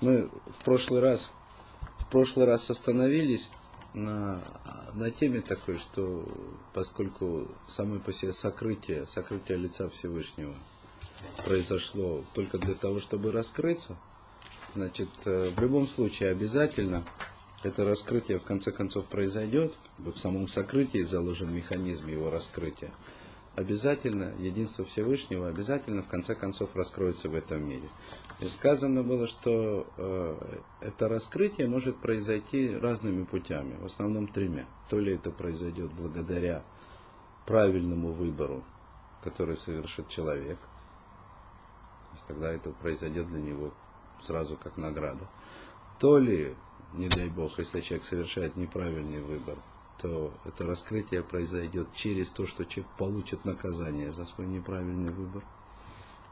Мы 0.00 0.30
в 0.58 0.64
прошлый 0.64 1.00
раз, 1.00 1.30
в 1.98 2.06
прошлый 2.06 2.46
раз 2.46 2.70
остановились 2.70 3.50
на, 3.92 4.40
на 4.94 5.10
теме 5.10 5.40
такой, 5.42 5.78
что 5.78 6.26
поскольку 6.72 7.48
самое 7.68 8.00
по 8.00 8.12
себе 8.12 8.32
сокрытие, 8.32 9.06
сокрытие 9.06 9.58
лица 9.58 9.90
Всевышнего 9.90 10.54
произошло 11.44 12.24
только 12.34 12.58
для 12.58 12.74
того, 12.74 13.00
чтобы 13.00 13.30
раскрыться, 13.30 13.96
значит, 14.74 15.10
э, 15.26 15.50
в 15.54 15.60
любом 15.60 15.86
случае 15.86 16.30
обязательно 16.30 17.04
это 17.62 17.84
раскрытие 17.84 18.38
в 18.38 18.42
конце 18.42 18.72
концов 18.72 19.04
произойдет, 19.06 19.74
в 19.98 20.16
самом 20.16 20.48
сокрытии 20.48 21.02
заложен 21.02 21.54
механизм 21.54 22.08
его 22.08 22.30
раскрытия. 22.30 22.90
Обязательно 23.54 24.32
единство 24.38 24.84
Всевышнего 24.84 25.48
обязательно 25.48 26.02
в 26.02 26.08
конце 26.08 26.34
концов 26.34 26.70
раскроется 26.74 27.28
в 27.28 27.34
этом 27.34 27.68
мире. 27.68 27.88
И 28.40 28.46
сказано 28.46 29.02
было, 29.02 29.26
что 29.26 29.86
э, 29.98 30.58
это 30.80 31.08
раскрытие 31.08 31.68
может 31.68 31.96
произойти 31.98 32.74
разными 32.74 33.24
путями, 33.24 33.76
в 33.80 33.84
основном 33.84 34.28
тремя. 34.28 34.66
То 34.88 34.98
ли 34.98 35.14
это 35.14 35.30
произойдет 35.30 35.92
благодаря 35.92 36.62
правильному 37.46 38.12
выбору, 38.12 38.64
который 39.22 39.58
совершит 39.58 40.08
человек, 40.08 40.58
тогда 42.28 42.50
это 42.52 42.70
произойдет 42.70 43.28
для 43.28 43.40
него 43.40 43.72
сразу 44.22 44.56
как 44.56 44.76
награда. 44.76 45.26
То 45.98 46.16
ли, 46.16 46.54
не 46.94 47.08
дай 47.08 47.28
бог, 47.28 47.58
если 47.58 47.80
человек 47.80 48.06
совершает 48.06 48.56
неправильный 48.56 49.20
выбор, 49.20 49.58
то 49.98 50.32
это 50.46 50.66
раскрытие 50.66 51.22
произойдет 51.22 51.92
через 51.92 52.28
то, 52.30 52.46
что 52.46 52.64
человек 52.64 52.90
получит 52.96 53.44
наказание 53.44 54.12
за 54.12 54.24
свой 54.24 54.46
неправильный 54.46 55.12
выбор. 55.12 55.44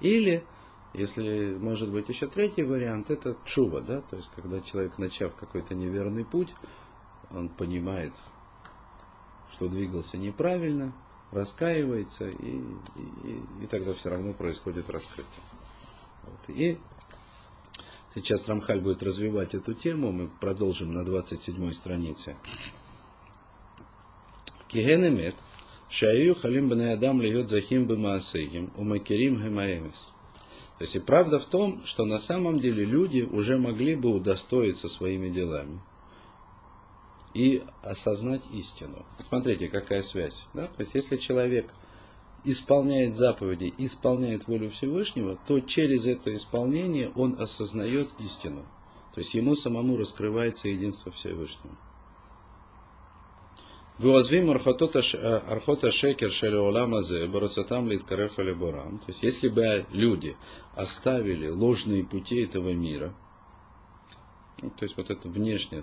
Или, 0.01 0.47
если 0.95 1.57
может 1.61 1.91
быть 1.91 2.09
еще 2.09 2.27
третий 2.27 2.63
вариант, 2.63 3.11
это 3.11 3.37
чува, 3.45 3.81
да, 3.81 4.01
то 4.01 4.17
есть 4.17 4.31
когда 4.35 4.61
человек, 4.61 4.99
начав 4.99 5.35
какой-то 5.35 5.75
неверный 5.75 6.25
путь, 6.25 6.55
он 7.31 7.49
понимает, 7.49 8.13
что 9.53 9.69
двигался 9.69 10.17
неправильно, 10.17 10.93
раскаивается, 11.31 12.29
и, 12.29 12.57
и, 13.27 13.43
и 13.63 13.67
тогда 13.67 13.93
все 13.93 14.11
равно 14.11 14.33
происходит 14.33 14.89
раскрытие. 14.89 15.43
Вот. 16.23 16.57
И 16.57 16.79
сейчас 18.15 18.49
Рамхаль 18.49 18.81
будет 18.81 19.03
развивать 19.03 19.55
эту 19.55 19.75
тему, 19.75 20.11
мы 20.11 20.29
продолжим 20.41 20.95
на 20.95 21.05
27 21.05 21.73
странице. 21.73 22.37
Киген 24.69 25.07
эмет, 25.07 25.35
шаю 25.89 26.35
халим 26.35 26.69
бне 26.69 26.93
адам 26.93 27.21
льет 27.21 27.49
захим 27.51 27.87
бемаасейгим, 27.87 28.71
умакерим 28.77 29.43
гемаэмис. 29.43 30.13
То 30.79 30.85
есть 30.85 30.95
и 30.95 31.01
правда 31.01 31.41
в 31.41 31.45
том, 31.45 31.85
что 31.85 32.05
на 32.05 32.19
самом 32.19 32.61
деле 32.61 32.85
люди 32.85 33.23
уже 33.23 33.59
могли 33.59 33.97
бы 33.97 34.11
удостоиться 34.11 34.89
своими 34.89 35.29
делами 35.29 35.81
и 37.35 37.65
осознать 37.83 38.43
истину. 38.53 39.05
Смотрите, 39.29 39.69
какая 39.69 40.03
связь. 40.03 40.45
Да? 40.55 40.67
То 40.67 40.83
есть 40.83 40.95
если 40.95 41.17
человек 41.17 41.69
исполняет 42.45 43.17
заповеди, 43.17 43.75
исполняет 43.77 44.47
волю 44.47 44.71
Всевышнего, 44.71 45.37
то 45.47 45.61
через 45.61 46.07
это 46.07 46.35
исполнение 46.35 47.11
он 47.17 47.41
осознает 47.41 48.09
истину. 48.21 48.65
То 49.15 49.21
есть 49.21 49.35
ему 49.35 49.57
самому 49.57 49.97
раскрывается 49.97 50.69
единство 50.69 51.11
Всевышнего. 51.11 51.77
Вуазвим 53.99 54.51
архота 54.51 55.03
шекер 55.91 56.31
шелеоламазе 56.31 57.27
барасатам 57.27 57.89
литкареф 57.89 58.37
борам. 58.57 58.99
То 58.99 59.07
есть, 59.09 59.25
если 59.25 59.49
бы 59.49 59.87
люди 59.91 60.37
оставили 60.77 61.49
ложные 61.49 62.05
пути 62.05 62.43
этого 62.43 62.73
мира, 62.73 63.13
ну, 64.63 64.71
то 64.71 64.85
есть 64.85 64.97
вот 64.97 65.11
это 65.11 65.29
внешнее, 65.29 65.83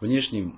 внешний 0.00 0.52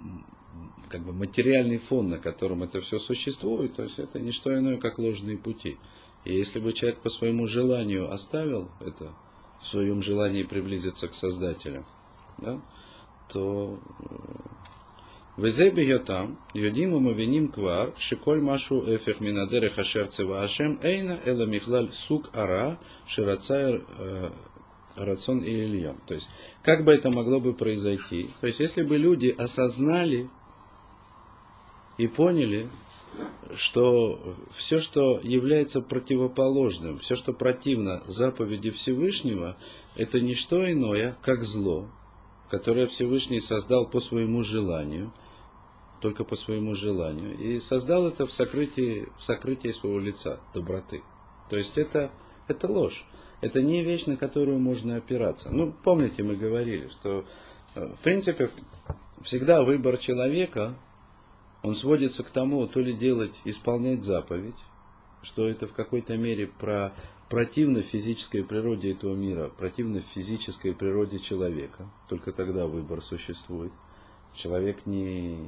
как 0.90 1.02
бы 1.02 1.14
материальный 1.14 1.78
фон, 1.78 2.10
на 2.10 2.18
котором 2.18 2.62
это 2.62 2.82
все 2.82 2.98
существует, 2.98 3.74
то 3.74 3.84
есть 3.84 3.98
это 3.98 4.20
не 4.20 4.30
что 4.30 4.54
иное, 4.54 4.76
как 4.76 4.98
ложные 4.98 5.38
пути. 5.38 5.78
И 6.26 6.34
если 6.34 6.60
бы 6.60 6.74
человек 6.74 7.00
по 7.00 7.08
своему 7.08 7.46
желанию 7.46 8.12
оставил 8.12 8.70
это, 8.80 9.12
в 9.62 9.66
своем 9.66 10.02
желании 10.02 10.42
приблизиться 10.42 11.08
к 11.08 11.14
Создателю, 11.14 11.86
да, 12.36 12.60
то 13.28 13.78
וזה 15.39 15.69
בהיותם 15.75 16.33
יודעים 16.55 16.93
ומבינים 16.93 17.47
כבר 17.51 17.89
שכל 17.95 18.39
משהו 18.41 18.93
הפך 18.93 19.21
מן 19.21 19.37
הדרך 19.37 19.79
אשר 19.79 20.05
צבא 20.05 20.43
השם 20.43 20.75
אינה 20.83 21.15
אלא 21.27 21.45
מכלל 21.45 21.89
סוג 21.89 22.27
הרע 22.33 22.73
שרצה 23.05 23.69
рацион 24.97 25.43
и 25.43 25.51
Ильям. 25.51 25.97
То 26.07 26.15
есть, 26.15 26.29
как 26.63 26.83
бы 26.83 26.91
это 26.91 27.09
могло 27.11 27.39
бы 27.39 27.53
произойти? 27.53 28.29
То 28.41 28.47
есть, 28.47 28.59
если 28.59 28.81
бы 28.81 28.97
люди 28.97 29.29
осознали 29.37 30.29
и 31.97 32.07
поняли, 32.07 32.67
что 33.55 34.37
все, 34.51 34.79
что 34.79 35.19
является 35.23 35.81
противоположным, 35.81 36.99
все, 36.99 37.15
что 37.15 37.33
противно 37.33 38.03
заповеди 38.07 38.69
Всевышнего, 38.71 39.55
это 39.95 40.19
не 40.19 40.35
что 40.35 40.69
иное, 40.71 41.17
как 41.21 41.43
зло, 41.43 41.87
которое 42.52 42.86
Всевышний 42.86 43.40
создал 43.40 43.86
по 43.86 43.98
своему 43.98 44.42
желанию, 44.42 45.10
только 46.02 46.22
по 46.22 46.36
своему 46.36 46.74
желанию, 46.74 47.34
и 47.38 47.58
создал 47.58 48.06
это 48.06 48.26
в 48.26 48.30
сокрытии, 48.30 49.08
в 49.16 49.22
сокрытии 49.22 49.68
своего 49.68 49.98
лица, 49.98 50.38
доброты. 50.52 51.02
То 51.48 51.56
есть 51.56 51.78
это, 51.78 52.10
это 52.48 52.70
ложь. 52.70 53.06
Это 53.40 53.62
не 53.62 53.82
вещь, 53.82 54.04
на 54.04 54.18
которую 54.18 54.58
можно 54.58 54.96
опираться. 54.96 55.48
Ну, 55.50 55.72
помните, 55.82 56.22
мы 56.22 56.36
говорили, 56.36 56.88
что 56.88 57.24
э, 57.74 57.86
в 57.86 58.00
принципе 58.00 58.50
всегда 59.22 59.62
выбор 59.62 59.96
человека, 59.96 60.74
он 61.62 61.74
сводится 61.74 62.22
к 62.22 62.28
тому, 62.28 62.66
то 62.66 62.80
ли 62.80 62.92
делать, 62.92 63.40
исполнять 63.46 64.04
заповедь, 64.04 64.58
что 65.22 65.48
это 65.48 65.66
в 65.66 65.72
какой-то 65.72 66.18
мере 66.18 66.48
про 66.48 66.92
противно 67.32 67.80
физической 67.80 68.44
природе 68.44 68.92
этого 68.92 69.14
мира, 69.14 69.48
противно 69.48 70.02
физической 70.02 70.74
природе 70.74 71.18
человека. 71.18 71.90
Только 72.06 72.30
тогда 72.30 72.66
выбор 72.66 73.00
существует. 73.00 73.72
Человек 74.34 74.84
не 74.84 75.38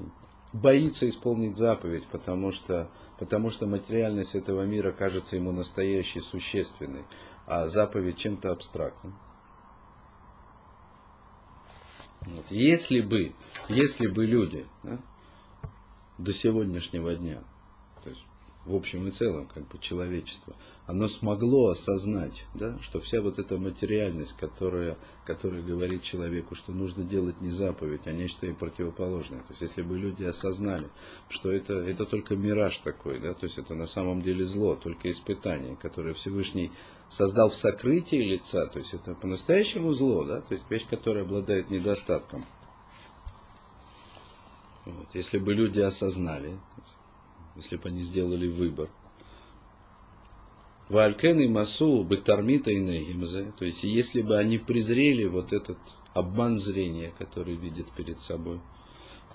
боится 0.55 1.07
исполнить 1.07 1.59
заповедь, 1.59 2.07
потому 2.07 2.53
что, 2.53 2.91
потому 3.19 3.51
что 3.51 3.67
материальность 3.67 4.35
этого 4.35 4.63
мира 4.65 4.93
кажется 4.93 5.37
ему 5.37 5.53
настоящей, 5.53 6.21
существенной, 6.21 7.05
а 7.47 7.69
заповедь 7.69 8.17
чем-то 8.17 8.51
абстрактным. 8.51 9.15
Вот. 12.23 12.47
Если 12.49 13.03
бы, 13.03 13.35
если 13.69 14.07
бы 14.07 14.25
люди 14.25 14.67
да, 14.85 14.99
до 16.17 16.33
сегодняшнего 16.33 17.15
дня 17.15 17.45
в 18.67 18.75
общем 18.75 19.07
и 19.09 19.11
целом, 19.11 19.47
как 19.47 19.69
бы 19.69 19.79
человечество, 19.79 20.55
оно 20.87 21.07
смогло 21.09 21.69
осознать, 21.69 22.47
да, 22.55 22.79
что 22.81 23.01
вся 23.01 23.21
вот 23.21 23.39
эта 23.39 23.59
материальность, 23.59 24.35
которая, 24.37 24.97
которая 25.27 25.63
говорит 25.63 26.03
человеку, 26.03 26.55
что 26.55 26.73
нужно 26.73 27.05
делать 27.05 27.41
не 27.41 27.51
заповедь, 27.51 28.07
а 28.07 28.13
нечто 28.13 28.47
и 28.47 28.53
противоположное. 28.53 29.41
То 29.41 29.51
есть, 29.51 29.63
если 29.63 29.83
бы 29.83 29.99
люди 29.99 30.25
осознали, 30.25 30.89
что 31.29 31.51
это, 31.51 31.75
это 31.75 32.07
только 32.07 32.37
мираж 32.37 32.79
такой, 32.79 33.19
да, 33.19 33.35
то 33.35 33.45
есть 33.45 33.59
это 33.59 33.75
на 33.75 33.87
самом 33.87 34.23
деле 34.23 34.45
зло, 34.45 34.77
только 34.77 35.11
испытание, 35.11 35.77
которое 35.77 36.15
Всевышний 36.15 36.71
создал 37.09 37.51
в 37.51 37.55
сокрытии 37.55 38.17
лица, 38.17 38.67
то 38.67 38.79
есть 38.79 38.95
это 38.95 39.15
по-настоящему 39.15 39.93
зло, 39.93 40.25
да, 40.25 40.41
то 40.41 40.55
есть 40.55 40.65
вещь, 40.71 40.87
которая 40.89 41.25
обладает 41.25 41.71
недостатком. 41.71 42.45
Вот. 44.85 45.07
Если 45.15 45.39
бы 45.39 45.55
люди 45.55 45.81
осознали, 45.81 46.59
если 47.57 47.77
бы 47.77 47.89
они 47.89 48.03
сделали 48.03 48.49
выбор. 48.49 48.89
Валькен 50.89 51.41
и 51.41 51.49
Масу 51.49 52.03
бетармита 52.03 52.71
и 52.71 52.79
негимзе, 52.79 53.53
то 53.59 53.65
есть 53.65 53.85
если 53.85 54.21
бы 54.21 54.37
они 54.37 54.59
презрели 54.59 55.25
вот 55.25 55.53
этот 55.53 55.79
обман 56.13 56.59
зрения, 56.59 57.13
который 57.19 57.57
видят 57.57 57.91
перед 57.93 58.21
собой, 58.21 58.61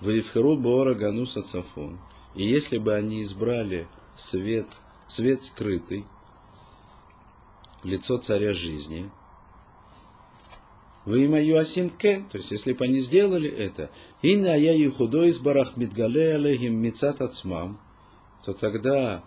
Ваевхеру 0.00 0.56
Бора 0.56 0.94
Гануса 0.94 1.42
Цафон, 1.42 1.98
и 2.34 2.44
если 2.44 2.78
бы 2.78 2.94
они 2.94 3.22
избрали 3.22 3.88
свет, 4.14 4.66
свет 5.08 5.42
скрытый, 5.42 6.04
лицо 7.82 8.18
царя 8.18 8.54
жизни, 8.54 9.10
вы 11.04 11.28
мою 11.28 11.58
асимкен, 11.58 12.26
то 12.26 12.38
есть 12.38 12.52
если 12.52 12.72
бы 12.72 12.84
они 12.84 13.00
сделали 13.00 13.50
это, 13.50 13.90
и 14.22 14.36
на 14.36 14.54
я 14.54 14.90
худой 14.90 15.28
из 15.28 15.38
барах 15.38 15.76
мидгале 15.76 16.34
алейхим 16.34 16.76
мицат 16.76 17.20
ацмам, 17.20 17.80
то 18.52 18.72
тогда 18.72 19.22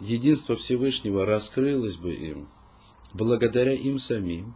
единство 0.00 0.54
Всевышнего 0.54 1.26
раскрылось 1.26 1.96
бы 1.96 2.14
им, 2.14 2.48
благодаря 3.12 3.72
им 3.72 3.98
самим, 3.98 4.54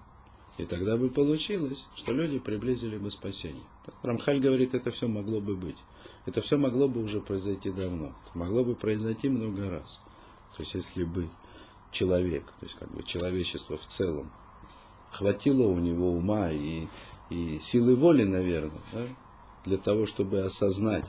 и 0.59 0.65
тогда 0.65 0.97
бы 0.97 1.09
получилось, 1.09 1.87
что 1.97 2.13
люди 2.13 2.39
приблизили 2.39 2.97
бы 2.97 3.11
спасение. 3.11 3.65
Рамхаль 4.03 4.39
говорит, 4.39 4.75
это 4.75 4.91
все 4.91 5.09
могло 5.09 5.41
бы 5.41 5.57
быть. 5.57 5.79
Это 6.27 6.41
все 6.43 6.57
могло 6.57 6.87
бы 6.87 7.03
уже 7.03 7.21
произойти 7.21 7.71
давно. 7.71 8.15
Это 8.25 8.39
могло 8.39 8.65
бы 8.65 8.77
произойти 8.77 9.29
много 9.29 9.69
раз. 9.69 9.99
То 10.57 10.63
есть, 10.63 10.75
если 10.75 11.03
бы 11.03 11.29
человек, 11.91 12.45
то 12.61 12.67
есть 12.67 12.77
как 12.79 12.93
бы 12.93 13.03
человечество 13.03 13.79
в 13.79 13.87
целом, 13.87 14.31
хватило 15.11 15.67
у 15.67 15.79
него 15.79 16.13
ума 16.13 16.53
и, 16.53 16.87
и 17.31 17.59
силы 17.61 17.97
воли, 17.97 18.25
наверное, 18.25 18.83
да, 18.93 19.07
для 19.65 19.79
того, 19.79 20.07
чтобы 20.07 20.41
осознать, 20.41 21.07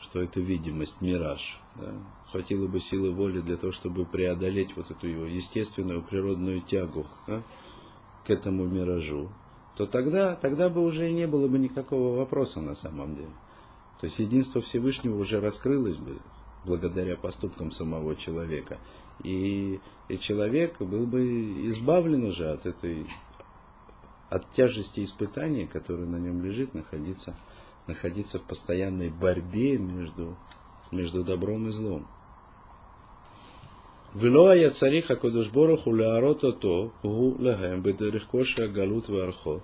что 0.00 0.22
это 0.22 0.40
видимость, 0.40 1.00
мираж. 1.00 1.59
Да. 1.76 1.92
Хватило 2.30 2.66
бы 2.66 2.80
силы 2.80 3.10
воли 3.12 3.40
для 3.40 3.56
того, 3.56 3.72
чтобы 3.72 4.04
преодолеть 4.04 4.76
вот 4.76 4.90
эту 4.90 5.06
его 5.06 5.24
естественную 5.24 6.02
природную 6.02 6.60
тягу 6.60 7.06
да, 7.26 7.42
к 8.26 8.30
этому 8.30 8.66
миражу, 8.66 9.30
то 9.76 9.86
тогда, 9.86 10.34
тогда 10.36 10.68
бы 10.68 10.82
уже 10.82 11.08
и 11.08 11.14
не 11.14 11.26
было 11.26 11.48
бы 11.48 11.58
никакого 11.58 12.16
вопроса 12.16 12.60
на 12.60 12.74
самом 12.74 13.16
деле. 13.16 13.32
То 14.00 14.06
есть 14.06 14.18
единство 14.18 14.60
Всевышнего 14.60 15.18
уже 15.18 15.40
раскрылось 15.40 15.96
бы 15.96 16.18
благодаря 16.64 17.16
поступкам 17.16 17.70
самого 17.70 18.16
человека. 18.16 18.78
И, 19.22 19.80
и 20.08 20.18
человек 20.18 20.80
был 20.80 21.06
бы 21.06 21.68
избавлен 21.68 22.24
уже 22.24 22.50
от 22.50 22.66
этой 22.66 23.06
от 24.30 24.50
тяжести 24.52 25.04
испытаний, 25.04 25.66
которые 25.66 26.08
на 26.08 26.16
нем 26.16 26.42
лежит, 26.42 26.72
находиться, 26.72 27.34
находиться 27.88 28.38
в 28.38 28.42
постоянной 28.44 29.10
борьбе 29.10 29.76
между, 29.76 30.36
между 30.90 31.24
добром 31.24 31.68
и 31.68 31.70
злом. 31.70 32.06
Вело 34.14 34.52
я 34.52 34.70
цариха 34.70 35.14
кодушбороху 35.14 35.94
леарота 35.94 36.52
то 36.52 36.92
гу 37.02 37.36
легем 37.38 37.80
бедерихкоша 37.80 38.66
галут 38.66 39.08
вархо. 39.08 39.60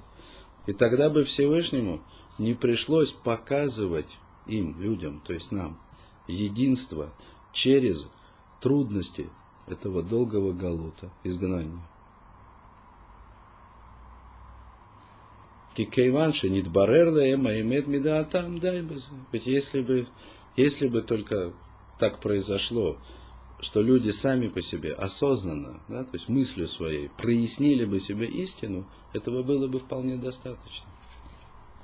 И 0.66 0.72
тогда 0.72 1.10
бы 1.10 1.24
Всевышнему 1.24 2.00
не 2.38 2.54
пришлось 2.54 3.10
показывать 3.12 4.18
им, 4.46 4.80
людям, 4.80 5.20
то 5.26 5.32
есть 5.32 5.50
нам, 5.50 5.80
единство 6.28 7.12
через 7.52 8.08
трудности 8.60 9.28
этого 9.66 10.02
долгого 10.02 10.52
галута, 10.52 11.10
изгнания. 11.24 11.80
Кикейванши 15.76 16.48
нидбарерла 16.48 17.32
эма 17.32 17.60
имед 17.60 17.86
мидаатам 17.86 18.60
дайбез. 18.60 19.10
Ведь 19.32 19.46
если 19.46 19.82
бы 19.82 20.06
если 20.56 20.88
бы 20.88 21.02
только 21.02 21.52
так 21.98 22.20
произошло, 22.20 22.96
что 23.60 23.82
люди 23.82 24.10
сами 24.10 24.48
по 24.48 24.62
себе 24.62 24.92
осознанно, 24.92 25.80
да, 25.88 26.04
то 26.04 26.10
есть 26.14 26.28
мыслью 26.28 26.66
своей, 26.66 27.08
прояснили 27.08 27.84
бы 27.84 28.00
себе 28.00 28.26
истину, 28.26 28.86
этого 29.12 29.42
было 29.42 29.66
бы 29.66 29.78
вполне 29.78 30.16
достаточно. 30.16 30.88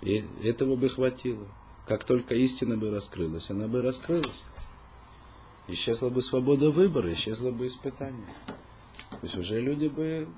И 0.02 0.24
этого 0.42 0.76
бы 0.76 0.88
хватило. 0.88 1.46
Как 1.86 2.04
только 2.04 2.34
истина 2.34 2.76
бы 2.76 2.90
раскрылась, 2.90 3.50
она 3.50 3.69
бы 3.69 3.82
раскрылась. 3.82 4.44
Исчезла 5.69 6.10
бы 6.10 6.22
свобода 6.22 6.70
выбора, 6.70 7.12
исчезло 7.12 7.50
бы 7.50 7.66
испытание. 7.66 8.34
То 9.10 9.19
есть 9.22 9.36
уже 9.36 9.60
люди 9.60 9.88
бы 9.88 10.28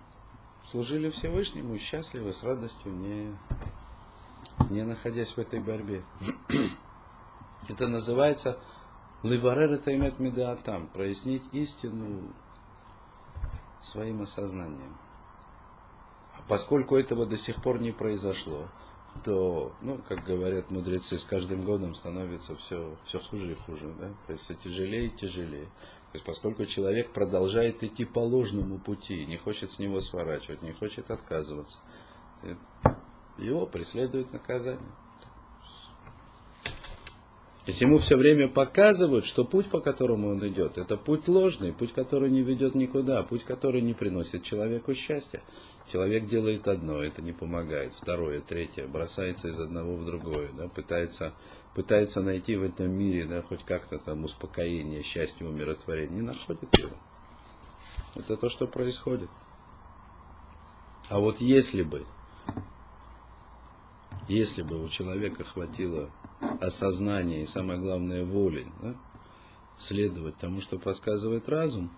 служили 0.71 1.11
Всевышнему 1.11 1.79
счастливы, 1.79 2.33
с 2.33 2.43
радостью, 2.43 2.93
не, 2.93 3.35
не 4.71 4.83
находясь 4.83 5.33
в 5.33 5.39
этой 5.39 5.61
борьбе. 5.61 6.03
Это 7.69 7.89
называется 7.89 8.59
Ливарер 9.25 9.73
это 9.73 9.95
имеет 9.95 10.21
медаатам, 10.21 10.87
прояснить 10.89 11.45
истину 11.53 12.31
своим 13.81 14.21
осознанием. 14.21 14.99
А 16.35 16.43
поскольку 16.47 16.97
этого 16.97 17.25
до 17.25 17.39
сих 17.39 17.63
пор 17.63 17.81
не 17.81 17.91
произошло, 17.91 18.69
то, 19.25 19.75
ну, 19.81 19.99
как 20.07 20.25
говорят 20.25 20.71
мудрецы, 20.71 21.17
с 21.17 21.25
каждым 21.25 21.65
годом 21.65 21.95
становится 21.95 22.55
все, 22.57 22.99
все 23.07 23.19
хуже 23.19 23.53
и 23.53 23.55
хуже, 23.55 23.95
да? 23.99 24.13
то 24.27 24.33
есть 24.33 24.45
все 24.45 24.55
тяжелее 24.55 25.07
и 25.07 25.17
тяжелее. 25.17 25.67
То 25.67 26.17
есть 26.17 26.27
поскольку 26.27 26.67
человек 26.67 27.11
продолжает 27.13 27.83
идти 27.83 28.05
по 28.05 28.19
ложному 28.19 28.79
пути, 28.79 29.25
не 29.25 29.39
хочет 29.39 29.73
с 29.73 29.79
него 29.79 30.01
сворачивать, 30.01 30.61
не 30.61 30.73
хочет 30.73 31.11
отказываться, 31.11 31.79
его 33.39 33.65
преследует 33.67 34.35
наказание. 34.35 34.93
То 37.65 37.71
есть 37.71 37.81
ему 37.81 37.97
все 37.97 38.19
время 38.19 38.47
показывают, 38.49 39.25
что 39.25 39.43
путь, 39.43 39.71
по 39.71 39.81
которому 39.81 40.29
он 40.29 40.47
идет, 40.47 40.77
это 40.77 40.99
путь 40.99 41.27
ложный, 41.29 41.73
путь, 41.73 41.95
который 41.95 42.29
не 42.29 42.43
ведет 42.43 42.75
никуда, 42.75 43.23
путь, 43.23 43.43
который 43.45 43.81
не 43.81 43.95
приносит 43.95 44.43
человеку 44.43 44.93
счастья. 44.93 45.43
Человек 45.91 46.27
делает 46.27 46.69
одно, 46.69 47.03
это 47.03 47.23
не 47.23 47.33
помогает, 47.33 47.95
второе, 47.95 48.41
третье, 48.41 48.87
бросается 48.87 49.49
из 49.49 49.59
одного 49.59 49.97
в 49.97 50.05
другое, 50.05 50.51
да, 50.53 50.69
пытается, 50.69 51.33
пытается 51.75 52.21
найти 52.21 52.55
в 52.57 52.65
этом 52.65 52.91
мире 52.91 53.25
да, 53.25 53.41
хоть 53.41 53.65
как-то 53.65 53.99
там 53.99 54.25
успокоение, 54.25 55.03
счастье, 55.03 55.47
умиротворение, 55.47 56.17
не 56.17 56.23
находит 56.23 56.77
его. 56.77 56.97
Это 58.15 58.37
то, 58.37 58.51
что 58.51 58.67
происходит. 58.67 59.31
А 61.09 61.19
вот 61.19 61.41
если 61.41 61.83
бы, 61.83 62.05
если 64.29 64.61
бы 64.61 64.85
у 64.85 64.89
человека 64.91 65.45
хватило 65.45 66.11
осознания 66.61 67.43
и, 67.43 67.47
самое 67.47 67.79
главное, 67.79 68.25
воли, 68.25 68.67
да, 68.83 68.95
следовать 69.79 70.37
тому, 70.39 70.61
что 70.61 70.79
подсказывает 70.79 71.49
разум, 71.49 71.91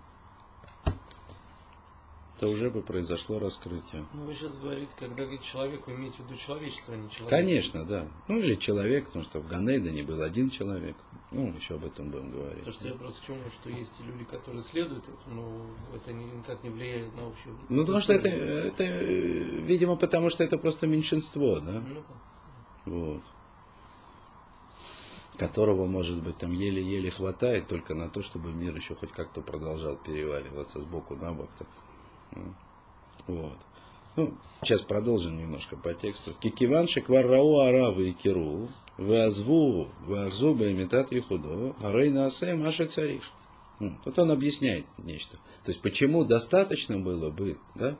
то 2.39 2.47
уже 2.47 2.69
бы 2.69 2.81
произошло 2.81 3.39
раскрытие. 3.39 4.05
Ну, 4.13 4.25
вы 4.25 4.35
сейчас 4.35 4.51
говорите, 4.57 4.91
когда 4.97 5.23
говорит 5.23 5.41
человек, 5.41 5.87
вы 5.87 5.93
имеете 5.93 6.17
в 6.17 6.25
виду 6.25 6.35
человечество, 6.35 6.93
а 6.93 6.97
не 6.97 7.09
человек. 7.09 7.29
Конечно, 7.29 7.83
да. 7.83 8.07
Ну, 8.27 8.37
или 8.37 8.55
человек, 8.55 9.07
потому 9.07 9.25
что 9.25 9.39
в 9.39 9.47
Ганейдане 9.47 10.03
был 10.03 10.21
один 10.21 10.51
человек. 10.51 10.95
Ну, 11.31 11.51
еще 11.53 11.75
об 11.75 11.85
этом 11.85 12.11
будем 12.11 12.31
говорить. 12.31 12.63
То, 12.63 12.71
что 12.71 12.87
я 12.87 12.93
просто 12.93 13.21
к 13.21 13.25
чему, 13.25 13.39
что 13.51 13.69
есть 13.69 13.99
люди, 14.01 14.23
которые 14.23 14.61
следуют 14.61 15.03
но 15.27 15.65
это 15.95 16.13
никак 16.13 16.63
не 16.63 16.69
влияет 16.69 17.15
на 17.15 17.27
общую... 17.27 17.57
Ну, 17.69 17.81
потому 17.81 17.99
что 17.99 18.13
это, 18.13 18.27
это, 18.27 18.83
видимо, 18.83 19.95
потому 19.95 20.29
что 20.29 20.43
это 20.43 20.57
просто 20.57 20.85
меньшинство, 20.85 21.59
да? 21.59 21.83
Ну, 22.85 23.13
вот 23.13 23.23
которого, 25.37 25.85
может 25.85 26.21
быть, 26.21 26.37
там 26.37 26.51
еле-еле 26.51 27.09
хватает 27.11 27.67
только 27.67 27.95
на 27.95 28.09
то, 28.09 28.21
чтобы 28.21 28.51
мир 28.51 28.75
еще 28.75 28.95
хоть 28.95 29.11
как-то 29.11 29.41
продолжал 29.41 29.95
переваливаться 29.95 30.81
сбоку 30.81 31.15
на 31.15 31.33
бок. 31.33 31.49
Так. 31.57 31.67
Вот. 33.27 33.57
Ну, 34.15 34.33
сейчас 34.63 34.81
продолжим 34.81 35.37
немножко 35.37 35.77
по 35.77 35.93
тексту. 35.93 36.31
Кикиваншик 36.39 37.07
варрау 37.07 37.59
аравы 37.59 38.09
и 38.09 38.13
киру, 38.13 38.67
вазву, 38.97 39.89
вахзу 40.07 40.53
имитат 40.53 41.11
и 41.11 41.19
худо, 41.19 41.75
арейна 41.81 42.25
асем 42.25 42.65
аши 42.65 42.87
царих. 42.87 43.23
Вот 43.79 44.17
он 44.17 44.31
объясняет 44.31 44.85
нечто. 44.97 45.37
То 45.63 45.71
есть, 45.71 45.81
почему 45.81 46.25
достаточно 46.25 46.97
было 46.97 47.29
бы, 47.29 47.59
да, 47.75 47.91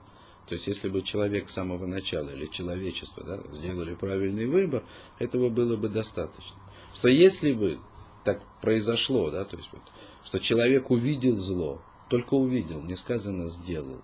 то 0.47 0.55
есть, 0.55 0.65
если 0.65 0.89
бы 0.89 1.03
человек 1.03 1.49
с 1.49 1.53
самого 1.53 1.85
начала 1.85 2.29
или 2.29 2.47
человечество 2.47 3.23
да, 3.23 3.43
сделали 3.51 3.93
правильный 3.93 4.47
выбор, 4.47 4.83
этого 5.19 5.49
было 5.49 5.75
бы 5.75 5.89
достаточно 5.89 6.57
что 6.97 7.09
если 7.09 7.53
бы 7.53 7.77
так 8.23 8.41
произошло, 8.59 9.29
да, 9.29 9.45
то 9.45 9.55
есть 9.55 9.69
вот, 9.71 9.83
что 10.25 10.39
человек 10.39 10.89
увидел 10.89 11.37
зло, 11.37 11.79
только 12.09 12.33
увидел, 12.33 12.81
не 12.81 12.95
сказано 12.95 13.49
сделал, 13.49 14.01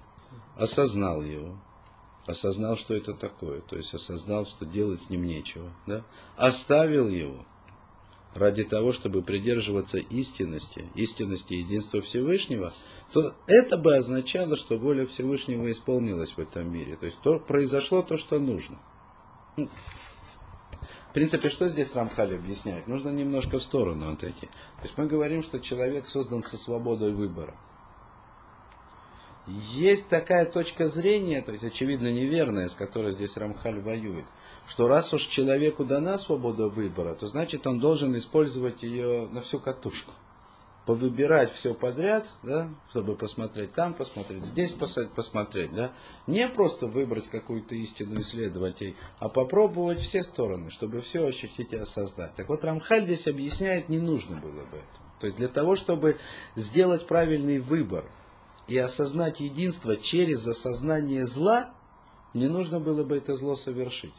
осознал 0.55 1.23
его, 1.23 1.57
осознал, 2.27 2.77
что 2.77 2.93
это 2.93 3.15
такое, 3.15 3.61
то 3.61 3.75
есть 3.75 3.95
осознал, 3.95 4.45
что 4.45 4.67
делать 4.67 5.01
с 5.01 5.09
ним 5.09 5.25
нечего, 5.25 5.71
да, 5.87 6.03
оставил 6.37 7.09
его 7.09 7.43
ради 8.35 8.63
того, 8.63 8.91
чтобы 8.91 9.23
придерживаться 9.23 9.97
истинности, 9.97 10.87
истинности 10.93 11.53
единства 11.55 11.99
Всевышнего, 11.99 12.73
то 13.11 13.33
это 13.47 13.75
бы 13.75 13.95
означало, 13.95 14.55
что 14.55 14.77
воля 14.77 15.07
Всевышнего 15.07 15.71
исполнилась 15.71 16.33
в 16.33 16.39
этом 16.39 16.71
мире. 16.71 16.95
То 16.95 17.07
есть 17.07 17.19
то, 17.23 17.39
произошло 17.39 18.03
то, 18.03 18.17
что 18.17 18.39
нужно. 18.39 18.79
В 21.13 21.15
принципе, 21.15 21.49
что 21.49 21.67
здесь 21.67 21.93
Рамхаль 21.93 22.33
объясняет? 22.33 22.87
Нужно 22.87 23.09
немножко 23.09 23.59
в 23.59 23.63
сторону 23.63 24.11
отойти. 24.11 24.47
То 24.47 24.81
есть 24.81 24.97
мы 24.97 25.05
говорим, 25.05 25.43
что 25.43 25.59
человек 25.59 26.07
создан 26.07 26.41
со 26.41 26.57
свободой 26.57 27.11
выбора. 27.11 27.53
Есть 29.45 30.09
такая 30.09 30.47
точка 30.47 30.89
зрения, 30.89 31.43
то 31.43 31.51
есть 31.51 31.63
очевидно 31.63 32.11
неверная, 32.11 32.67
с 32.67 32.73
которой 32.73 33.11
здесь 33.11 33.37
Рамхаль 33.37 33.79
воюет, 33.79 34.25
что 34.67 34.87
раз 34.87 35.13
уж 35.13 35.27
человеку 35.27 35.85
дана 35.85 36.17
свобода 36.17 36.67
выбора, 36.67 37.13
то 37.13 37.27
значит 37.27 37.67
он 37.67 37.79
должен 37.79 38.17
использовать 38.17 38.81
ее 38.81 39.27
на 39.27 39.41
всю 39.41 39.59
катушку 39.59 40.13
повыбирать 40.85 41.51
все 41.51 41.73
подряд, 41.73 42.33
да, 42.43 42.69
чтобы 42.89 43.15
посмотреть 43.15 43.73
там, 43.73 43.93
посмотреть 43.93 44.43
здесь, 44.43 44.71
посмотреть, 44.71 45.73
да, 45.73 45.93
не 46.27 46.47
просто 46.49 46.87
выбрать 46.87 47.29
какую-то 47.29 47.75
истину 47.75 48.19
исследовать, 48.19 48.83
а 49.19 49.29
попробовать 49.29 49.99
все 49.99 50.23
стороны, 50.23 50.69
чтобы 50.69 50.99
все 50.99 51.25
ощутить 51.25 51.71
и 51.71 51.77
осознать. 51.77 52.35
Так 52.35 52.49
вот, 52.49 52.65
Рамхаль 52.65 53.05
здесь 53.05 53.27
объясняет, 53.27 53.87
не 53.87 53.99
нужно 53.99 54.35
было 54.37 54.65
бы 54.65 54.77
этого. 54.77 55.03
То 55.19 55.25
есть 55.25 55.37
для 55.37 55.47
того, 55.47 55.75
чтобы 55.75 56.17
сделать 56.55 57.07
правильный 57.07 57.59
выбор 57.59 58.03
и 58.67 58.77
осознать 58.77 59.39
единство 59.39 59.95
через 59.95 60.45
осознание 60.45 61.25
зла, 61.25 61.73
не 62.33 62.49
нужно 62.49 62.81
было 62.81 63.05
бы 63.05 63.17
это 63.17 63.35
зло 63.35 63.55
совершить. 63.55 64.13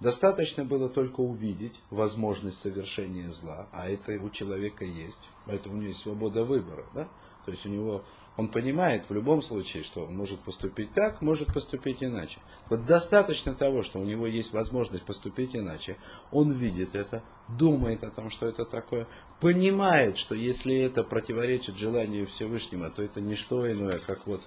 Достаточно 0.00 0.64
было 0.64 0.88
только 0.90 1.20
увидеть 1.20 1.80
возможность 1.90 2.58
совершения 2.58 3.30
зла, 3.30 3.66
а 3.72 3.88
это 3.88 4.12
у 4.22 4.28
человека 4.30 4.84
есть, 4.84 5.30
поэтому 5.46 5.74
у 5.74 5.78
него 5.78 5.88
есть 5.88 6.00
свобода 6.00 6.44
выбора. 6.44 6.84
Да? 6.94 7.08
То 7.44 7.52
есть 7.52 7.64
у 7.64 7.70
него 7.70 8.04
Он 8.36 8.48
понимает 8.48 9.08
в 9.08 9.14
любом 9.14 9.40
случае, 9.40 9.82
что 9.82 10.04
он 10.04 10.16
может 10.16 10.40
поступить 10.40 10.92
так, 10.92 11.22
может 11.22 11.52
поступить 11.52 12.02
иначе. 12.02 12.38
Вот 12.68 12.84
достаточно 12.84 13.54
того, 13.54 13.82
что 13.82 13.98
у 13.98 14.04
него 14.04 14.26
есть 14.26 14.52
возможность 14.52 15.04
поступить 15.04 15.56
иначе. 15.56 15.96
Он 16.30 16.52
видит 16.52 16.94
это, 16.94 17.22
думает 17.48 18.04
о 18.04 18.10
том, 18.10 18.28
что 18.28 18.46
это 18.46 18.66
такое, 18.66 19.06
понимает, 19.40 20.18
что 20.18 20.34
если 20.34 20.76
это 20.76 21.02
противоречит 21.02 21.76
желанию 21.76 22.26
Всевышнего, 22.26 22.90
то 22.90 23.02
это 23.02 23.22
не 23.22 23.34
что 23.34 23.70
иное, 23.70 23.98
как 24.06 24.26
вот 24.26 24.42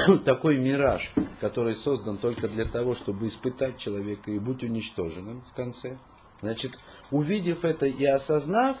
такой 0.24 0.58
мираж, 0.58 1.12
который 1.40 1.74
создан 1.74 2.18
только 2.18 2.48
для 2.48 2.64
того, 2.64 2.94
чтобы 2.94 3.26
испытать 3.26 3.78
человека 3.78 4.30
и 4.30 4.38
быть 4.38 4.62
уничтоженным 4.62 5.42
в 5.42 5.54
конце. 5.54 5.98
Значит, 6.40 6.78
увидев 7.10 7.64
это 7.64 7.86
и 7.86 8.04
осознав, 8.04 8.76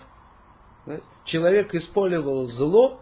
человек 1.24 1.74
использовал 1.74 2.44
зло 2.44 3.00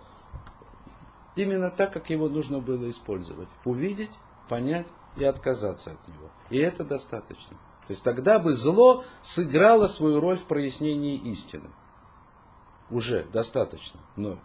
именно 1.37 1.71
так, 1.71 1.92
как 1.92 2.11
его 2.11 2.28
нужно 2.28 2.61
было 2.61 2.88
использовать. 2.88 3.49
Увидеть, 3.64 4.11
понять 4.49 4.87
и 5.16 5.25
отказаться 5.25 5.92
от 5.92 6.09
него. 6.09 6.30
И 6.50 6.59
это 6.59 6.85
достаточно. 6.85 7.56
То 7.87 7.92
есть 7.92 8.02
тогда 8.02 8.38
бы 8.38 8.54
зло 8.54 9.04
сыграло 9.23 9.87
свою 9.87 10.21
роль 10.21 10.38
в 10.38 10.44
прояснении 10.44 11.16
истины. 11.16 11.68
Уже 12.90 13.25
достаточно. 13.25 14.00
Но 14.16 14.38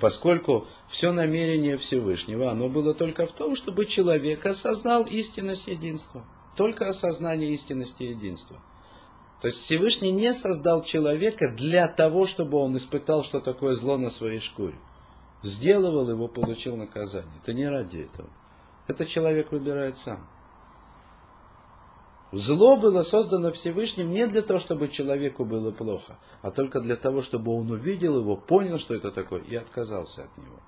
поскольку 0.00 0.66
все 0.88 1.12
намерение 1.12 1.76
Всевышнего, 1.76 2.50
оно 2.50 2.68
было 2.68 2.94
только 2.94 3.26
в 3.26 3.32
том, 3.32 3.56
чтобы 3.56 3.86
человек 3.86 4.44
осознал 4.44 5.04
истинность 5.04 5.66
единства. 5.66 6.24
Только 6.56 6.88
осознание 6.88 7.50
истинности 7.50 8.02
единства. 8.02 8.56
То 9.40 9.48
есть 9.48 9.58
Всевышний 9.58 10.12
не 10.12 10.32
создал 10.32 10.82
человека 10.82 11.48
для 11.48 11.88
того, 11.88 12.26
чтобы 12.26 12.58
он 12.58 12.76
испытал, 12.76 13.22
что 13.22 13.40
такое 13.40 13.74
зло 13.74 13.98
на 13.98 14.08
своей 14.10 14.40
шкуре. 14.40 14.74
Сделывал 15.42 16.08
его, 16.08 16.28
получил 16.28 16.76
наказание. 16.76 17.30
Это 17.42 17.52
не 17.52 17.68
ради 17.68 17.98
этого. 17.98 18.28
Это 18.88 19.04
человек 19.04 19.52
выбирает 19.52 19.98
сам. 19.98 20.26
Зло 22.32 22.76
было 22.76 23.02
создано 23.02 23.52
Всевышним 23.52 24.10
не 24.10 24.26
для 24.26 24.42
того, 24.42 24.58
чтобы 24.58 24.88
человеку 24.88 25.44
было 25.44 25.70
плохо, 25.70 26.18
а 26.42 26.50
только 26.50 26.80
для 26.80 26.96
того, 26.96 27.22
чтобы 27.22 27.52
он 27.52 27.70
увидел 27.70 28.18
его, 28.18 28.36
понял, 28.36 28.78
что 28.78 28.94
это 28.94 29.12
такое, 29.12 29.42
и 29.42 29.54
отказался 29.54 30.24
от 30.24 30.36
него. 30.36 30.60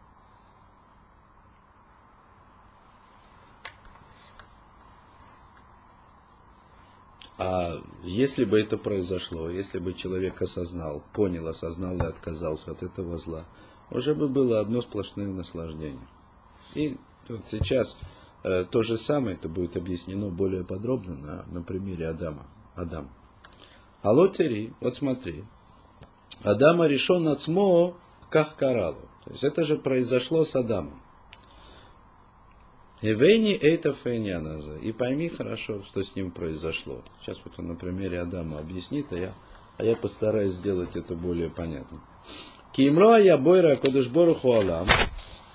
А 7.39 7.81
если 8.03 8.45
бы 8.45 8.61
это 8.61 8.77
произошло, 8.77 9.49
если 9.49 9.79
бы 9.79 9.95
человек 9.95 10.43
осознал, 10.43 11.03
понял, 11.13 11.47
осознал 11.47 11.97
и 11.97 12.07
отказался 12.07 12.73
от 12.73 12.83
этого 12.83 13.17
зла, 13.17 13.45
уже 13.91 14.15
бы 14.15 14.29
было 14.29 14.61
одно 14.61 14.81
сплошное 14.81 15.29
наслаждение. 15.29 16.07
И 16.75 16.99
вот 17.29 17.43
сейчас 17.49 17.97
то 18.43 18.83
же 18.83 18.97
самое, 18.99 19.37
это 19.37 19.49
будет 19.49 19.77
объяснено 19.77 20.29
более 20.29 20.65
подробно 20.65 21.17
на, 21.17 21.45
на 21.51 21.63
примере 21.63 22.09
Адама. 22.09 22.47
Адам. 22.75 23.09
А 24.03 24.13
лотери, 24.13 24.73
вот 24.81 24.97
смотри, 24.97 25.45
Адама 26.43 26.87
решен 26.87 27.27
от 27.29 27.43
смо 27.43 27.97
как 28.31 28.57
каралу. 28.57 29.09
То 29.25 29.33
есть 29.33 29.45
это 29.45 29.65
же 29.65 29.77
произошло 29.77 30.45
с 30.45 30.55
Адамом. 30.55 31.03
Эвени 33.01 33.53
это 33.53 33.93
фейняназа. 33.93 34.77
И 34.77 34.93
пойми 34.93 35.29
хорошо, 35.29 35.83
что 35.85 36.03
с 36.03 36.17
ним 36.17 36.31
произошло. 36.31 37.03
Сейчас 37.21 37.39
вот 37.45 37.55
он 37.59 37.69
на 37.69 37.75
примере 37.75 38.21
Адама 38.21 38.59
объяснит, 38.59 39.07
а 39.13 39.17
я, 39.17 39.35
а 39.77 39.85
я 39.85 39.97
постараюсь 39.97 40.53
сделать 40.53 40.97
это 40.97 41.15
более 41.15 41.51
понятно. 41.51 42.01
Кимро 42.73 43.19
я 43.19 43.39
бойра 43.39 43.77
кодышбору 43.77 44.35
хуалам, 44.35 44.87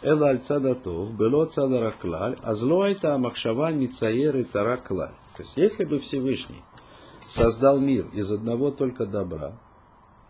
эла 0.04 0.30
аль 0.30 0.40
цадатов, 0.40 1.12
было 1.12 1.46
цадара 1.46 1.92
клаль, 1.92 2.38
а 2.42 2.54
зло 2.54 2.86
это 2.86 3.18
махшава 3.18 3.72
ницаеры 3.72 4.44
тара 4.44 4.78
клаль. 4.78 5.16
То 5.36 5.44
есть, 5.44 5.58
если 5.58 5.86
бы 5.86 6.00
Всевышний 6.00 6.62
создал 7.28 7.80
мир 7.80 8.08
из 8.14 8.32
одного 8.32 8.72
только 8.72 9.06
добра, 9.06 9.58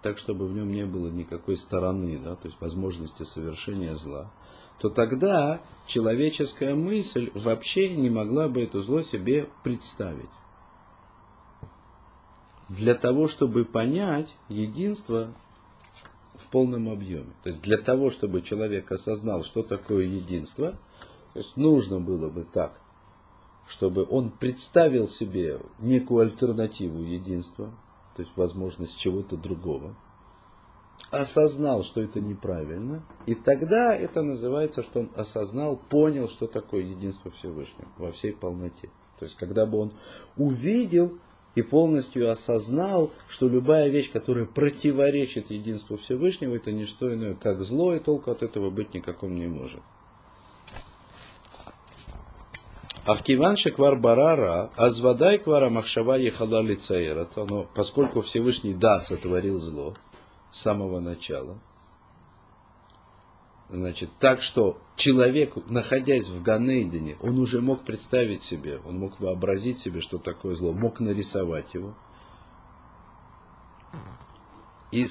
так, 0.02 0.18
чтобы 0.18 0.48
в 0.48 0.54
нем 0.54 0.72
не 0.72 0.86
было 0.86 1.10
никакой 1.10 1.58
стороны, 1.58 2.20
да, 2.24 2.36
то 2.36 2.48
есть 2.48 2.60
возможности 2.62 3.24
совершения 3.24 3.96
зла, 3.96 4.32
то 4.80 4.90
тогда 4.90 5.62
человеческая 5.88 6.76
мысль 6.76 7.32
вообще 7.34 7.96
не 7.96 8.10
могла 8.10 8.48
бы 8.48 8.64
это 8.64 8.82
зло 8.82 9.02
себе 9.02 9.50
представить. 9.64 10.30
Для 12.70 12.96
того, 12.96 13.28
чтобы 13.28 13.66
понять 13.66 14.36
единство 14.50 15.34
в 16.44 16.48
полном 16.48 16.90
объеме. 16.90 17.34
То 17.44 17.50
есть 17.50 17.62
для 17.64 17.78
того, 17.78 18.12
чтобы 18.12 18.42
человек 18.42 18.92
осознал, 18.92 19.44
что 19.44 19.64
такое 19.64 20.06
единство, 20.06 20.72
то 21.34 21.40
есть 21.40 21.58
нужно 21.58 22.00
было 22.00 22.30
бы 22.30 22.44
так, 22.44 22.80
чтобы 23.68 24.06
он 24.10 24.30
представил 24.30 25.08
себе 25.08 25.60
некую 25.80 26.22
альтернативу 26.22 27.02
единства, 27.02 27.74
то 28.16 28.22
есть 28.22 28.32
возможность 28.36 29.00
чего-то 29.00 29.38
другого, 29.38 29.96
осознал, 31.10 31.84
что 31.84 32.02
это 32.02 32.20
неправильно, 32.20 33.04
и 33.26 33.36
тогда 33.36 33.96
это 33.96 34.22
называется, 34.22 34.84
что 34.84 35.02
он 35.02 35.12
осознал, 35.16 35.78
понял, 35.78 36.30
что 36.30 36.48
такое 36.48 36.84
единство 36.84 37.32
Всевышнего 37.32 37.88
во 37.98 38.12
всей 38.12 38.34
полноте. 38.34 38.90
То 39.20 39.26
есть, 39.26 39.38
когда 39.38 39.66
бы 39.66 39.78
он 39.78 39.94
увидел 40.38 41.18
и 41.56 41.62
полностью 41.62 42.32
осознал, 42.32 43.12
что 43.28 43.48
любая 43.48 43.90
вещь, 43.90 44.12
которая 44.12 44.46
противоречит 44.46 45.52
единству 45.52 45.98
Всевышнего, 45.98 46.56
это 46.56 46.72
не 46.72 46.86
что 46.86 47.14
иное, 47.14 47.36
как 47.36 47.62
зло, 47.62 47.94
и 47.94 48.00
толку 48.00 48.32
от 48.32 48.44
этого 48.44 48.70
быть 48.70 48.94
никаком 48.94 49.36
не 49.36 49.48
может. 49.48 49.82
Ахкиванши 53.06 53.72
квар 53.72 53.98
барара, 53.98 54.72
азвадай 54.78 55.38
квара 55.38 55.70
махшава 55.70 56.16
ехала 56.18 56.62
лицаера. 56.62 57.28
Но 57.36 57.68
поскольку 57.76 58.22
Всевышний 58.22 58.74
да 58.74 59.02
сотворил 59.02 59.60
зло, 59.60 59.94
с 60.52 60.62
самого 60.62 61.02
начала. 61.02 61.58
Значит, 63.74 64.12
так 64.20 64.44
что 64.44 64.80
человек, 64.96 65.56
находясь 65.68 66.28
в 66.28 66.44
Ганейдене, 66.44 67.18
он 67.22 67.40
уже 67.40 67.60
мог 67.60 67.84
представить 67.84 68.44
себе, 68.44 68.80
он 68.86 69.00
мог 69.00 69.20
вообразить 69.20 69.80
себе, 69.80 70.00
что 70.00 70.20
такое 70.20 70.54
зло, 70.54 70.74
мог 70.74 71.00
нарисовать 71.00 71.74
его. 71.74 71.96
И 74.92 75.08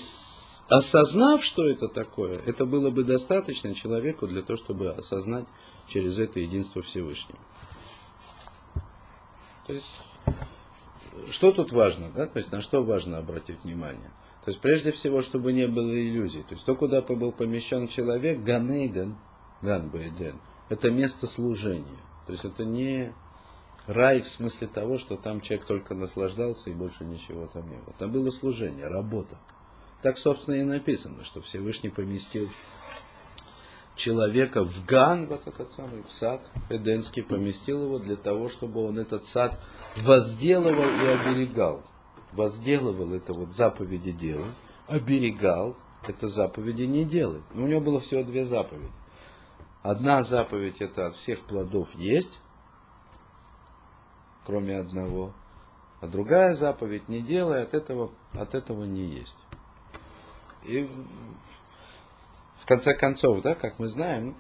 осознав, 0.69 1.43
что 1.43 1.69
это 1.69 1.89
такое, 1.89 2.37
это 2.47 2.65
было 2.65 2.91
бы 2.91 3.03
достаточно 3.03 3.75
человеку 3.75 4.29
для 4.29 4.43
того, 4.43 4.57
чтобы 4.57 4.91
осознать 4.91 5.49
через 5.89 6.21
это 6.21 6.39
единство 6.39 6.83
Всевышнего. 6.83 7.41
То 9.67 9.73
есть, 9.73 10.03
что 11.33 11.51
тут 11.51 11.73
важно, 11.73 12.13
да? 12.15 12.29
То 12.29 12.39
есть, 12.39 12.53
на 12.53 12.61
что 12.61 12.85
важно 12.85 13.19
обратить 13.19 13.65
внимание? 13.65 14.13
То 14.45 14.49
есть 14.49 14.61
прежде 14.61 14.91
всего, 14.91 15.23
чтобы 15.23 15.53
не 15.53 15.69
было 15.69 15.93
иллюзий. 15.93 16.43
То 16.43 16.55
есть 16.55 16.67
то, 16.67 16.75
куда 16.75 17.01
был 17.01 17.31
помещен 17.31 17.87
человек, 17.87 18.41
Ганейден, 18.41 19.17
Ганбейден, 19.63 20.41
это 20.69 20.91
место 20.91 21.29
служения. 21.29 22.01
То 22.27 22.33
есть 22.33 22.45
это 22.45 22.65
не 22.65 23.15
рай 23.87 24.21
в 24.21 24.29
смысле 24.29 24.67
того, 24.67 24.99
что 24.99 25.17
там 25.17 25.41
человек 25.41 25.67
только 25.67 25.95
наслаждался 25.95 26.71
и 26.71 26.75
больше 26.75 27.05
ничего 27.05 27.47
там 27.47 27.69
не 27.71 27.77
было. 27.77 27.95
Там 27.99 28.11
было 28.11 28.31
служение, 28.31 28.89
работа. 28.89 29.39
Так, 30.03 30.19
собственно, 30.19 30.57
и 30.57 30.65
написано, 30.65 31.23
что 31.23 31.41
Всевышний 31.41 31.91
поместил 31.91 32.49
человека 33.95 34.65
в 34.65 34.85
Ган, 34.87 35.27
вот 35.27 35.47
этот 35.47 35.71
самый, 35.71 36.03
в 36.03 36.13
сад 36.13 36.41
Эденский, 36.69 37.23
поместил 37.23 37.85
его 37.85 38.01
для 38.01 38.17
того, 38.17 38.49
чтобы 38.49 38.85
он 38.85 38.99
этот 38.99 39.25
сад 39.25 39.61
возделывал 39.99 40.83
и 40.83 41.07
оберегал 41.07 41.85
возделывал 42.33 43.13
это 43.13 43.33
вот 43.33 43.53
заповеди 43.53 44.13
делал, 44.13 44.47
оберегал, 44.87 45.77
это 46.07 46.29
заповеди 46.29 46.83
не 46.83 47.05
делай. 47.05 47.43
у 47.55 47.61
него 47.61 47.81
было 47.81 48.01
всего 48.01 48.25
две 48.25 48.45
заповеди. 48.45 48.93
Одна 49.83 50.23
заповедь 50.23 50.81
это 50.81 51.09
от 51.09 51.17
всех 51.17 51.41
плодов 51.41 51.95
есть, 51.95 52.41
кроме 54.47 54.79
одного. 54.79 55.33
А 56.01 56.07
другая 56.07 56.53
заповедь 56.53 57.09
не 57.09 57.21
делай, 57.21 57.63
от 57.63 57.75
этого, 57.75 58.11
от 58.33 58.55
этого 58.55 58.85
не 58.85 59.05
есть. 59.05 59.37
И 60.65 60.89
в 62.61 62.67
конце 62.67 62.95
концов, 62.95 63.43
да, 63.43 63.55
как 63.55 63.79
мы 63.79 63.89
знаем, 63.89 64.37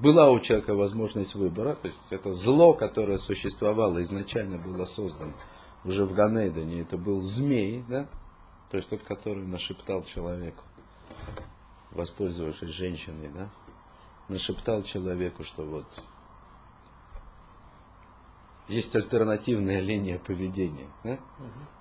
была 0.00 0.30
у 0.30 0.40
человека 0.40 0.74
возможность 0.74 1.34
выбора, 1.34 1.74
то 1.74 1.88
есть 1.88 1.98
это 2.10 2.32
зло, 2.32 2.74
которое 2.74 3.18
существовало 3.18 4.02
изначально, 4.02 4.58
было 4.58 4.84
создано 4.84 5.32
уже 5.84 6.04
в 6.04 6.14
Ганейдане, 6.14 6.80
это 6.80 6.96
был 6.98 7.20
змей, 7.20 7.84
да? 7.88 8.06
То 8.70 8.76
есть 8.76 8.88
тот, 8.88 9.02
который 9.02 9.44
нашептал 9.46 10.04
человеку, 10.04 10.62
воспользовавшись 11.90 12.70
женщиной, 12.70 13.30
да? 13.34 13.48
Нашептал 14.28 14.82
человеку, 14.82 15.42
что 15.42 15.64
вот 15.64 15.86
есть 18.68 18.94
альтернативная 18.94 19.80
линия 19.80 20.18
поведения, 20.18 20.88
да? 21.02 21.18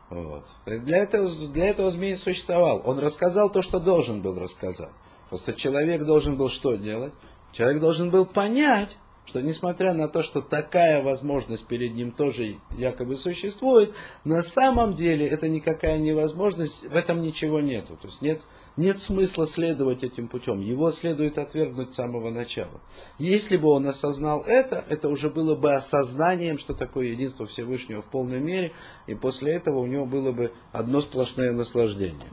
Вот. 0.10 0.46
Для, 0.66 0.98
этого, 0.98 1.28
для 1.52 1.68
этого 1.68 1.92
змей 1.92 2.16
существовал. 2.16 2.82
Он 2.86 2.98
рассказал 2.98 3.52
то, 3.52 3.62
что 3.62 3.80
должен 3.80 4.22
был 4.22 4.40
рассказать. 4.40 4.94
Просто 5.30 5.54
человек 5.54 6.04
должен 6.06 6.36
был 6.36 6.50
что 6.50 6.76
делать? 6.76 7.14
Человек 7.52 7.80
должен 7.80 8.10
был 8.10 8.26
понять, 8.26 8.98
что 9.30 9.42
несмотря 9.44 9.94
на 9.94 10.08
то, 10.08 10.24
что 10.24 10.42
такая 10.42 11.04
возможность 11.04 11.68
перед 11.68 11.94
ним 11.94 12.12
тоже 12.12 12.56
якобы 12.76 13.16
существует, 13.16 13.94
на 14.24 14.42
самом 14.42 14.96
деле 14.96 15.28
это 15.28 15.48
никакая 15.48 16.00
невозможность, 16.00 16.82
в 16.82 16.96
этом 16.96 17.22
ничего 17.22 17.60
нету. 17.60 17.96
То 18.02 18.08
есть 18.08 18.24
нет, 18.24 18.42
нет 18.76 18.98
смысла 18.98 19.46
следовать 19.46 20.04
этим 20.04 20.28
путем. 20.28 20.62
Его 20.62 20.90
следует 20.90 21.38
отвергнуть 21.38 21.94
с 21.94 21.98
самого 21.98 22.32
начала. 22.32 22.82
Если 23.20 23.56
бы 23.58 23.70
он 23.70 23.86
осознал 23.86 24.42
это, 24.48 24.84
это 24.90 25.10
уже 25.10 25.30
было 25.30 25.56
бы 25.56 25.74
осознанием, 25.74 26.58
что 26.58 26.74
такое 26.74 27.10
единство 27.10 27.46
Всевышнего 27.46 28.02
в 28.02 28.06
полной 28.06 28.40
мере, 28.40 28.74
и 29.06 29.14
после 29.14 29.54
этого 29.54 29.78
у 29.78 29.86
него 29.86 30.08
было 30.08 30.32
бы 30.32 30.52
одно 30.72 31.02
сплошное 31.02 31.52
наслаждение. 31.52 32.30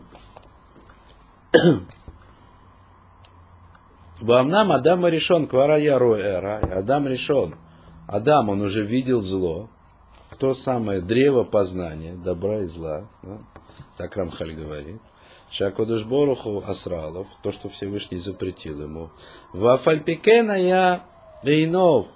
Вамнам 4.21 4.73
Адам 4.73 5.07
решен 5.07 5.47
квара 5.47 5.79
эра. 5.79 6.59
Адам 6.59 7.07
решен. 7.07 7.55
Адам, 8.09 8.49
он 8.49 8.61
уже 8.63 8.85
видел 8.85 9.21
зло. 9.21 9.69
То 10.39 10.55
самое 10.55 11.01
древо 11.01 11.45
познания, 11.45 12.15
добра 12.15 12.61
и 12.61 12.67
зла. 12.67 13.09
Да? 13.23 13.39
Так 13.97 14.17
Рамхаль 14.17 14.55
говорит. 14.55 15.01
Шакодуш 15.51 16.05
Боруху 16.05 16.63
Асралов, 16.67 17.27
то, 17.43 17.53
что 17.53 17.69
Всевышний 17.69 18.19
запретил 18.19 18.83
ему. 18.83 19.11
Вафальпикена 19.53 20.59
я 20.59 21.05
Вейнов 21.43 22.09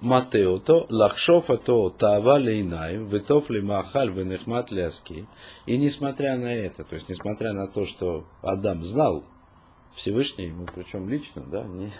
Матеото, 0.00 0.86
Лахшов 0.88 1.50
ато 1.50 1.90
Тава 1.90 2.38
Лейнаем, 2.38 3.06
Витов 3.06 3.50
ли 3.50 3.60
Махаль, 3.60 4.10
Венехмат 4.10 4.70
Ляски. 4.70 5.26
И 5.66 5.76
несмотря 5.76 6.36
на 6.36 6.52
это, 6.52 6.84
то 6.84 6.94
есть 6.94 7.08
несмотря 7.08 7.52
на 7.52 7.68
то, 7.68 7.84
что 7.84 8.24
Адам 8.42 8.84
знал 8.84 9.24
Всевышний 9.94 10.46
ему, 10.46 10.66
причем 10.66 11.08
лично, 11.08 11.42
да, 11.42 11.64
не, 11.64 11.92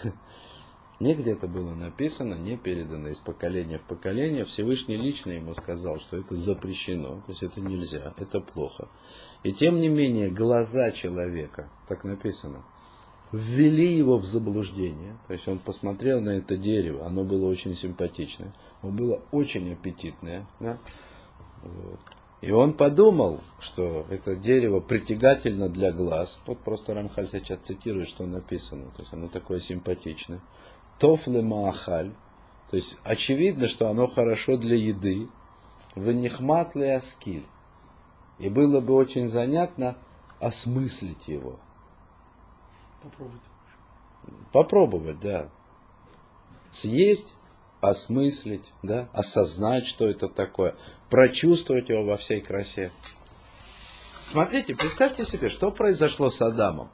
не 0.99 1.13
где-то 1.13 1.47
было 1.47 1.73
написано, 1.73 2.35
не 2.35 2.57
передано 2.57 3.09
из 3.09 3.19
поколения 3.19 3.79
в 3.79 3.83
поколение. 3.83 4.45
Всевышний 4.45 4.97
лично 4.97 5.31
ему 5.31 5.53
сказал, 5.53 5.99
что 5.99 6.17
это 6.17 6.35
запрещено, 6.35 7.21
то 7.25 7.29
есть 7.29 7.43
это 7.43 7.61
нельзя, 7.61 8.13
это 8.17 8.41
плохо. 8.41 8.89
И 9.43 9.53
тем 9.53 9.79
не 9.79 9.87
менее, 9.87 10.29
глаза 10.29 10.91
человека, 10.91 11.69
так 11.87 12.03
написано, 12.03 12.63
ввели 13.31 13.95
его 13.95 14.17
в 14.17 14.25
заблуждение. 14.25 15.17
То 15.27 15.33
есть 15.33 15.47
он 15.47 15.59
посмотрел 15.59 16.21
на 16.21 16.31
это 16.37 16.57
дерево, 16.57 17.05
оно 17.05 17.23
было 17.23 17.47
очень 17.47 17.75
симпатичное, 17.75 18.53
оно 18.81 18.91
было 18.91 19.21
очень 19.31 19.71
аппетитное. 19.73 20.47
Да? 20.59 20.77
Вот. 21.63 21.99
И 22.41 22.51
он 22.51 22.73
подумал, 22.73 23.39
что 23.59 24.05
это 24.09 24.35
дерево 24.35 24.79
притягательно 24.79 25.69
для 25.69 25.91
глаз. 25.91 26.39
Вот 26.45 26.59
просто 26.59 26.93
Рамхаль 26.93 27.27
сейчас 27.29 27.59
цитирует, 27.59 28.09
что 28.09 28.25
написано. 28.25 28.91
То 28.91 29.01
есть 29.01 29.13
оно 29.13 29.27
такое 29.27 29.59
симпатичное. 29.59 30.41
Тофле 30.99 31.41
маахаль. 31.41 32.11
То 32.69 32.75
есть 32.75 32.97
очевидно, 33.03 33.67
что 33.67 33.89
оно 33.89 34.07
хорошо 34.07 34.57
для 34.57 34.75
еды. 34.75 35.29
Венихмат 35.95 36.75
ли 36.75 36.89
аскиль. 36.89 37.45
И 38.37 38.49
было 38.49 38.81
бы 38.81 38.93
очень 38.93 39.27
занятно 39.27 39.97
осмыслить 40.39 41.27
его. 41.27 41.59
Попробовать. 43.01 43.41
Попробовать, 44.51 45.19
да. 45.19 45.49
Съесть, 46.71 47.33
осмыслить, 47.81 48.73
да, 48.83 49.07
осознать, 49.13 49.85
что 49.85 50.07
это 50.07 50.27
такое, 50.27 50.75
прочувствовать 51.15 51.87
его 51.87 52.03
во 52.03 52.17
всей 52.17 52.41
красе. 52.41 52.91
Смотрите, 54.25 54.75
представьте 54.75 55.23
себе, 55.23 55.47
что 55.47 55.71
произошло 55.71 56.29
с 56.29 56.41
Адамом. 56.41 56.89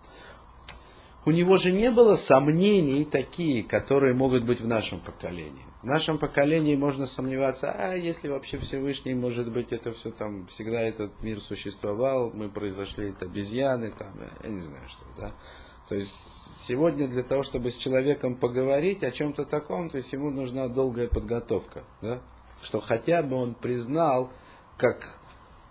У 1.25 1.31
него 1.31 1.57
же 1.57 1.71
не 1.71 1.89
было 1.89 2.13
сомнений 2.13 3.03
такие, 3.03 3.63
которые 3.63 4.13
могут 4.13 4.43
быть 4.43 4.61
в 4.61 4.67
нашем 4.67 4.99
поколении. 4.99 5.65
В 5.81 5.85
нашем 5.85 6.19
поколении 6.19 6.75
можно 6.75 7.07
сомневаться, 7.07 7.71
а 7.71 7.95
если 7.95 8.27
вообще 8.27 8.59
Всевышний, 8.59 9.15
может 9.15 9.51
быть, 9.51 9.73
это 9.73 9.91
все 9.91 10.11
там, 10.11 10.45
всегда 10.45 10.79
этот 10.79 11.19
мир 11.23 11.41
существовал, 11.41 12.29
мы 12.31 12.47
произошли 12.47 13.09
от 13.09 13.23
обезьяны, 13.23 13.89
там, 13.89 14.13
я 14.43 14.49
не 14.49 14.61
знаю 14.61 14.87
что, 14.87 15.03
да. 15.17 15.33
То 15.89 15.95
есть 15.95 16.13
сегодня 16.59 17.07
для 17.07 17.23
того, 17.23 17.41
чтобы 17.41 17.71
с 17.71 17.75
человеком 17.75 18.35
поговорить 18.35 19.03
о 19.03 19.09
чем-то 19.09 19.45
таком, 19.45 19.89
то 19.89 19.97
есть 19.97 20.13
ему 20.13 20.29
нужна 20.29 20.67
долгая 20.67 21.07
подготовка, 21.07 21.83
да? 22.03 22.21
Что 22.61 22.79
хотя 22.79 23.23
бы 23.23 23.35
он 23.35 23.53
признал 23.53 24.31
как 24.77 25.17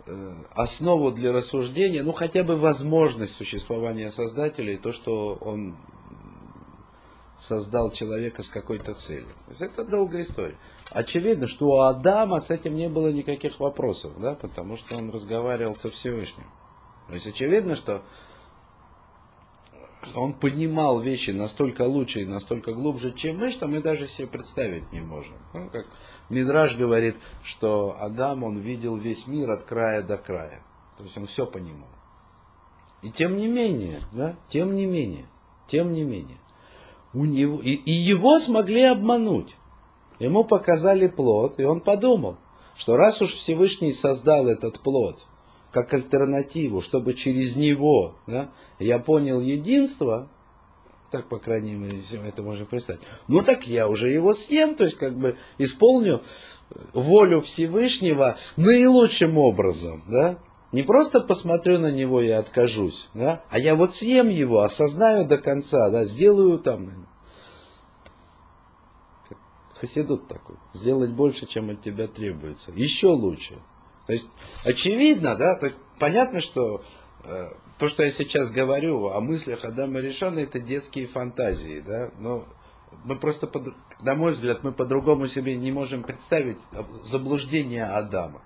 э, 0.07 0.35
основу 0.53 1.11
для 1.11 1.33
рассуждения, 1.33 2.03
ну 2.03 2.13
хотя 2.13 2.45
бы 2.45 2.57
возможность 2.57 3.35
существования 3.35 4.11
Создателя 4.11 4.75
и 4.75 4.79
то, 4.79 4.93
что 4.93 5.35
он 5.41 5.77
создал 7.41 7.91
человека 7.91 8.43
с 8.43 8.49
какой-то 8.49 8.95
целью. 8.95 9.35
То 9.47 9.51
есть 9.51 9.63
это 9.63 9.85
долгая 9.85 10.23
история. 10.23 10.57
Очевидно, 10.93 11.47
что 11.47 11.67
у 11.67 11.81
Адама 11.81 12.39
с 12.39 12.51
этим 12.51 12.75
не 12.75 12.89
было 12.89 13.09
никаких 13.09 13.59
вопросов, 13.61 14.13
да, 14.21 14.35
потому 14.35 14.77
что 14.77 14.97
он 14.97 15.11
разговаривал 15.11 15.75
со 15.75 15.91
Всевышним. 15.91 16.47
То 17.09 17.15
есть 17.15 17.27
очевидно, 17.27 17.77
что 17.77 18.03
он 20.15 20.35
понимал 20.35 21.01
вещи 21.01 21.31
настолько 21.31 21.83
лучше 21.83 22.23
и 22.23 22.27
настолько 22.27 22.73
глубже, 22.73 23.13
чем 23.13 23.39
мы, 23.39 23.51
что 23.51 23.67
мы 23.67 23.81
даже 23.81 24.07
себе 24.07 24.29
представить 24.29 24.93
не 24.93 25.01
можем. 25.01 25.37
Ну, 25.55 25.69
как 25.71 25.87
Мидраж 26.31 26.77
говорит, 26.77 27.17
что 27.43 27.97
Адам, 27.99 28.45
он 28.45 28.59
видел 28.59 28.97
весь 28.97 29.27
мир 29.27 29.51
от 29.51 29.65
края 29.65 30.03
до 30.03 30.17
края. 30.17 30.63
То 30.97 31.05
есть 31.05 31.17
он 31.19 31.27
все 31.27 31.45
понимал. 31.45 31.89
И 33.03 33.11
тем 33.11 33.37
не 33.37 33.49
менее, 33.49 34.01
да, 34.13 34.37
тем 34.49 34.77
не 34.77 34.87
менее, 34.87 35.27
тем 35.67 35.93
не 35.93 36.05
менее, 36.05 36.39
у 37.13 37.25
него, 37.25 37.61
и, 37.61 37.73
и 37.73 37.91
его 37.91 38.39
смогли 38.39 38.83
обмануть. 38.83 39.57
Ему 40.19 40.45
показали 40.45 41.09
плод, 41.09 41.59
и 41.59 41.65
он 41.65 41.81
подумал, 41.81 42.37
что 42.77 42.97
раз 42.97 43.21
уж 43.23 43.33
Всевышний 43.33 43.93
создал 43.93 44.47
этот 44.47 44.81
плод, 44.81 45.25
как 45.73 45.93
альтернативу, 45.95 46.81
чтобы 46.81 47.15
через 47.15 47.57
него 47.57 48.17
да, 48.27 48.51
я 48.79 48.99
понял 48.99 49.41
единство, 49.41 50.29
так, 51.11 51.29
по 51.29 51.39
крайней 51.39 51.75
мере, 51.75 52.03
это 52.25 52.43
можно 52.43 52.67
представить. 52.67 53.01
Ну 53.29 53.43
так 53.43 53.67
я 53.67 53.89
уже 53.89 54.09
его 54.11 54.33
съем, 54.33 54.75
то 54.75 54.85
есть 54.85 54.97
как 54.97 55.17
бы 55.17 55.37
исполню 55.59 56.23
волю 56.95 57.41
Всевышнего 57.41 58.37
наилучшим 58.57 59.39
образом, 59.39 60.05
да? 60.09 60.39
Не 60.73 60.85
просто 60.85 61.21
посмотрю 61.21 61.79
на 61.79 61.91
него 61.91 62.21
и 62.21 62.29
откажусь, 62.29 63.09
да? 63.13 63.43
а 63.51 63.59
я 63.59 63.75
вот 63.75 63.95
съем 63.95 64.29
его, 64.29 64.61
осознаю 64.61 65.27
до 65.27 65.39
конца, 65.39 65.91
да, 65.91 66.05
сделаю 66.05 66.61
там, 66.61 67.09
хасидут 69.75 70.29
такой, 70.29 70.57
сделать 70.73 71.11
больше, 71.11 71.47
чем 71.47 71.71
от 71.71 71.83
тебя 71.83 72.07
требуется, 72.07 72.71
еще 72.71 73.09
лучше. 73.09 73.59
То 74.07 74.13
есть 74.13 74.29
очевидно, 74.65 75.37
да, 75.37 75.59
то 75.59 75.67
есть, 75.67 75.79
понятно, 75.99 76.41
что 76.41 76.85
э, 77.25 77.49
то, 77.81 77.89
что 77.89 78.03
я 78.03 78.11
сейчас 78.11 78.51
говорю 78.51 79.09
о 79.09 79.23
мыслях 79.23 79.65
Адама 79.65 80.01
Решона, 80.01 80.41
это 80.41 80.61
детские 80.61 81.07
фантазии, 81.07 81.81
да, 81.81 82.11
но 82.19 82.45
мы 83.05 83.17
просто, 83.17 83.47
под, 83.47 83.75
на 84.03 84.15
мой 84.15 84.33
взгляд, 84.33 84.63
мы 84.63 84.73
по-другому 84.73 85.27
себе 85.29 85.57
не 85.57 85.73
можем 85.73 86.03
представить 86.03 86.59
заблуждение 87.03 87.87
Адама. 87.87 88.43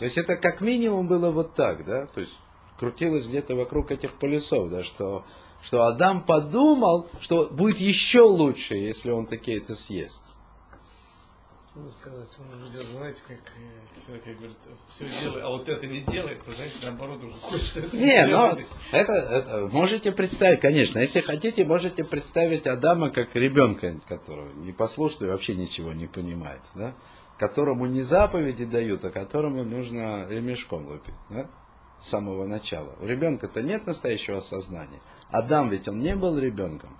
То 0.00 0.06
есть 0.06 0.18
это 0.18 0.36
как 0.36 0.60
минимум 0.60 1.06
было 1.06 1.30
вот 1.30 1.54
так, 1.54 1.84
да, 1.84 2.06
то 2.06 2.20
есть 2.20 2.36
крутилось 2.80 3.28
где-то 3.28 3.54
вокруг 3.54 3.92
этих 3.92 4.18
полюсов, 4.18 4.70
да, 4.70 4.82
что, 4.82 5.24
что 5.62 5.84
Адам 5.84 6.24
подумал, 6.24 7.08
что 7.20 7.48
будет 7.50 7.78
еще 7.78 8.22
лучше, 8.22 8.74
если 8.74 9.12
он 9.12 9.26
такие 9.26 9.58
это 9.58 9.76
съест. 9.76 10.20
Надо 11.72 11.88
сказать, 11.88 12.28
он 12.40 12.62
уже 12.64 12.82
знаете, 12.82 13.22
как 13.28 13.38
э, 13.38 14.04
человек 14.04 14.24
говорит, 14.38 14.56
все 14.88 15.08
делай, 15.20 15.40
а 15.40 15.50
вот 15.50 15.68
это 15.68 15.86
не 15.86 16.00
делает, 16.00 16.42
то 16.42 16.50
значит 16.50 16.84
наоборот 16.84 17.22
уже 17.22 17.36
хочется 17.36 17.78
это 17.78 17.96
Не, 17.96 18.26
но 18.26 18.56
это, 18.90 19.12
это 19.12 19.68
можете 19.68 20.10
представить, 20.10 20.58
конечно, 20.58 20.98
если 20.98 21.20
хотите, 21.20 21.64
можете 21.64 22.02
представить 22.02 22.66
Адама 22.66 23.10
как 23.10 23.36
ребенка, 23.36 24.00
которого 24.08 24.52
непослушный, 24.54 25.28
вообще 25.28 25.54
ничего 25.54 25.92
не 25.92 26.08
понимает, 26.08 26.62
да? 26.74 26.92
которому 27.38 27.86
не 27.86 28.02
заповеди 28.02 28.64
дают, 28.64 29.04
а 29.04 29.10
которому 29.10 29.62
нужно 29.62 30.26
ремешком 30.28 30.88
лупить, 30.88 31.14
да? 31.28 31.48
с 32.00 32.08
самого 32.08 32.48
начала. 32.48 32.96
У 33.00 33.06
ребенка-то 33.06 33.62
нет 33.62 33.86
настоящего 33.86 34.40
сознания. 34.40 35.00
Адам 35.30 35.68
ведь 35.68 35.86
он 35.86 36.00
не 36.00 36.16
был 36.16 36.36
ребенком. 36.36 36.98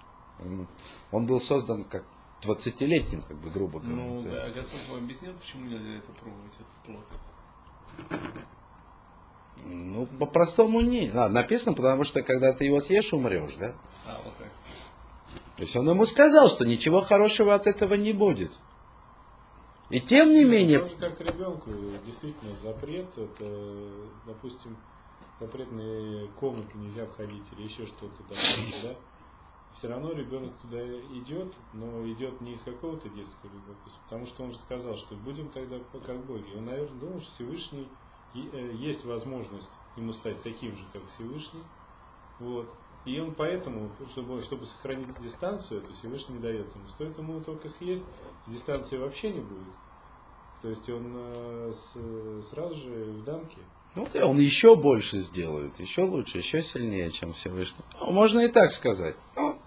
Он 1.10 1.26
был 1.26 1.40
создан 1.40 1.82
как 1.82 2.04
20-летним, 2.42 3.22
как 3.22 3.36
бы, 3.38 3.50
грубо 3.50 3.80
говоря. 3.80 3.96
Ну, 3.96 4.22
да, 4.22 4.44
а 4.44 4.50
Господь 4.50 4.88
вам 4.88 5.04
объяснил, 5.04 5.32
почему 5.34 5.66
нельзя 5.66 5.98
это 5.98 6.12
пробовать, 6.12 6.54
этот 6.54 6.84
плод? 6.86 7.04
Ну, 9.64 10.06
по-простому 10.06 10.80
не. 10.80 11.10
А, 11.10 11.28
написано, 11.28 11.74
потому 11.74 12.04
что 12.04 12.22
когда 12.22 12.52
ты 12.52 12.64
его 12.64 12.80
съешь, 12.80 13.12
умрешь, 13.12 13.54
да? 13.54 13.74
А, 14.06 14.20
вот 14.24 14.34
так. 14.38 14.48
То 15.56 15.62
есть 15.62 15.76
он 15.76 15.88
ему 15.90 16.04
сказал, 16.06 16.48
что 16.48 16.64
ничего 16.64 17.02
хорошего 17.02 17.54
от 17.54 17.66
этого 17.66 17.94
не 17.94 18.12
будет. 18.12 18.52
И 19.90 20.00
тем 20.00 20.30
не 20.30 20.44
менее... 20.44 20.78
Тоже 20.78 20.96
как 20.96 21.20
ребенку, 21.20 21.70
действительно, 22.06 22.54
запрет, 22.62 23.08
это, 23.18 23.90
допустим, 24.24 24.78
запретные 25.38 26.28
комнаты 26.38 26.78
нельзя 26.78 27.06
входить 27.06 27.42
или 27.52 27.62
еще 27.62 27.86
что-то 27.86 28.22
такое, 28.22 28.82
да? 28.84 28.96
Все 29.72 29.88
равно 29.88 30.12
ребенок 30.12 30.56
туда 30.56 30.80
идет, 31.14 31.56
но 31.72 32.06
идет 32.10 32.40
не 32.40 32.54
из 32.54 32.62
какого-то 32.62 33.08
детского 33.08 33.50
любопытства, 33.52 34.02
потому 34.04 34.26
что 34.26 34.42
он 34.42 34.52
же 34.52 34.58
сказал, 34.58 34.96
что 34.96 35.14
будем 35.14 35.48
тогда 35.48 35.78
как 36.04 36.24
боги. 36.26 36.56
Он, 36.56 36.64
наверное, 36.64 36.98
думал, 36.98 37.20
что 37.20 37.30
Всевышний 37.32 37.88
э, 38.34 38.72
есть 38.74 39.04
возможность 39.04 39.70
ему 39.96 40.12
стать 40.12 40.42
таким 40.42 40.76
же, 40.76 40.84
как 40.92 41.06
Всевышний. 41.08 41.62
Вот. 42.40 42.74
И 43.04 43.18
он 43.18 43.34
поэтому, 43.34 43.90
чтобы, 44.10 44.42
чтобы 44.42 44.66
сохранить 44.66 45.08
дистанцию, 45.22 45.82
это 45.82 45.92
Всевышний 45.92 46.34
не 46.34 46.42
дает 46.42 46.74
ему. 46.74 46.88
Стоит 46.88 47.16
ему 47.16 47.40
только 47.40 47.68
съесть, 47.68 48.04
дистанции 48.46 48.98
вообще 48.98 49.32
не 49.32 49.40
будет. 49.40 49.74
То 50.60 50.68
есть 50.68 50.88
он 50.90 51.12
э, 51.14 51.72
с, 51.72 52.48
сразу 52.50 52.74
же 52.74 53.04
в 53.12 53.24
дамке. 53.24 53.60
Ну, 53.94 54.06
он 54.22 54.38
еще 54.38 54.76
больше 54.76 55.18
сделает, 55.18 55.80
еще 55.80 56.02
лучше, 56.02 56.38
еще 56.38 56.62
сильнее, 56.62 57.10
чем 57.10 57.32
Всевышний. 57.32 57.84
Ну, 58.00 58.12
можно 58.12 58.40
и 58.40 58.48
так 58.48 58.70
сказать. 58.70 59.16
Ну, 59.36 59.58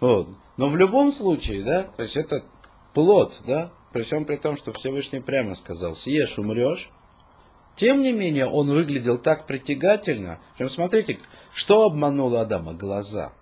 вот. 0.00 0.28
Но 0.56 0.68
в 0.68 0.76
любом 0.76 1.10
случае, 1.10 1.64
да, 1.64 1.82
то 1.84 2.02
есть 2.02 2.16
это 2.16 2.44
плод, 2.94 3.40
да, 3.46 3.72
при 3.92 4.02
всем 4.02 4.24
при 4.24 4.36
том, 4.36 4.56
что 4.56 4.72
Всевышний 4.72 5.20
прямо 5.20 5.54
сказал, 5.54 5.94
съешь, 5.94 6.38
умрешь. 6.38 6.90
Тем 7.76 8.02
не 8.02 8.12
менее, 8.12 8.46
он 8.46 8.68
выглядел 8.68 9.18
так 9.18 9.46
притягательно. 9.46 10.38
Прям 10.56 10.68
смотрите, 10.68 11.18
что 11.52 11.84
обмануло 11.84 12.42
Адама? 12.42 12.74
Глаза. 12.74 13.32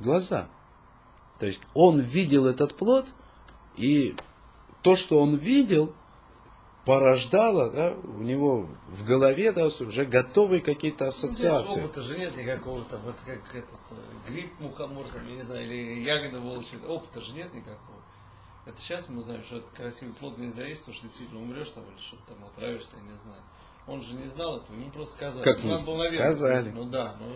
Глаза. 0.00 0.48
То 1.38 1.46
есть 1.46 1.60
он 1.72 2.00
видел 2.00 2.46
этот 2.46 2.74
плод, 2.74 3.06
и 3.76 4.16
то, 4.82 4.96
что 4.96 5.20
он 5.20 5.36
видел, 5.36 5.94
порождало 6.84 7.70
да, 7.70 7.92
у 7.92 8.22
него 8.22 8.68
в 8.88 9.04
голове 9.04 9.52
да, 9.52 9.66
уже 9.66 10.04
готовые 10.04 10.60
какие-то 10.60 11.08
ассоциации. 11.08 11.80
Ну, 11.80 11.86
опыта 11.86 12.02
же 12.02 12.18
нет 12.18 12.36
никакого 12.36 12.84
там, 12.84 13.00
вот 13.02 13.16
как 13.24 13.54
этот 13.54 13.80
э, 13.90 14.30
гриб 14.30 14.52
мухомор, 14.60 15.06
там, 15.08 15.26
я 15.28 15.36
не 15.36 15.42
знаю, 15.42 15.64
или 15.64 16.02
ягода 16.02 16.40
волчья, 16.40 16.78
опыта 16.86 17.20
же 17.20 17.34
нет 17.34 17.52
никакого. 17.52 18.00
Это 18.66 18.80
сейчас 18.80 19.08
мы 19.08 19.22
знаем, 19.22 19.42
что 19.44 19.58
это 19.58 19.70
красивый 19.72 20.14
плод 20.14 20.38
нельзя 20.38 20.64
есть, 20.64 20.80
потому 20.80 20.94
что 20.96 21.06
действительно 21.06 21.40
умрешь 21.40 21.70
там 21.70 21.84
или 21.84 22.00
что-то 22.00 22.34
там 22.34 22.44
отравишься, 22.44 22.96
я 22.96 23.02
не 23.02 23.18
знаю. 23.24 23.42
Он 23.86 24.02
же 24.02 24.14
не 24.14 24.28
знал 24.28 24.58
этого, 24.58 24.76
ему 24.76 24.90
просто 24.90 25.14
сказали. 25.14 25.42
Как 25.42 25.62
ну, 25.62 25.70
не 25.70 25.84
был, 25.84 26.04
сказали. 26.14 26.70
Ну 26.70 26.84
да, 26.84 27.16
ну... 27.18 27.26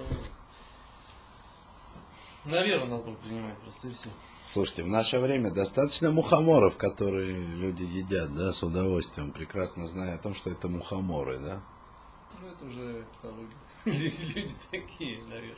Наверное, 2.45 2.89
надо 2.89 3.05
было 3.05 3.15
принимать 3.17 3.59
просто 3.61 3.89
и 3.89 3.93
все. 3.93 4.11
Слушайте, 4.53 4.85
в 4.85 4.89
наше 4.89 5.19
время 5.19 5.51
достаточно 5.51 6.11
мухоморов, 6.13 6.77
которые 6.77 7.33
люди 7.33 7.83
едят, 7.83 8.35
да, 8.35 8.53
с 8.53 8.63
удовольствием, 8.63 9.33
прекрасно 9.33 9.87
зная 9.87 10.15
о 10.15 10.19
том, 10.19 10.35
что 10.35 10.51
это 10.51 10.69
мухоморы, 10.69 11.39
да? 11.39 11.61
Ну, 12.41 12.49
это 12.49 12.65
уже 12.65 13.05
патология. 13.15 13.57
Люди 13.85 14.55
такие, 14.71 15.23
наверное. 15.25 15.57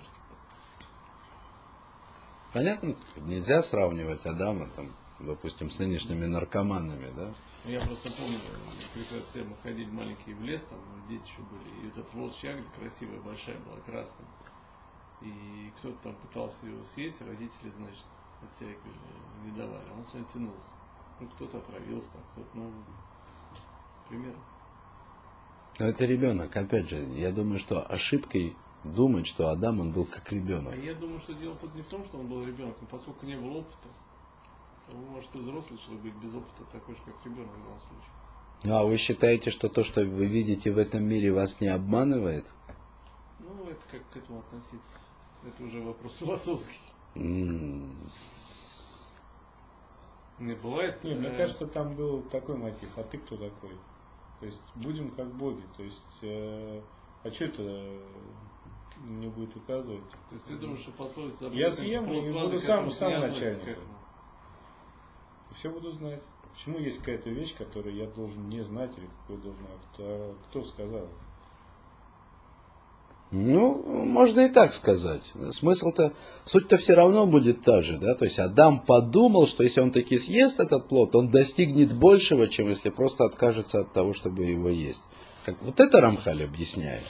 Понятно, 2.52 2.96
нельзя 3.16 3.60
сравнивать 3.60 4.24
Адама, 4.24 4.68
там, 4.68 4.90
допустим, 5.20 5.70
с 5.70 5.78
нынешними 5.78 6.24
наркоманами, 6.24 7.10
да? 7.14 7.34
Ну, 7.64 7.70
я 7.70 7.80
просто 7.80 8.10
помню, 8.12 8.38
прекрасно 8.94 9.50
мы 9.50 9.56
ходили 9.62 9.90
маленькие 9.90 10.36
в 10.36 10.42
лес, 10.42 10.62
там 10.70 10.78
дети 11.08 11.22
еще 11.28 11.42
были, 11.42 11.84
и 11.84 11.88
этот 11.88 12.14
волчья 12.14 12.52
ягода 12.52 12.68
красивая, 12.78 13.20
большая 13.20 13.58
была, 13.58 13.76
красная. 13.84 14.26
И 15.20 15.72
кто-то 15.78 15.98
там 16.02 16.14
пытался 16.16 16.66
его 16.66 16.84
съесть, 16.94 17.20
родители, 17.20 17.72
значит, 17.76 18.04
хотя 18.58 18.70
не 19.44 19.50
давали, 19.52 19.90
он 19.96 20.04
все 20.04 20.22
тянулся. 20.32 20.68
Ну, 21.20 21.28
кто-то 21.28 21.58
отравился, 21.58 22.10
там, 22.10 22.22
кто-то, 22.32 22.50
ну, 22.54 22.72
пример. 24.08 24.34
Но 25.78 25.86
это 25.86 26.04
ребенок, 26.06 26.56
опять 26.56 26.88
же, 26.88 26.96
я 27.14 27.32
думаю, 27.32 27.58
что 27.58 27.82
ошибкой 27.82 28.56
думать, 28.84 29.26
что 29.26 29.50
Адам 29.50 29.80
он 29.80 29.92
был 29.92 30.06
как 30.06 30.30
ребенок. 30.32 30.72
А 30.72 30.76
я 30.76 30.94
думаю, 30.94 31.20
что 31.20 31.34
дело 31.34 31.56
тут 31.56 31.74
не 31.74 31.82
в 31.82 31.86
том, 31.86 32.04
что 32.06 32.18
он 32.18 32.28
был 32.28 32.44
ребенком, 32.44 32.86
поскольку 32.90 33.26
не 33.26 33.36
было 33.36 33.58
опыта. 33.58 33.88
Вы, 34.88 35.04
может, 35.06 35.34
и 35.34 35.38
взрослый 35.38 35.78
человек 35.78 36.02
быть 36.02 36.14
без 36.14 36.34
опыта 36.34 36.64
такой 36.72 36.94
же, 36.94 37.00
как 37.04 37.14
ребенок 37.24 37.50
в 37.50 37.62
данном 37.62 37.80
случае. 37.80 38.10
Ну, 38.64 38.74
а 38.74 38.84
вы 38.84 38.96
считаете, 38.96 39.50
что 39.50 39.68
то, 39.68 39.84
что 39.84 40.00
вы 40.04 40.26
видите 40.26 40.70
в 40.72 40.78
этом 40.78 41.04
мире, 41.04 41.32
вас 41.32 41.60
не 41.60 41.68
обманывает? 41.68 42.46
Ну, 43.40 43.68
это 43.68 43.82
как 43.90 44.08
к 44.10 44.16
этому 44.16 44.40
относиться. 44.40 44.98
Это 45.44 45.62
уже 45.62 45.80
вопрос 45.82 46.16
философский. 46.16 46.78
Не 50.38 50.52
бывает. 50.54 51.02
Не, 51.02 51.14
мне 51.14 51.30
кажется, 51.30 51.66
там 51.66 51.94
был 51.94 52.22
такой 52.22 52.56
мотив. 52.56 52.90
А 52.96 53.02
ты 53.02 53.18
кто 53.18 53.36
такой? 53.36 53.76
То 54.40 54.46
есть 54.46 54.60
будем 54.74 55.10
как 55.10 55.32
боги. 55.34 55.62
То 55.76 55.82
есть, 55.82 56.18
э, 56.22 56.82
а 57.22 57.30
что 57.30 57.46
это 57.46 57.98
не 59.04 59.28
будет 59.28 59.56
указывать? 59.56 60.08
То 60.28 60.34
есть 60.34 60.44
ты 60.46 60.56
думаешь, 60.56 60.80
что 60.80 60.92
пословица... 60.92 61.46
Я 61.48 61.72
съем 61.72 62.12
и 62.12 62.32
буду 62.32 62.60
сам, 62.60 62.90
сам 62.90 63.20
начальником 63.20 63.84
все 65.56 65.70
буду 65.70 65.90
знать. 65.90 66.22
Почему 66.52 66.78
есть 66.78 66.98
какая-то 67.00 67.30
вещь, 67.30 67.54
которую 67.56 67.94
я 67.94 68.06
должен 68.06 68.48
не 68.48 68.62
знать 68.62 68.96
или 68.96 69.08
какой 69.22 69.36
должен, 69.38 69.66
а 69.66 69.94
кто, 69.94 70.36
кто 70.48 70.64
сказал? 70.64 71.08
Ну, 73.32 73.82
можно 74.04 74.40
и 74.40 74.48
так 74.48 74.72
сказать. 74.72 75.22
Смысл-то, 75.50 76.12
суть-то 76.44 76.76
все 76.76 76.94
равно 76.94 77.26
будет 77.26 77.62
та 77.62 77.82
же, 77.82 77.98
да, 77.98 78.14
то 78.14 78.24
есть 78.24 78.38
Адам 78.38 78.80
подумал, 78.80 79.46
что 79.48 79.64
если 79.64 79.80
он 79.80 79.90
таки 79.90 80.16
съест 80.16 80.60
этот 80.60 80.88
плод, 80.88 81.16
он 81.16 81.30
достигнет 81.30 81.92
большего, 81.92 82.46
чем 82.48 82.68
если 82.68 82.90
просто 82.90 83.24
откажется 83.24 83.80
от 83.80 83.92
того, 83.92 84.12
чтобы 84.12 84.44
его 84.44 84.68
есть. 84.68 85.02
Как, 85.44 85.60
вот 85.62 85.80
это 85.80 86.00
Рамхаль 86.00 86.44
объясняет. 86.44 87.02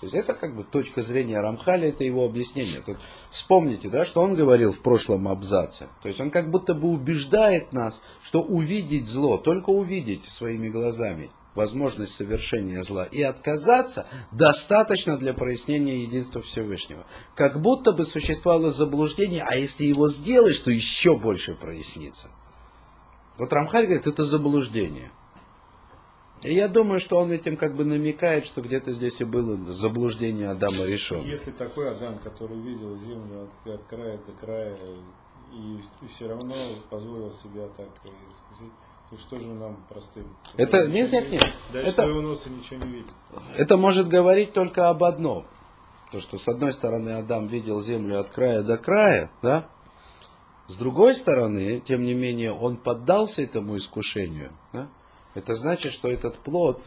То 0.00 0.06
есть 0.06 0.14
это 0.14 0.34
как 0.34 0.54
бы 0.54 0.64
точка 0.64 1.00
зрения 1.00 1.40
Рамхаля, 1.40 1.88
это 1.88 2.04
его 2.04 2.26
объяснение. 2.26 2.82
Тут 2.84 2.98
вспомните, 3.30 3.88
да, 3.88 4.04
что 4.04 4.20
он 4.20 4.34
говорил 4.34 4.72
в 4.72 4.80
прошлом 4.80 5.28
абзаце. 5.28 5.88
То 6.02 6.08
есть 6.08 6.20
он 6.20 6.30
как 6.30 6.50
будто 6.50 6.74
бы 6.74 6.88
убеждает 6.88 7.72
нас, 7.72 8.02
что 8.22 8.42
увидеть 8.42 9.06
зло, 9.06 9.38
только 9.38 9.70
увидеть 9.70 10.24
своими 10.24 10.68
глазами 10.68 11.30
возможность 11.54 12.14
совершения 12.14 12.82
зла 12.82 13.04
и 13.04 13.22
отказаться 13.22 14.06
достаточно 14.32 15.16
для 15.16 15.34
прояснения 15.34 16.02
единства 16.02 16.40
Всевышнего. 16.40 17.06
Как 17.34 17.60
будто 17.60 17.92
бы 17.92 18.04
существовало 18.04 18.70
заблуждение, 18.70 19.44
а 19.46 19.54
если 19.54 19.84
его 19.84 20.08
сделаешь, 20.08 20.60
то 20.60 20.70
еще 20.70 21.16
больше 21.16 21.54
прояснится. 21.54 22.30
Вот 23.38 23.52
Рамхаль 23.52 23.86
говорит, 23.86 24.06
это 24.06 24.22
заблуждение. 24.22 25.10
И 26.42 26.52
я 26.52 26.68
думаю, 26.68 27.00
что 27.00 27.18
он 27.18 27.32
этим 27.32 27.56
как 27.56 27.74
бы 27.74 27.84
намекает, 27.84 28.44
что 28.44 28.60
где-то 28.60 28.92
здесь 28.92 29.20
и 29.20 29.24
было 29.24 29.72
заблуждение 29.72 30.50
Адама 30.50 30.84
решено. 30.84 31.22
Если 31.22 31.52
такой 31.52 31.90
Адам, 31.90 32.18
который 32.18 32.60
видел 32.60 32.94
землю 32.96 33.48
от, 33.64 33.74
от 33.74 33.84
края 33.84 34.18
до 34.18 34.32
края 34.32 34.76
и, 35.52 36.04
и 36.04 36.08
все 36.08 36.28
равно 36.28 36.54
позволил 36.90 37.32
себя 37.32 37.66
так 37.68 37.88
искусить, 37.88 38.72
то 39.14 39.20
что 39.20 39.38
же 39.38 39.46
нам 39.46 39.76
простым? 39.88 40.24
Это 40.56 40.86
нет, 40.88 41.12
нет, 41.12 41.30
нет. 41.30 41.52
Дальше 41.72 41.90
это, 41.90 42.02
своего 42.02 42.20
носа 42.20 42.50
ничего 42.50 42.84
не 42.84 42.92
видит. 42.92 43.14
Это 43.56 43.76
может 43.76 44.08
говорить 44.08 44.52
только 44.52 44.88
об 44.88 45.04
одном. 45.04 45.46
То, 46.10 46.20
что 46.20 46.38
с 46.38 46.48
одной 46.48 46.72
стороны 46.72 47.10
Адам 47.10 47.46
видел 47.46 47.80
землю 47.80 48.20
от 48.20 48.30
края 48.30 48.62
до 48.62 48.76
края, 48.76 49.30
да? 49.42 49.68
С 50.66 50.76
другой 50.76 51.14
стороны, 51.14 51.80
тем 51.80 52.02
не 52.02 52.14
менее, 52.14 52.52
он 52.52 52.76
поддался 52.76 53.42
этому 53.42 53.76
искушению, 53.76 54.52
да? 54.72 54.88
Это 55.34 55.54
значит, 55.54 55.92
что 55.92 56.08
этот 56.08 56.38
плод, 56.38 56.80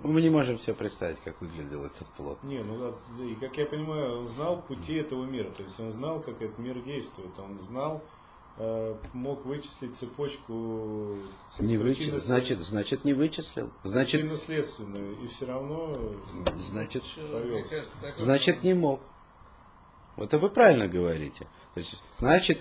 ну, 0.00 0.10
мы 0.10 0.20
не 0.20 0.30
можем 0.30 0.58
себе 0.58 0.74
представить, 0.74 1.20
как 1.20 1.40
выглядел 1.40 1.84
этот 1.84 2.06
плод. 2.16 2.42
Не, 2.42 2.62
ну 2.62 2.94
и 3.24 3.34
как 3.36 3.56
я 3.56 3.66
понимаю, 3.66 4.20
он 4.20 4.28
знал 4.28 4.62
пути 4.62 4.94
этого 4.94 5.24
мира, 5.24 5.50
то 5.50 5.62
есть 5.62 5.78
он 5.80 5.90
знал, 5.90 6.20
как 6.20 6.40
этот 6.42 6.58
мир 6.58 6.80
действует, 6.82 7.38
он 7.38 7.58
знал, 7.60 8.02
мог 9.12 9.44
вычислить 9.44 9.96
цепочку. 9.96 11.16
Не 11.60 11.76
вычислил, 11.76 12.18
значит, 12.18 12.60
значит 12.60 13.04
не 13.04 13.12
вычислил. 13.12 13.70
Значит, 13.84 14.38
следственную 14.38 15.22
и 15.24 15.28
все 15.28 15.46
равно. 15.46 15.94
Значит, 16.58 17.04
значит 18.16 18.62
не 18.62 18.74
мог. 18.74 19.00
Вот 20.16 20.26
это 20.26 20.38
вы 20.38 20.50
правильно 20.50 20.88
говорите. 20.88 21.46
То 21.74 21.80
есть, 21.80 21.96
значит, 22.18 22.58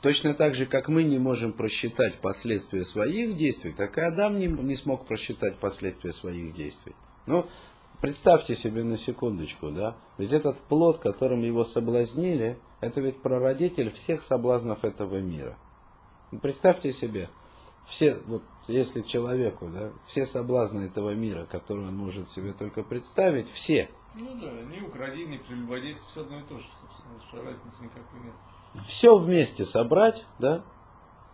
Точно 0.00 0.32
так 0.32 0.54
же, 0.54 0.64
как 0.64 0.88
мы 0.88 1.02
не 1.04 1.18
можем 1.18 1.52
просчитать 1.52 2.20
последствия 2.20 2.84
своих 2.84 3.36
действий, 3.36 3.72
так 3.72 3.98
и 3.98 4.00
Адам 4.00 4.38
не, 4.38 4.46
не 4.46 4.74
смог 4.74 5.06
просчитать 5.06 5.58
последствия 5.58 6.12
своих 6.12 6.54
действий. 6.54 6.94
Ну, 7.26 7.46
представьте 8.00 8.54
себе 8.54 8.82
на 8.82 8.96
секундочку, 8.96 9.70
да, 9.70 9.96
ведь 10.16 10.32
этот 10.32 10.56
плод, 10.56 11.00
которым 11.00 11.42
его 11.42 11.64
соблазнили, 11.64 12.58
это 12.80 13.00
ведь 13.00 13.22
прародитель 13.22 13.90
всех 13.90 14.22
соблазнов 14.22 14.84
этого 14.84 15.18
мира. 15.20 15.56
Ну, 16.30 16.38
представьте 16.38 16.92
себе, 16.92 17.28
все, 17.86 18.16
вот, 18.26 18.42
если 18.68 19.02
человеку, 19.02 19.68
да, 19.68 19.90
все 20.06 20.24
соблазны 20.26 20.82
этого 20.86 21.14
мира, 21.14 21.44
которые 21.46 21.88
он 21.88 21.96
может 21.96 22.30
себе 22.30 22.52
только 22.52 22.82
представить, 22.82 23.50
все, 23.50 23.90
Ну 24.14 24.34
да, 24.40 24.50
не 24.62 24.80
укради, 24.80 25.24
не 25.26 25.38
прелюбодействуй, 25.38 26.08
все 26.10 26.20
одно 26.22 26.40
и 26.40 26.42
то 26.44 26.58
же, 26.58 26.64
собственно, 26.80 27.20
что 27.28 27.36
разницы 27.42 27.82
никакой 27.82 28.20
нет. 28.24 28.34
Все 28.86 29.18
вместе 29.18 29.64
собрать, 29.64 30.24
да, 30.38 30.62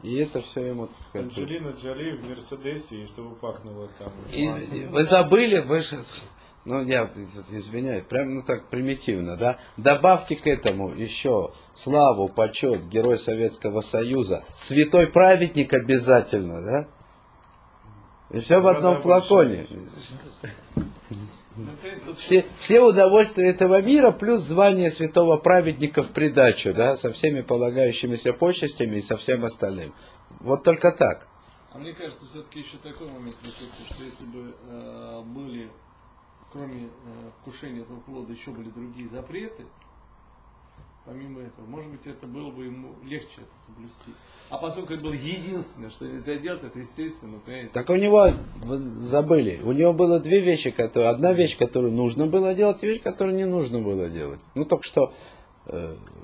и 0.02 0.16
это 0.16 0.40
все 0.40 0.62
ему... 0.62 0.88
Анджелина 1.12 1.70
Джоли 1.70 2.16
в 2.16 2.28
Мерседесе, 2.28 3.02
и 3.02 3.06
чтобы 3.06 3.34
пахнуло 3.36 3.88
там. 3.98 4.12
И- 4.32 4.44
и 4.46 4.86
вы 4.86 5.02
забыли, 5.02 5.60
вы 5.66 5.80
же, 5.82 5.98
ну 6.66 6.84
я 6.84 7.08
извиняюсь, 7.50 8.02
прям 8.02 8.34
ну 8.34 8.42
так 8.42 8.68
примитивно, 8.68 9.36
да? 9.36 9.58
Добавьте 9.76 10.34
к 10.34 10.46
этому 10.48 10.90
еще 10.90 11.52
славу, 11.74 12.28
почет, 12.28 12.86
герой 12.88 13.18
Советского 13.18 13.80
Союза, 13.80 14.44
святой 14.58 15.06
праведник 15.06 15.72
обязательно, 15.72 16.62
да? 16.62 16.88
И 18.30 18.40
все 18.40 18.60
в 18.60 18.66
одном 18.66 19.00
флаконе. 19.00 19.68
Все, 22.18 22.44
все 22.56 22.80
удовольствия 22.82 23.50
этого 23.50 23.80
мира 23.80 24.10
плюс 24.10 24.42
звание 24.42 24.90
святого 24.90 25.38
праведника 25.38 26.02
в 26.02 26.10
придачу, 26.10 26.74
да, 26.74 26.96
со 26.96 27.12
всеми 27.12 27.42
полагающимися 27.42 28.32
почестями 28.32 28.96
и 28.96 29.00
со 29.00 29.16
всем 29.16 29.44
остальным. 29.44 29.94
Вот 30.40 30.64
только 30.64 30.90
так. 30.90 31.28
А 31.72 31.78
мне 31.78 31.92
кажется, 31.92 32.26
все-таки 32.26 32.60
еще 32.60 32.76
такой 32.82 33.08
момент 33.08 33.36
что 33.42 34.04
если 34.04 34.24
бы 34.24 34.54
э, 34.68 35.22
были, 35.24 35.70
кроме 36.52 36.84
э, 36.84 36.88
вкушения 37.40 37.82
этого 37.82 38.00
плода, 38.00 38.32
еще 38.32 38.50
были 38.50 38.70
другие 38.70 39.08
запреты, 39.08 39.66
помимо 41.06 41.40
этого, 41.40 41.66
может 41.66 41.90
быть, 41.90 42.06
это 42.06 42.26
было 42.26 42.50
бы 42.50 42.64
ему 42.64 42.94
легче 43.04 43.36
это 43.38 43.52
соблюсти. 43.66 44.12
А 44.50 44.58
поскольку 44.58 44.92
это 44.92 45.04
было 45.04 45.12
единственное, 45.12 45.90
что 45.90 46.06
нельзя 46.06 46.36
делать, 46.36 46.64
это 46.64 46.78
естественно, 46.78 47.38
понимаете? 47.38 47.70
Так 47.72 47.88
у 47.90 47.94
него, 47.94 48.28
вы 48.64 48.76
забыли, 48.76 49.60
у 49.62 49.72
него 49.72 49.92
было 49.92 50.20
две 50.20 50.40
вещи, 50.40 50.70
которые, 50.70 51.10
одна 51.10 51.32
вещь, 51.32 51.56
которую 51.56 51.92
нужно 51.92 52.26
было 52.26 52.54
делать, 52.54 52.82
и 52.82 52.86
вещь, 52.86 53.02
которую 53.02 53.36
не 53.36 53.46
нужно 53.46 53.80
было 53.80 54.08
делать. 54.08 54.40
Ну, 54.54 54.64
только 54.64 54.84
что 54.84 55.14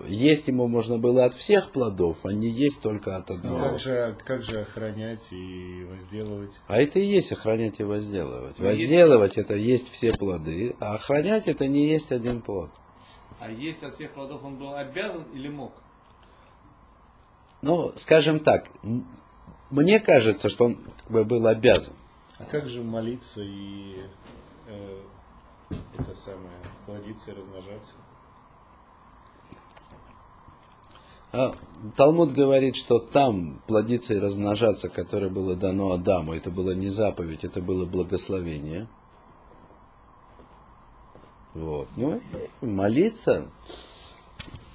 есть 0.07 0.47
ему 0.49 0.69
можно 0.69 0.99
было 0.99 1.25
от 1.25 1.35
всех 1.35 1.73
плодов, 1.73 2.19
а 2.25 2.33
не 2.33 2.49
есть 2.49 2.81
только 2.83 3.17
от 3.17 3.29
Ну, 3.29 3.35
одного. 3.37 3.71
как, 3.71 3.79
же, 3.81 4.17
как 4.25 4.43
же 4.43 4.61
охранять 4.61 5.33
и 5.33 5.85
возделывать? 5.85 6.53
А 6.69 6.81
это 6.81 6.99
и 7.01 7.05
есть 7.07 7.33
охранять 7.33 7.81
и 7.81 7.83
возделывать. 7.85 8.59
Ну, 8.59 8.65
есть- 8.67 8.83
Возделывать 8.83 9.39
это 9.39 9.55
есть 9.57 9.91
все 9.91 10.13
плоды, 10.13 10.77
а 10.81 10.95
охранять 10.95 11.49
это 11.49 11.67
не 11.67 11.89
есть 11.89 12.13
один 12.13 12.41
плод. 12.41 12.71
А 13.41 13.51
есть 13.51 13.83
от 13.83 13.97
всех 13.97 14.13
плодов 14.13 14.45
он 14.45 14.57
был 14.59 14.75
обязан 14.75 15.25
или 15.35 15.49
мог? 15.49 15.73
Ну, 17.63 17.93
скажем 17.97 18.39
так, 18.41 18.69
мне 19.71 19.99
кажется, 19.99 20.49
что 20.49 20.67
он 20.67 20.77
как 20.77 21.11
бы 21.11 21.25
был 21.25 21.47
обязан. 21.49 21.95
А 22.39 22.45
как 22.45 22.69
же 22.69 22.83
молиться 22.83 23.41
и 23.43 24.05
э, 24.69 25.01
это 25.99 26.15
самое 26.15 26.57
плодиться 26.87 27.33
и 27.33 27.35
размножаться? 27.35 27.95
А 31.22 31.22
Талмуд 31.97 32.33
говорит, 32.33 32.77
что 32.77 32.99
там 32.99 33.61
плодиться 33.67 34.15
и 34.15 34.19
размножаться, 34.19 34.89
которое 34.89 35.31
было 35.31 35.57
дано 35.57 35.93
Адаму, 35.93 36.35
это 36.35 36.51
было 36.51 36.75
не 36.75 36.89
заповедь, 36.89 37.43
это 37.45 37.63
было 37.63 37.87
благословение. 37.87 38.87
Вот. 41.55 41.89
Ну, 41.97 42.21
и 42.61 42.67
молиться. 42.67 43.49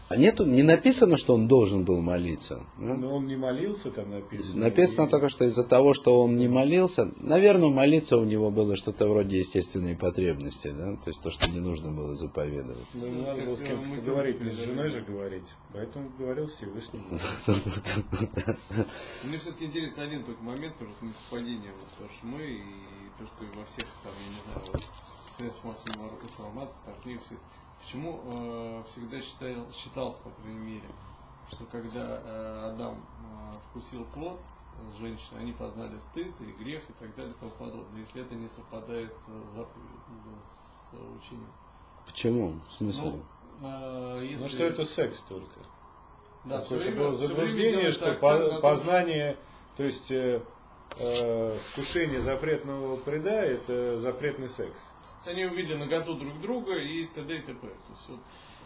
А 0.09 0.15
нету, 0.15 0.45
не 0.45 0.63
написано, 0.63 1.17
что 1.17 1.33
он 1.33 1.49
должен 1.49 1.83
был 1.83 1.99
молиться. 2.01 2.63
Ну, 2.77 2.95
Но 2.95 3.15
он 3.17 3.27
не 3.27 3.35
молился, 3.35 3.91
там 3.91 4.09
написано. 4.09 4.63
Написано 4.65 5.07
И- 5.07 5.09
только, 5.09 5.27
что 5.27 5.43
из-за 5.43 5.65
того, 5.65 5.93
что 5.93 6.23
он 6.23 6.37
не 6.37 6.47
молился, 6.47 7.11
наверное, 7.17 7.69
молиться 7.69 8.15
у 8.17 8.23
него 8.23 8.49
было 8.49 8.77
что-то 8.77 9.09
вроде 9.09 9.39
естественной 9.39 9.97
потребности, 9.97 10.69
да, 10.71 10.95
то 10.95 11.09
есть 11.09 11.21
то, 11.21 11.29
что 11.29 11.51
не 11.51 11.59
нужно 11.59 11.91
было 11.91 12.15
заповедовать. 12.15 12.85
Ну, 12.93 13.05
не 13.07 13.21
надо 13.21 13.41
было 13.41 13.55
с 13.55 13.61
кем-то 13.61 13.85
мы 13.85 13.97
говорить, 13.97 14.39
не 14.39 14.51
с 14.51 14.55
женой 14.57 14.87
же 14.87 15.01
говорить. 15.01 15.47
Поэтому 15.73 16.09
говорил 16.17 16.47
Всевышний. 16.47 17.01
Мне 19.23 19.37
все-таки 19.37 19.65
интересно 19.65 20.03
один 20.03 20.23
только 20.23 20.41
момент, 20.41 20.77
тоже 20.77 20.91
несовпадение, 21.01 21.71
вот, 21.73 22.07
то, 22.07 22.13
что 22.13 22.25
мы 22.25 22.41
и 22.43 22.61
то, 23.17 23.25
что 23.25 23.43
во 23.59 23.65
всех, 23.65 23.83
там, 24.03 24.13
я 24.25 24.29
не 24.29 24.41
знаю, 24.45 24.61
вот, 24.71 24.81
средств 25.37 25.63
массовой 25.65 26.09
информации, 26.23 26.79
там, 26.85 26.95
все. 27.03 27.35
Почему 27.87 28.19
э, 28.25 28.83
всегда 28.91 29.21
считал, 29.21 29.65
считалось, 29.71 30.17
по 30.17 30.29
крайней 30.41 30.59
мере, 30.59 30.89
что 31.49 31.63
когда 31.71 32.19
э, 32.21 32.71
Адам 32.73 32.95
э, 32.95 33.53
вкусил 33.69 34.03
плод 34.13 34.41
с 34.91 34.99
женщиной, 34.99 35.39
они 35.39 35.53
познали 35.53 35.97
стыд 35.99 36.33
и 36.41 36.63
грех 36.63 36.83
и 36.89 36.93
так 36.99 37.15
далее 37.15 37.31
и 37.31 37.39
тому 37.39 37.51
подобное, 37.51 38.01
если 38.01 38.23
это 38.23 38.35
не 38.35 38.49
совпадает 38.49 39.13
э, 39.29 39.41
с 39.53 39.57
с 39.57 40.93
э, 40.95 41.17
учением. 41.17 41.47
Почему? 42.05 42.59
В 42.69 42.73
смысле? 42.73 43.11
Ну, 43.61 43.69
э, 43.69 44.25
если... 44.31 44.43
Ну 44.43 44.49
что 44.49 44.63
это 44.65 44.83
секс 44.83 45.21
только. 45.21 45.59
Да, 46.43 46.59
Какое-то 46.59 46.83
время- 46.83 46.97
было 46.97 47.15
заблуждение, 47.15 47.91
что 47.91 48.11
акцент 48.11 48.55
по- 48.55 48.59
познание, 48.59 49.37
то 49.77 49.83
есть 49.83 50.11
э, 50.11 50.41
э, 50.97 51.57
вкушение 51.71 52.19
запретного 52.19 52.97
преда 52.97 53.45
это 53.45 53.97
запретный 53.97 54.49
секс. 54.49 54.77
Они 55.27 55.45
увидели 55.45 55.75
наготу 55.75 56.15
друг 56.15 56.39
друга 56.41 56.75
и 56.77 57.05
т.д. 57.05 57.37
и 57.37 57.41
т.п. 57.41 57.67
То 57.67 57.67
есть, 57.67 58.09
вот, 58.09 58.19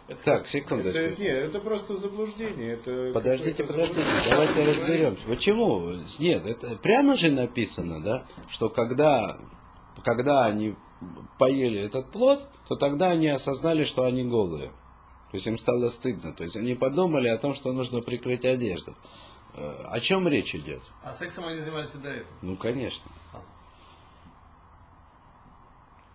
это 0.08 0.24
Так, 0.24 0.46
секундочку. 0.46 0.98
Это, 0.98 1.20
нет, 1.20 1.36
это 1.36 1.58
просто 1.60 1.96
заблуждение. 1.96 2.72
Это 2.74 3.10
Подождите, 3.12 3.64
подождите, 3.64 4.00
заблуждение. 4.00 4.30
давайте 4.30 4.64
разберемся. 4.64 5.26
Почему? 5.26 5.92
Нет, 6.18 6.46
это 6.46 6.76
прямо 6.76 7.16
же 7.16 7.30
написано, 7.30 8.02
да, 8.02 8.24
что 8.48 8.68
когда, 8.68 9.38
когда 10.04 10.44
они 10.44 10.74
поели 11.38 11.80
этот 11.80 12.10
плод, 12.10 12.46
то 12.68 12.76
тогда 12.76 13.10
они 13.10 13.28
осознали, 13.28 13.84
что 13.84 14.04
они 14.04 14.24
голые. 14.24 14.68
То 15.30 15.36
есть 15.36 15.46
им 15.46 15.56
стало 15.56 15.86
стыдно. 15.86 16.32
То 16.32 16.44
есть 16.44 16.56
они 16.56 16.74
подумали 16.74 17.28
о 17.28 17.38
том, 17.38 17.54
что 17.54 17.72
нужно 17.72 18.02
прикрыть 18.02 18.44
одежду. 18.44 18.94
Э, 19.54 19.84
О 19.90 20.00
чем 20.00 20.28
речь 20.28 20.54
идет? 20.54 20.82
А 21.02 21.12
сексом 21.12 21.44
они 21.46 21.60
занимались 21.60 21.90
и 21.94 21.98
до 21.98 22.08
этого. 22.10 22.32
Ну, 22.42 22.56
конечно. 22.56 23.10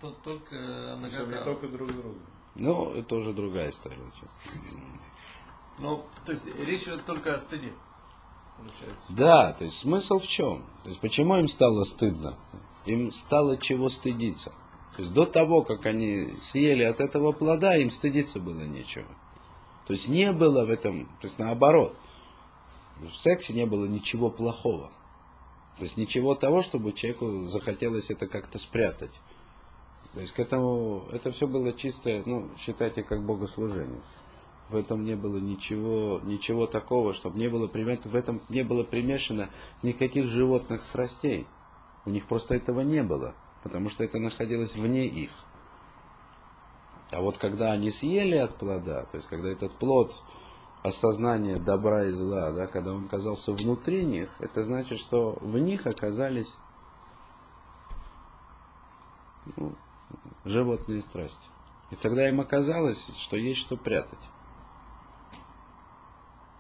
Тут 0.02 0.22
только 0.22 1.00
Причем 1.02 1.32
не 1.32 1.44
только 1.44 1.68
друг 1.68 1.92
друга. 1.92 2.20
Ну, 2.56 2.94
это 2.94 3.16
уже 3.16 3.34
другая 3.34 3.70
история. 3.70 3.98
Ну, 5.80 6.06
то 6.26 6.32
есть 6.32 6.46
речь 6.60 6.84
идет 6.84 7.06
только 7.06 7.36
о 7.36 7.40
стыде. 7.40 7.72
Получается. 8.58 9.06
Да, 9.10 9.54
то 9.54 9.66
есть 9.66 9.78
смысл 9.78 10.20
в 10.20 10.28
чем? 10.28 10.66
То 10.84 10.90
есть 10.90 11.02
почему 11.02 11.36
им 11.36 11.48
стало 11.48 11.84
стыдно? 11.84 12.36
Им 12.86 13.12
стало 13.12 13.58
чего 13.58 13.90
стыдиться. 13.90 14.52
То 14.96 15.04
есть 15.04 15.14
до 15.14 15.26
того, 15.26 15.62
как 15.62 15.86
они 15.86 16.34
съели 16.42 16.84
от 16.84 17.00
этого 17.00 17.32
плода, 17.32 17.78
им 17.78 17.92
стыдиться 17.92 18.40
было 18.40 18.62
нечего. 18.62 19.06
То 19.86 19.94
есть 19.94 20.10
не 20.10 20.32
было 20.34 20.66
в 20.66 20.70
этом, 20.70 21.06
то 21.22 21.28
есть 21.28 21.38
наоборот, 21.38 21.96
в 23.00 23.14
сексе 23.14 23.54
не 23.54 23.66
было 23.66 23.86
ничего 23.86 24.32
плохого. 24.32 24.92
То 25.78 25.84
есть 25.84 25.98
ничего 25.98 26.34
того, 26.34 26.64
чтобы 26.64 26.94
человеку 26.94 27.48
захотелось 27.48 28.10
это 28.10 28.28
как-то 28.28 28.58
спрятать. 28.58 29.12
То 30.14 30.22
есть 30.22 30.34
к 30.34 30.40
этому, 30.40 31.04
это 31.12 31.32
все 31.32 31.48
было 31.48 31.74
чисто, 31.74 32.24
ну, 32.26 32.50
считайте, 32.58 33.04
как 33.04 33.24
богослужение. 33.24 34.02
В 34.70 34.76
этом 34.76 35.06
не 35.06 35.16
было 35.16 35.38
ничего, 35.38 36.20
ничего 36.24 36.68
такого, 36.68 37.14
чтобы 37.14 37.38
не 37.38 37.50
было 37.50 37.68
примя- 37.68 38.08
в 38.08 38.16
этом 38.16 38.42
не 38.50 38.64
было 38.64 38.84
примешано 38.84 39.50
никаких 39.84 40.28
животных 40.28 40.84
страстей. 40.84 41.48
У 42.06 42.10
них 42.10 42.26
просто 42.26 42.56
этого 42.56 42.82
не 42.82 43.04
было, 43.04 43.36
потому 43.64 43.90
что 43.90 44.04
это 44.04 44.18
находилось 44.20 44.76
вне 44.76 45.06
их. 45.06 45.32
А 47.12 47.22
вот 47.22 47.38
когда 47.38 47.72
они 47.72 47.92
съели 47.92 48.36
от 48.36 48.58
плода, 48.58 49.06
то 49.06 49.18
есть 49.18 49.30
когда 49.30 49.50
этот 49.50 49.72
плод 49.74 50.24
осознания 50.84 51.56
добра 51.56 52.06
и 52.06 52.12
зла, 52.12 52.52
да, 52.52 52.68
когда 52.68 52.94
он 52.94 53.06
оказался 53.06 53.54
внутри 53.54 54.06
них, 54.06 54.30
это 54.40 54.66
значит, 54.66 55.00
что 55.00 55.38
в 55.42 55.58
них 55.58 55.86
оказались 55.88 56.58
ну, 59.56 59.76
животные 60.46 61.02
страсти. 61.02 61.42
И 61.92 61.96
тогда 61.96 62.28
им 62.28 62.42
оказалось, 62.42 63.08
что 63.18 63.38
есть 63.38 63.60
что 63.60 63.78
прятать. 63.78 64.20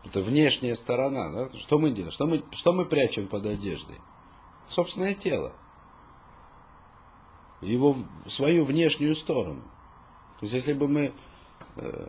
Это 0.05 0.21
внешняя 0.21 0.75
сторона. 0.75 1.31
Да? 1.31 1.57
Что 1.57 1.79
мы 1.79 1.91
делаем? 1.91 2.11
Что 2.11 2.27
мы, 2.27 2.43
что 2.51 2.71
мы 2.73 2.85
прячем 2.85 3.27
под 3.27 3.45
одеждой? 3.45 3.97
Собственное 4.69 5.13
тело. 5.13 5.53
Его 7.61 7.97
свою 8.27 8.63
внешнюю 8.63 9.15
сторону. 9.15 9.61
То 10.39 10.43
есть 10.43 10.53
если 10.53 10.73
бы 10.73 10.87
мы 10.87 11.13
э, 11.75 12.07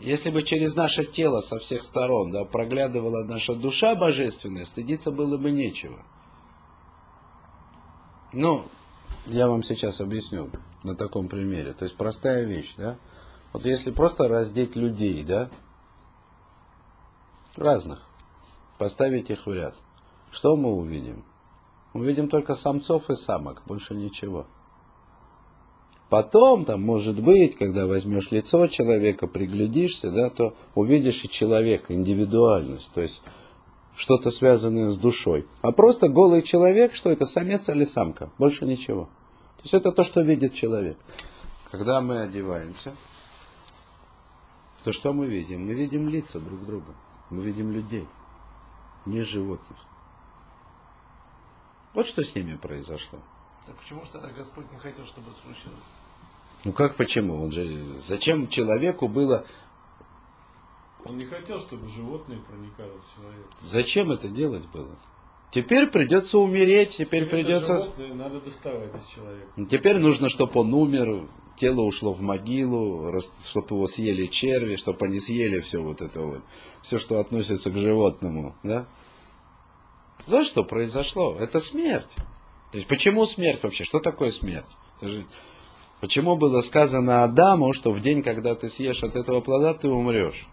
если 0.00 0.30
бы 0.30 0.42
через 0.42 0.74
наше 0.74 1.04
тело 1.04 1.40
со 1.40 1.58
всех 1.58 1.84
сторон 1.84 2.30
да, 2.30 2.44
проглядывала 2.44 3.24
наша 3.24 3.54
душа 3.54 3.94
божественная, 3.94 4.64
стыдиться 4.64 5.10
было 5.10 5.36
бы 5.36 5.50
нечего. 5.50 6.04
Ну, 8.32 8.64
я 9.26 9.48
вам 9.48 9.62
сейчас 9.62 10.00
объясню 10.00 10.50
на 10.82 10.94
таком 10.94 11.28
примере. 11.28 11.72
То 11.72 11.84
есть 11.84 11.96
простая 11.96 12.44
вещь, 12.44 12.74
да? 12.76 12.96
Вот 13.52 13.64
если 13.64 13.90
просто 13.90 14.28
раздеть 14.28 14.76
людей, 14.76 15.22
да, 15.22 15.48
разных, 17.56 18.02
поставить 18.78 19.30
их 19.30 19.46
в 19.46 19.52
ряд, 19.52 19.74
что 20.30 20.56
мы 20.56 20.72
увидим? 20.72 21.24
Увидим 21.92 22.28
только 22.28 22.56
самцов 22.56 23.08
и 23.10 23.14
самок, 23.14 23.62
больше 23.66 23.94
ничего. 23.94 24.46
потом, 26.10 26.64
там, 26.64 26.82
может 26.82 27.20
быть, 27.20 27.56
когда 27.56 27.86
возьмешь 27.86 28.30
лицо 28.32 28.66
человека, 28.66 29.26
приглядишься, 29.28 30.10
да, 30.10 30.30
то 30.30 30.54
увидишь 30.74 31.24
и 31.24 31.28
человека, 31.28 31.94
индивидуальность, 31.94 32.92
то 32.92 33.00
есть 33.00 33.22
что-то 33.96 34.30
связанное 34.30 34.90
с 34.90 34.96
душой. 34.96 35.46
А 35.62 35.72
просто 35.72 36.08
голый 36.08 36.42
человек, 36.42 36.94
что 36.94 37.10
это, 37.10 37.26
самец 37.26 37.68
или 37.68 37.84
самка? 37.84 38.30
Больше 38.38 38.64
ничего. 38.64 39.04
То 39.56 39.62
есть 39.62 39.74
это 39.74 39.92
то, 39.92 40.02
что 40.02 40.20
видит 40.20 40.54
человек. 40.54 40.98
Когда 41.70 42.00
мы 42.00 42.20
одеваемся, 42.20 42.94
то 44.82 44.92
что 44.92 45.12
мы 45.12 45.26
видим? 45.26 45.66
Мы 45.66 45.74
видим 45.74 46.08
лица 46.08 46.38
друг 46.38 46.64
друга. 46.64 46.94
Мы 47.30 47.42
видим 47.42 47.72
людей, 47.72 48.06
не 49.06 49.22
животных. 49.22 49.78
Вот 51.94 52.06
что 52.06 52.22
с 52.22 52.34
ними 52.34 52.56
произошло. 52.56 53.18
Так 53.66 53.76
почему 53.76 54.04
же 54.04 54.10
тогда 54.10 54.28
Господь 54.28 54.70
не 54.72 54.78
хотел, 54.78 55.06
чтобы 55.06 55.30
это 55.30 55.40
случилось? 55.40 55.84
Ну 56.64 56.72
как 56.72 56.96
почему? 56.96 57.42
Он 57.42 57.52
же, 57.52 57.98
зачем 57.98 58.48
человеку 58.48 59.08
было... 59.08 59.46
Он 61.04 61.18
не 61.18 61.26
хотел, 61.26 61.60
чтобы 61.60 61.88
животные 61.88 62.40
проникали 62.40 62.90
в 62.90 63.14
человека. 63.14 63.48
Зачем 63.60 64.10
это 64.10 64.28
делать 64.28 64.64
было? 64.72 64.96
Теперь 65.50 65.88
придется 65.88 66.38
умереть, 66.38 66.90
теперь 66.90 67.26
Теперь 67.26 67.44
придется... 67.44 67.88
надо 68.14 68.40
доставать 68.40 68.90
из 68.96 69.06
человека. 69.06 69.46
Теперь 69.70 69.98
нужно, 69.98 70.28
чтобы 70.28 70.60
он 70.60 70.74
умер, 70.74 71.28
тело 71.56 71.82
ушло 71.82 72.12
в 72.12 72.20
могилу, 72.20 73.12
чтобы 73.44 73.76
его 73.76 73.86
съели 73.86 74.26
черви, 74.26 74.76
чтобы 74.76 75.06
они 75.06 75.20
съели 75.20 75.60
все 75.60 75.78
вот 75.80 76.00
это 76.00 76.20
вот, 76.22 76.42
все, 76.82 76.98
что 76.98 77.20
относится 77.20 77.70
к 77.70 77.76
животному, 77.76 78.56
да? 78.64 78.88
За 80.26 80.42
что 80.42 80.64
произошло? 80.64 81.36
Это 81.38 81.60
смерть. 81.60 82.10
То 82.72 82.78
есть 82.78 82.88
почему 82.88 83.24
смерть 83.26 83.62
вообще? 83.62 83.84
Что 83.84 84.00
такое 84.00 84.30
смерть? 84.32 84.66
Же- 85.02 85.26
Почему 86.00 86.36
было 86.36 86.60
сказано 86.60 87.22
Адаму, 87.24 87.72
что 87.72 87.92
в 87.92 88.00
день, 88.00 88.22
когда 88.22 88.54
ты 88.54 88.68
съешь 88.68 89.04
от 89.04 89.14
этого 89.16 89.40
плода, 89.40 89.74
ты 89.74 89.88
умрешь? 89.88 90.48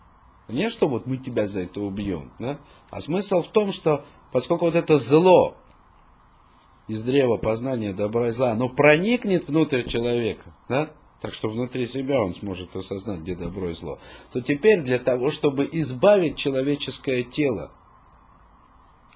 Не 0.47 0.69
что 0.69 0.87
вот 0.87 1.05
мы 1.05 1.17
тебя 1.17 1.47
за 1.47 1.61
это 1.61 1.79
убьем, 1.81 2.31
да? 2.39 2.59
а 2.89 3.01
смысл 3.01 3.41
в 3.41 3.49
том, 3.49 3.71
что 3.71 4.05
поскольку 4.31 4.65
вот 4.65 4.75
это 4.75 4.97
зло 4.97 5.55
из 6.87 7.03
древа 7.03 7.37
познания 7.37 7.93
добра 7.93 8.27
и 8.27 8.31
зла, 8.31 8.51
оно 8.51 8.67
проникнет 8.67 9.47
внутрь 9.47 9.87
человека, 9.87 10.53
да? 10.67 10.91
так 11.21 11.33
что 11.33 11.47
внутри 11.47 11.85
себя 11.85 12.21
он 12.21 12.33
сможет 12.33 12.75
осознать, 12.75 13.19
где 13.19 13.35
добро 13.35 13.69
и 13.69 13.73
зло, 13.73 13.99
то 14.33 14.41
теперь 14.41 14.81
для 14.81 14.99
того, 14.99 15.29
чтобы 15.29 15.69
избавить 15.71 16.35
человеческое 16.35 17.23
тело 17.23 17.71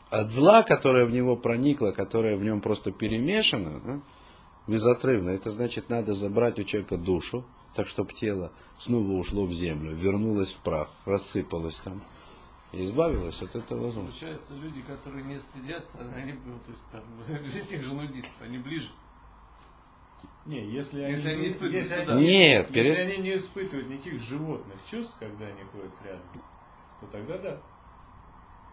от 0.10 0.32
зла, 0.32 0.64
которое 0.64 1.06
в 1.06 1.12
него 1.12 1.36
проникло, 1.36 1.92
которое 1.92 2.38
в 2.38 2.44
нем 2.44 2.62
просто 2.62 2.92
перемешано, 2.92 3.82
да, 3.84 4.02
безотрывно, 4.68 5.32
это 5.32 5.50
значит, 5.50 5.90
надо 5.90 6.14
забрать 6.14 6.60
у 6.60 6.64
человека 6.64 6.98
душу, 6.98 7.44
так 7.76 7.88
чтобы 7.88 8.14
тело 8.14 8.52
снова 8.80 9.12
ушло 9.14 9.46
в 9.46 9.54
землю, 9.54 9.96
вернулось 9.96 10.52
в 10.52 10.58
прах, 10.58 10.90
рассыпалось 11.06 11.78
там, 11.80 12.02
и 12.72 12.84
избавилось 12.86 13.42
от 13.42 13.56
этого 13.56 13.92
зла. 13.92 14.04
Получается, 14.04 14.54
люди, 14.54 14.82
которые 14.82 15.24
не 15.26 15.40
стыдятся, 15.40 16.00
они, 16.16 16.34
ну, 16.46 16.58
то 16.66 16.72
есть, 16.72 16.86
там, 16.90 17.04
для 17.44 17.62
тех 17.62 17.84
же 17.84 17.94
нудистов, 17.94 18.42
они 18.42 18.58
ближе. 18.58 18.90
Не, 20.46 20.64
если 20.70 21.02
они, 21.02 21.16
Если 21.16 21.30
они 21.30 21.48
испытывают 21.48 21.74
если 21.76 21.96
стыда. 21.96 22.14
они- 22.18 22.26
Нет, 22.28 22.70
если 22.76 22.92
перес- 22.92 23.00
они 23.08 23.18
не 23.24 23.36
испытывают 23.38 23.90
никаких 23.90 24.20
животных 24.22 24.78
чувств, 24.90 25.16
когда 25.20 25.48
они 25.48 25.64
ходят 25.64 25.92
рядом, 26.04 26.28
то 27.00 27.08
тогда 27.08 27.38
да. 27.40 27.62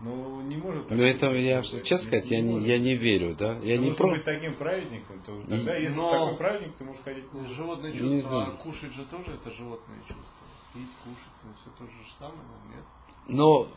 Но 0.02 0.42
не 0.42 0.56
может. 0.56 0.90
Ну 0.90 0.96
так 0.96 0.98
это 0.98 1.32
я, 1.34 1.62
честно 1.62 1.96
сказать, 1.96 2.26
я 2.26 2.40
не, 2.40 2.58
я 2.66 2.78
не 2.80 2.96
верю, 2.96 3.36
да, 3.36 3.56
я 3.62 3.78
не 3.78 3.92
про... 3.92 4.10
быть 4.10 4.24
таким 4.24 4.54
праведником, 4.54 5.22
то 5.24 5.40
тогда, 5.48 5.76
если 5.76 5.96
Но- 5.96 6.10
такой 6.10 6.36
праведник, 6.36 6.74
ты 6.74 6.84
можешь 6.84 7.02
ходить. 7.02 7.24
Животные 7.56 7.92
Не 7.92 7.98
чувства, 7.98 8.42
а 8.42 8.44
знаю. 8.46 8.58
кушать 8.58 8.92
же 8.92 9.04
тоже 9.04 9.32
это 9.34 9.50
животные 9.52 9.98
чувства. 10.00 10.24
Пить, 10.74 10.88
кушать, 11.04 11.32
ну, 11.44 11.50
все 11.60 11.70
то 11.78 11.84
же 11.84 12.12
самое, 12.18 12.40
ну, 12.42 12.74
нет? 12.74 12.84
Но 13.28 13.68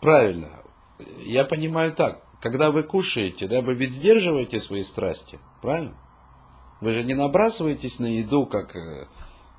правильно, 0.00 0.62
я 1.18 1.44
понимаю 1.44 1.94
так, 1.94 2.24
когда 2.40 2.72
вы 2.72 2.82
кушаете, 2.82 3.46
да, 3.46 3.62
вы 3.62 3.74
ведь 3.74 3.92
сдерживаете 3.92 4.58
свои 4.58 4.82
страсти, 4.82 5.38
правильно? 5.62 5.94
Вы 6.80 6.92
же 6.92 7.04
не 7.04 7.14
набрасываетесь 7.14 8.00
на 8.00 8.06
еду, 8.06 8.46
как, 8.46 8.74
э, 8.74 9.06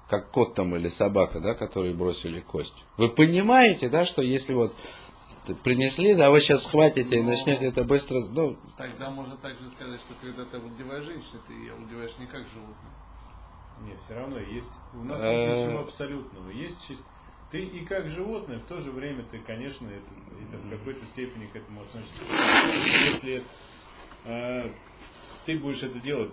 как 0.10 0.32
кот 0.32 0.53
там 0.55 0.75
или 0.75 0.88
собака, 0.88 1.39
да, 1.39 1.53
которые 1.53 1.93
бросили 1.93 2.41
кость. 2.41 2.75
Вы 2.97 3.10
понимаете, 3.10 3.88
да, 3.89 4.03
что 4.05 4.21
если 4.21 4.53
вот 4.53 4.75
принесли, 5.63 6.15
да, 6.15 6.30
вы 6.32 6.39
сейчас 6.41 6.63
схватите 6.63 7.17
и 7.17 7.21
Но- 7.21 7.30
начнете 7.30 7.65
это 7.65 7.84
быстро, 7.84 8.19
ну, 8.32 8.58
Тогда 8.78 9.10
можно 9.10 9.36
также 9.38 9.69
сказать, 9.71 9.99
что 10.02 10.13
когда 10.21 10.45
ты 10.45 10.58
одеваешь 10.58 11.06
женщину, 11.06 11.39
ты 11.47 11.54
ее 11.54 11.73
одеваешь 11.73 12.17
не 12.19 12.28
как 12.28 12.45
животное. 12.47 12.91
Нет, 13.82 13.99
все 14.02 14.13
равно 14.15 14.39
есть. 14.39 14.69
У 14.93 15.04
нас 15.04 15.19
Э. 15.21 15.32
нет 15.58 15.67
ничего 15.67 15.80
абсолютного. 15.82 16.49
Есть 16.49 16.89
чис- 16.89 17.04
Ты 17.52 17.63
и 17.63 17.84
как 17.84 18.10
животное, 18.10 18.60
в 18.60 18.65
то 18.65 18.80
же 18.80 18.91
время 18.91 19.23
ты, 19.23 19.39
конечно, 19.39 19.88
это, 19.88 20.56
это 20.56 20.58
в 20.63 20.69
какой-то 20.69 21.04
степени 21.06 21.47
к 21.47 21.56
этому 21.56 21.82
относишься. 21.82 22.21
Если 23.06 23.41
э, 24.25 24.69
ты 25.45 25.58
будешь 25.58 25.82
это 25.82 25.99
делать 25.99 26.32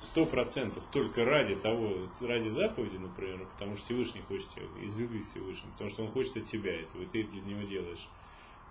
сто 0.00 0.26
процентов 0.26 0.84
только 0.86 1.24
ради 1.24 1.54
того, 1.54 2.08
ради 2.20 2.48
заповеди, 2.48 2.96
например, 2.96 3.46
потому 3.52 3.76
что 3.76 3.84
Всевышний 3.84 4.22
хочет 4.22 4.48
тебя, 4.50 4.64
из 4.82 4.96
любви 4.96 5.20
к 5.20 5.26
Всевышнему, 5.26 5.70
потому 5.72 5.90
что 5.90 6.02
он 6.02 6.10
хочет 6.10 6.36
от 6.36 6.46
тебя 6.46 6.80
этого, 6.80 7.02
и 7.02 7.06
ты 7.06 7.22
для 7.24 7.42
него 7.42 7.62
делаешь, 7.62 8.08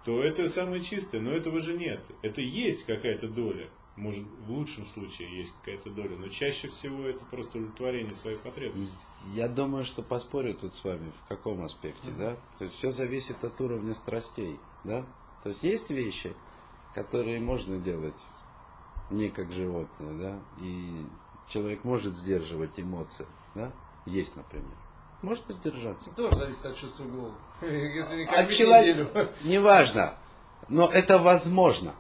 то 0.05 0.21
это 0.21 0.47
самое 0.49 0.81
чистое, 0.81 1.19
но 1.19 1.31
этого 1.31 1.59
же 1.59 1.75
нет. 1.75 2.05
Это 2.21 2.39
есть 2.39 2.85
какая-то 2.85 3.27
доля. 3.27 3.69
Может, 3.95 4.23
в 4.45 4.51
лучшем 4.51 4.85
случае 4.85 5.35
есть 5.35 5.53
какая-то 5.59 5.89
доля, 5.89 6.15
но 6.17 6.27
чаще 6.27 6.67
всего 6.67 7.05
это 7.05 7.25
просто 7.25 7.57
удовлетворение 7.57 8.13
своих 8.13 8.41
потребностей. 8.41 9.03
Я 9.33 9.47
думаю, 9.47 9.83
что 9.83 10.03
поспорю 10.03 10.53
тут 10.53 10.75
с 10.75 10.83
вами 10.83 11.11
в 11.23 11.27
каком 11.27 11.63
аспекте, 11.63 12.11
да? 12.11 12.37
То 12.59 12.65
есть 12.65 12.75
все 12.75 12.91
зависит 12.91 13.43
от 13.43 13.59
уровня 13.59 13.93
страстей, 13.95 14.59
да? 14.83 15.05
То 15.43 15.49
есть 15.49 15.63
есть 15.63 15.89
вещи, 15.89 16.35
которые 16.93 17.39
можно 17.39 17.77
делать 17.77 18.19
не 19.09 19.29
как 19.29 19.51
животное, 19.51 20.13
да? 20.13 20.39
И 20.61 21.05
человек 21.47 21.83
может 21.83 22.15
сдерживать 22.17 22.79
эмоции, 22.79 23.25
да? 23.55 23.71
Есть, 24.05 24.35
например. 24.35 24.77
Можно 25.21 25.53
сдержаться. 25.53 26.09
Тоже 26.11 26.35
зависит 26.35 26.65
от 26.65 26.77
чувства 26.77 27.03
голода. 27.03 27.35
Если 27.61 28.23
От 28.25 28.51
человека, 28.51 29.31
неважно, 29.43 30.17
но 30.69 30.89
это 30.89 31.17
возможно. 31.17 31.93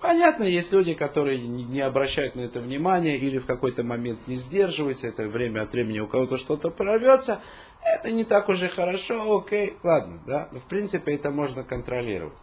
Понятно, 0.00 0.44
есть 0.44 0.72
люди, 0.72 0.94
которые 0.94 1.46
не 1.46 1.62
не 1.62 1.80
обращают 1.80 2.34
на 2.34 2.40
это 2.40 2.60
внимания 2.60 3.18
или 3.18 3.38
в 3.38 3.44
какой-то 3.44 3.84
момент 3.84 4.26
не 4.26 4.36
сдерживаются, 4.36 5.08
это 5.08 5.28
время 5.28 5.62
от 5.62 5.72
времени 5.72 6.00
у 6.00 6.06
кого-то 6.06 6.38
что-то 6.38 6.70
прорвется, 6.70 7.42
это 7.82 8.10
не 8.10 8.24
так 8.24 8.48
уже 8.48 8.68
хорошо, 8.68 9.36
окей, 9.36 9.76
ладно, 9.82 10.22
да, 10.26 10.48
но 10.52 10.58
в 10.58 10.64
принципе 10.64 11.14
это 11.14 11.30
можно 11.30 11.64
контролировать. 11.64 12.38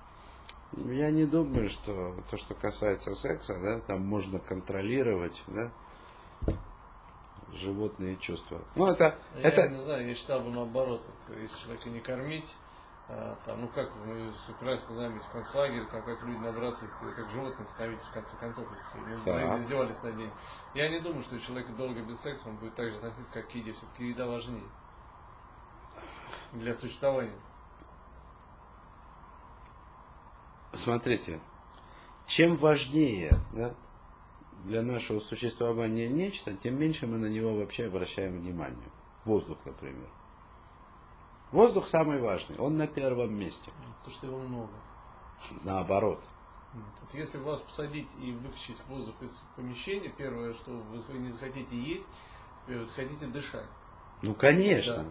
Я 0.86 1.10
не 1.10 1.26
думаю, 1.26 1.70
что 1.70 2.16
то, 2.30 2.38
что 2.38 2.54
касается 2.54 3.16
секса, 3.16 3.58
да, 3.60 3.80
там 3.80 4.02
можно 4.02 4.38
контролировать, 4.38 5.42
да, 5.48 5.72
животные 7.54 8.18
чувства. 8.18 8.62
Ну, 8.76 8.88
это, 8.88 9.18
Я 9.36 9.42
это, 9.50 9.70
не 9.70 9.80
знаю, 9.80 10.08
я 10.08 10.14
считал 10.14 10.42
бы 10.42 10.52
наоборот, 10.52 11.02
вот, 11.28 11.38
если 11.38 11.58
человека 11.58 11.90
не 11.90 12.00
кормить, 12.00 12.54
а, 13.10 13.38
там, 13.46 13.62
ну 13.62 13.68
как 13.70 13.90
мы 14.06 14.34
прекрасно 14.60 14.96
знаем, 14.96 15.16
есть 15.16 15.30
концлагерь, 15.32 15.86
там 15.86 16.02
как 16.04 16.22
люди 16.24 16.40
набрасываются, 16.40 17.06
как 17.16 17.30
животные 17.30 17.66
становились 17.68 18.02
в 18.02 18.14
конце 18.14 18.36
концов, 18.36 18.68
если 18.94 19.10
не 19.10 19.18
знаю, 19.18 19.48
Так. 19.48 19.60
издевались 19.60 20.04
над 20.04 20.16
ним. 20.18 20.32
Я 20.74 20.90
не 20.90 21.00
думаю, 21.00 21.24
что 21.24 21.40
человек 21.40 21.74
долго 21.78 22.02
без 22.02 22.20
секса, 22.20 22.50
он 22.50 22.58
будет 22.58 22.76
так 22.76 22.90
же 22.90 22.98
относиться, 22.98 23.32
как 23.32 23.48
к 23.48 23.52
еде, 23.56 23.72
все-таки 23.72 24.08
еда 24.10 24.28
важнее 24.28 24.64
для 26.52 26.74
существования. 26.74 27.32
Смотрите, 30.74 31.40
чем 32.26 32.58
важнее 32.58 33.32
да, 33.54 33.74
для 34.66 34.82
нашего 34.82 35.20
существования 35.20 36.08
нечто, 36.10 36.54
тем 36.54 36.80
меньше 36.80 37.08
мы 37.08 37.18
на 37.18 37.28
него 37.28 37.56
вообще 37.56 37.86
обращаем 37.88 38.40
внимание. 38.40 38.90
Воздух, 39.26 39.58
например. 39.66 40.10
Воздух 41.52 41.88
самый 41.88 42.20
важный, 42.20 42.58
он 42.58 42.78
на 42.78 42.88
первом 42.88 43.34
месте. 43.38 43.72
Потому 44.00 44.16
что 44.16 44.28
его 44.28 44.40
много. 44.40 44.74
Наоборот. 45.64 46.22
Вот 46.74 47.14
если 47.14 47.38
вас 47.38 47.62
посадить 47.62 48.10
и 48.22 48.32
выкачать 48.34 48.78
воздух 48.88 49.16
из 49.22 49.42
помещения, 49.56 50.10
первое, 50.18 50.54
что 50.54 50.72
вы 50.72 51.18
не 51.18 51.32
захотите 51.32 51.76
есть, 51.78 52.06
вы 52.68 52.80
вот 52.80 52.92
хотите 52.92 53.26
дышать. 53.28 53.68
Ну, 54.22 54.34
конечно. 54.34 55.06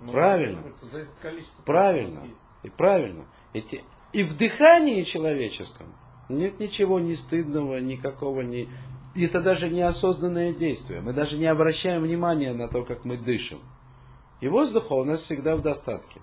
Но 0.00 0.12
Правильно. 0.12 0.62
ну, 0.82 0.88
За 0.88 0.98
это 0.98 1.12
количество 1.20 1.62
Правильно. 1.62 2.10
у 2.18 2.20
вас 2.22 2.24
есть. 2.24 2.42
И 2.64 2.70
правильно. 2.70 3.24
Эти- 3.52 3.84
И 4.12 4.24
в 4.24 4.36
дыхании 4.36 5.02
человеческом 5.04 5.94
нет 6.38 6.60
ничего 6.60 7.00
ни 7.00 7.14
стыдного, 7.14 7.78
никакого 7.78 8.40
ни... 8.42 8.68
Это 9.14 9.42
даже 9.42 9.68
неосознанное 9.68 10.52
действие. 10.52 11.00
Мы 11.00 11.12
даже 11.12 11.36
не 11.36 11.46
обращаем 11.46 12.02
внимания 12.02 12.52
на 12.54 12.68
то, 12.68 12.82
как 12.82 13.04
мы 13.04 13.18
дышим. 13.18 13.58
И 14.40 14.48
воздуха 14.48 14.94
у 14.94 15.04
нас 15.04 15.20
всегда 15.20 15.56
в 15.56 15.62
достатке. 15.62 16.20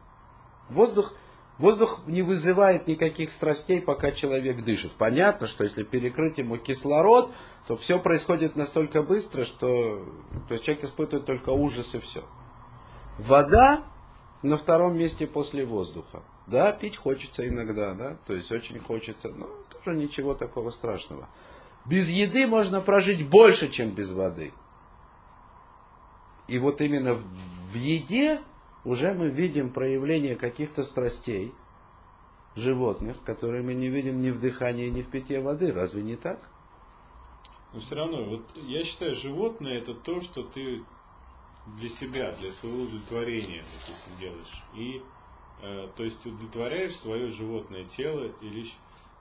Воздух 0.70 1.14
Воздух 1.60 2.00
не 2.08 2.22
вызывает 2.22 2.88
никаких 2.88 3.34
страстей, 3.34 3.82
пока 3.82 4.12
человек 4.12 4.64
дышит. 4.64 4.94
Понятно, 4.94 5.46
что 5.46 5.66
если 5.66 5.84
перекрыть 5.84 6.38
ему 6.38 6.58
кислород, 6.58 7.32
то 7.68 7.76
все 7.76 8.00
происходит 8.00 8.56
настолько 8.56 9.04
быстро, 9.04 9.44
что 9.44 10.06
то 10.48 10.54
есть 10.54 10.64
человек 10.64 10.86
испытывает 10.86 11.26
только 11.26 11.50
ужас 11.50 11.94
и 11.96 12.00
все. 12.00 12.24
Вода 13.18 13.84
на 14.42 14.56
втором 14.56 14.98
месте 14.98 15.28
после 15.28 15.66
воздуха. 15.66 16.24
Да, 16.48 16.72
пить 16.72 16.96
хочется 16.96 17.46
иногда, 17.46 17.94
да, 17.94 18.18
то 18.26 18.34
есть 18.34 18.50
очень 18.54 18.80
хочется, 18.80 19.28
но 19.28 19.50
тоже 19.84 19.98
ничего 19.98 20.34
такого 20.34 20.70
страшного. 20.70 21.28
Без 21.86 22.10
еды 22.10 22.48
можно 22.48 22.82
прожить 22.82 23.28
больше, 23.28 23.70
чем 23.70 23.92
без 23.92 24.12
воды. 24.12 24.54
И 26.48 26.58
вот 26.60 26.82
именно 26.82 27.16
в 27.16 27.76
еде 27.76 28.42
уже 28.84 29.14
мы 29.14 29.30
видим 29.30 29.72
проявление 29.72 30.36
каких-то 30.36 30.84
страстей 30.84 31.54
животных, 32.56 33.18
которые 33.24 33.64
мы 33.64 33.74
не 33.74 33.88
видим 33.90 34.22
ни 34.22 34.32
в 34.32 34.40
дыхании, 34.40 34.90
ни 34.90 35.02
в 35.02 35.10
питье 35.10 35.42
воды. 35.42 35.72
Разве 35.72 36.02
не 36.02 36.16
так? 36.16 36.40
Но 37.74 37.80
все 37.80 37.96
равно, 37.96 38.24
вот 38.24 38.42
я 38.56 38.84
считаю, 38.84 39.14
животное 39.14 39.78
это 39.78 39.94
то, 39.94 40.22
что 40.22 40.44
ты 40.44 40.84
для 41.78 41.90
себя, 41.90 42.32
для 42.34 42.52
своего 42.52 42.84
удовлетворения, 42.84 43.64
допустим, 43.64 44.14
делаешь. 44.20 44.64
И 44.76 45.04
э, 45.62 45.88
то 45.96 46.04
есть 46.04 46.26
удовлетворяешь 46.26 46.96
свое 46.96 47.30
животное 47.30 47.86
тело 47.86 48.32
или 48.42 48.66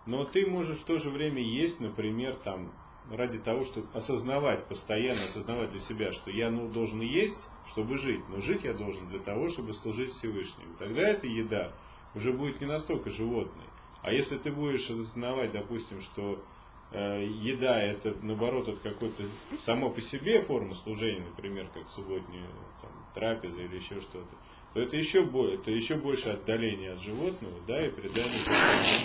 но 0.08 0.24
ты 0.24 0.46
можешь 0.46 0.78
в 0.78 0.84
то 0.84 0.96
же 0.96 1.10
время 1.10 1.42
есть, 1.42 1.80
например, 1.80 2.34
там 2.36 2.72
ради 3.10 3.38
того, 3.38 3.60
чтобы 3.60 3.88
осознавать, 3.92 4.64
постоянно 4.64 5.24
осознавать 5.24 5.70
для 5.70 5.80
себя, 5.80 6.12
что 6.12 6.30
я 6.30 6.50
ну, 6.50 6.66
должен 6.66 7.02
есть, 7.02 7.46
чтобы 7.66 7.98
жить, 7.98 8.26
но 8.30 8.40
жить 8.40 8.64
я 8.64 8.72
должен 8.72 9.06
для 9.08 9.18
того, 9.18 9.50
чтобы 9.50 9.74
служить 9.74 10.12
Всевышнему. 10.12 10.74
Тогда 10.78 11.02
эта 11.02 11.26
еда 11.26 11.74
уже 12.14 12.32
будет 12.32 12.62
не 12.62 12.66
настолько 12.66 13.10
животной. 13.10 13.66
А 14.00 14.10
если 14.10 14.38
ты 14.38 14.50
будешь 14.50 14.88
осознавать, 14.88 15.52
допустим, 15.52 16.00
что 16.00 16.42
э, 16.90 17.26
еда 17.26 17.78
это 17.78 18.16
наоборот 18.22 18.68
это 18.68 18.80
какой-то 18.80 19.24
само 19.58 19.90
по 19.90 20.00
себе 20.00 20.40
форма 20.40 20.74
служения, 20.74 21.26
например, 21.28 21.68
как 21.74 21.86
субботняя 21.86 22.48
там, 22.80 22.90
трапеза 23.14 23.62
или 23.62 23.76
еще 23.76 24.00
что-то, 24.00 24.36
то 24.78 24.82
это 24.82 24.96
еще, 24.96 25.24
более, 25.24 25.56
это 25.56 25.72
еще 25.72 25.96
больше 25.96 26.30
отдаление 26.30 26.92
от 26.92 27.00
животного, 27.00 27.52
да, 27.66 27.84
и 27.84 27.90
предание 27.90 28.44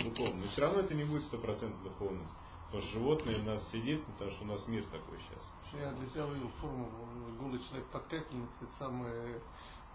духовному. 0.04 0.40
Но 0.40 0.48
все 0.52 0.62
равно 0.62 0.82
это 0.82 0.94
не 0.94 1.04
будет 1.04 1.24
стопроцентно 1.24 1.84
духовным. 1.84 2.28
Потому 2.68 2.84
что 2.84 3.00
животное 3.00 3.40
у 3.40 3.44
нас 3.44 3.72
сидит, 3.72 4.06
потому 4.06 4.30
что 4.30 4.44
у 4.44 4.48
нас 4.50 4.68
мир 4.68 4.84
такой 4.84 5.18
сейчас. 5.18 5.52
Я 5.74 5.92
для 5.94 6.06
себя 6.06 6.26
вывел 6.28 6.50
форму 6.62 6.92
голый 7.40 7.60
человек 7.68 7.88
под 7.88 8.04
капельницей, 8.04 8.56
это 8.62 8.72
самое 8.78 9.42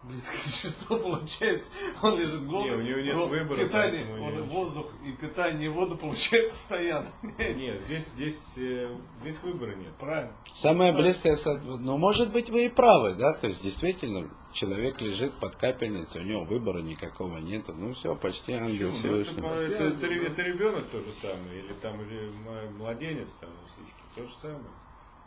близкое 0.02 0.38
существо 0.42 0.98
получается. 0.98 1.70
Он 2.02 2.18
лежит 2.18 2.46
голый. 2.46 2.70
Не, 2.70 2.74
у 2.74 2.80
него 2.80 3.00
нет 3.00 3.28
выбора. 3.28 3.64
Питание, 3.64 4.20
он 4.20 4.48
воздух 4.48 4.86
и 5.04 5.12
питание 5.12 5.66
и 5.66 5.68
воду 5.68 5.96
получает 5.96 6.50
постоянно. 6.50 7.08
Нет, 7.22 7.82
здесь, 7.84 8.06
здесь, 8.08 8.58
э, 8.58 8.96
здесь 9.20 9.40
выбора 9.42 9.74
нет. 9.76 9.92
Правильно. 9.98 10.32
Самое 10.52 10.92
близкое, 10.92 11.36
ну 11.80 11.98
может 11.98 12.32
быть 12.32 12.50
вы 12.50 12.66
и 12.66 12.68
правы, 12.68 13.14
да, 13.14 13.34
то 13.34 13.46
есть 13.46 13.62
действительно 13.62 14.28
человек 14.58 15.00
лежит 15.00 15.32
под 15.34 15.54
капельницей, 15.56 16.20
у 16.20 16.24
него 16.24 16.44
выбора 16.44 16.80
никакого 16.80 17.38
нету, 17.38 17.74
ну 17.74 17.92
все, 17.92 18.16
почти 18.16 18.54
ангел 18.54 18.90
Всевышний. 18.90 19.40
Ну, 19.40 19.48
это, 19.48 19.84
это, 19.84 20.06
это, 20.06 20.26
это 20.26 20.42
ребенок 20.42 20.88
то 20.88 21.00
же 21.00 21.12
самое, 21.12 21.60
или 21.60 21.72
там 21.74 22.00
или 22.02 22.28
младенец 22.76 23.36
там 23.40 23.50
сиськи, 23.76 24.02
то 24.16 24.24
же 24.24 24.34
самое. 24.34 24.72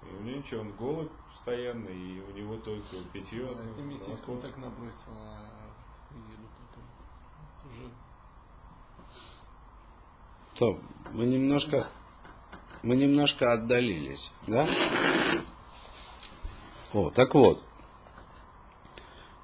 И 0.01 0.15
у 0.15 0.23
него 0.23 0.37
ничего, 0.37 0.61
он 0.61 0.71
голый 0.73 1.09
постоянно, 1.31 1.87
и 1.87 2.19
у 2.19 2.31
него 2.31 2.57
только 2.57 2.97
питье. 3.13 3.45
Да, 3.45 3.63
это 3.63 3.81
миссийскому 3.81 4.41
так 4.41 4.57
набросится 4.57 5.11
на 5.11 5.47
еду 6.11 6.49
уже. 7.69 7.89
То, 10.55 10.79
мы 11.13 11.25
немножко, 11.25 11.87
мы 12.83 12.97
немножко 12.97 13.53
отдалились, 13.53 14.29
да? 14.47 14.67
О, 16.91 17.09
так 17.11 17.33
вот. 17.33 17.63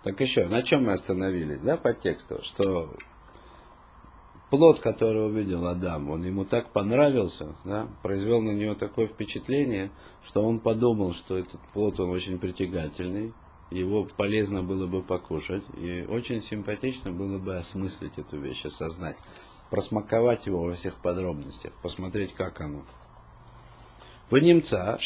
Так 0.07 0.21
еще, 0.21 0.47
на 0.47 0.63
чем 0.63 0.85
мы 0.85 0.93
остановились, 0.93 1.59
да, 1.59 1.75
по 1.75 1.93
тексту? 1.93 2.39
Что 2.41 2.89
плод, 4.49 4.79
который 4.79 5.27
увидел 5.27 5.67
Адам, 5.67 6.09
он 6.09 6.23
ему 6.23 6.45
так 6.45 6.71
понравился, 6.71 7.57
да, 7.65 7.89
произвел 8.03 8.41
на 8.41 8.51
него 8.51 8.73
такое 8.73 9.07
впечатление, 9.07 9.91
что 10.25 10.43
он 10.43 10.59
подумал, 10.59 11.11
что 11.11 11.37
этот 11.37 11.59
плод, 11.73 11.99
он 11.99 12.11
очень 12.11 12.39
притягательный, 12.39 13.33
его 13.69 14.07
полезно 14.15 14.63
было 14.63 14.87
бы 14.87 15.03
покушать, 15.03 15.63
и 15.75 16.05
очень 16.07 16.41
симпатично 16.41 17.11
было 17.11 17.37
бы 17.37 17.57
осмыслить 17.57 18.17
эту 18.17 18.39
вещь, 18.39 18.63
осознать, 18.63 19.17
просмаковать 19.69 20.45
его 20.45 20.63
во 20.63 20.75
всех 20.75 21.01
подробностях, 21.01 21.73
посмотреть, 21.81 22.33
как 22.33 22.61
оно. 22.61 22.85
Вы 24.29 24.39
немца, 24.39 24.97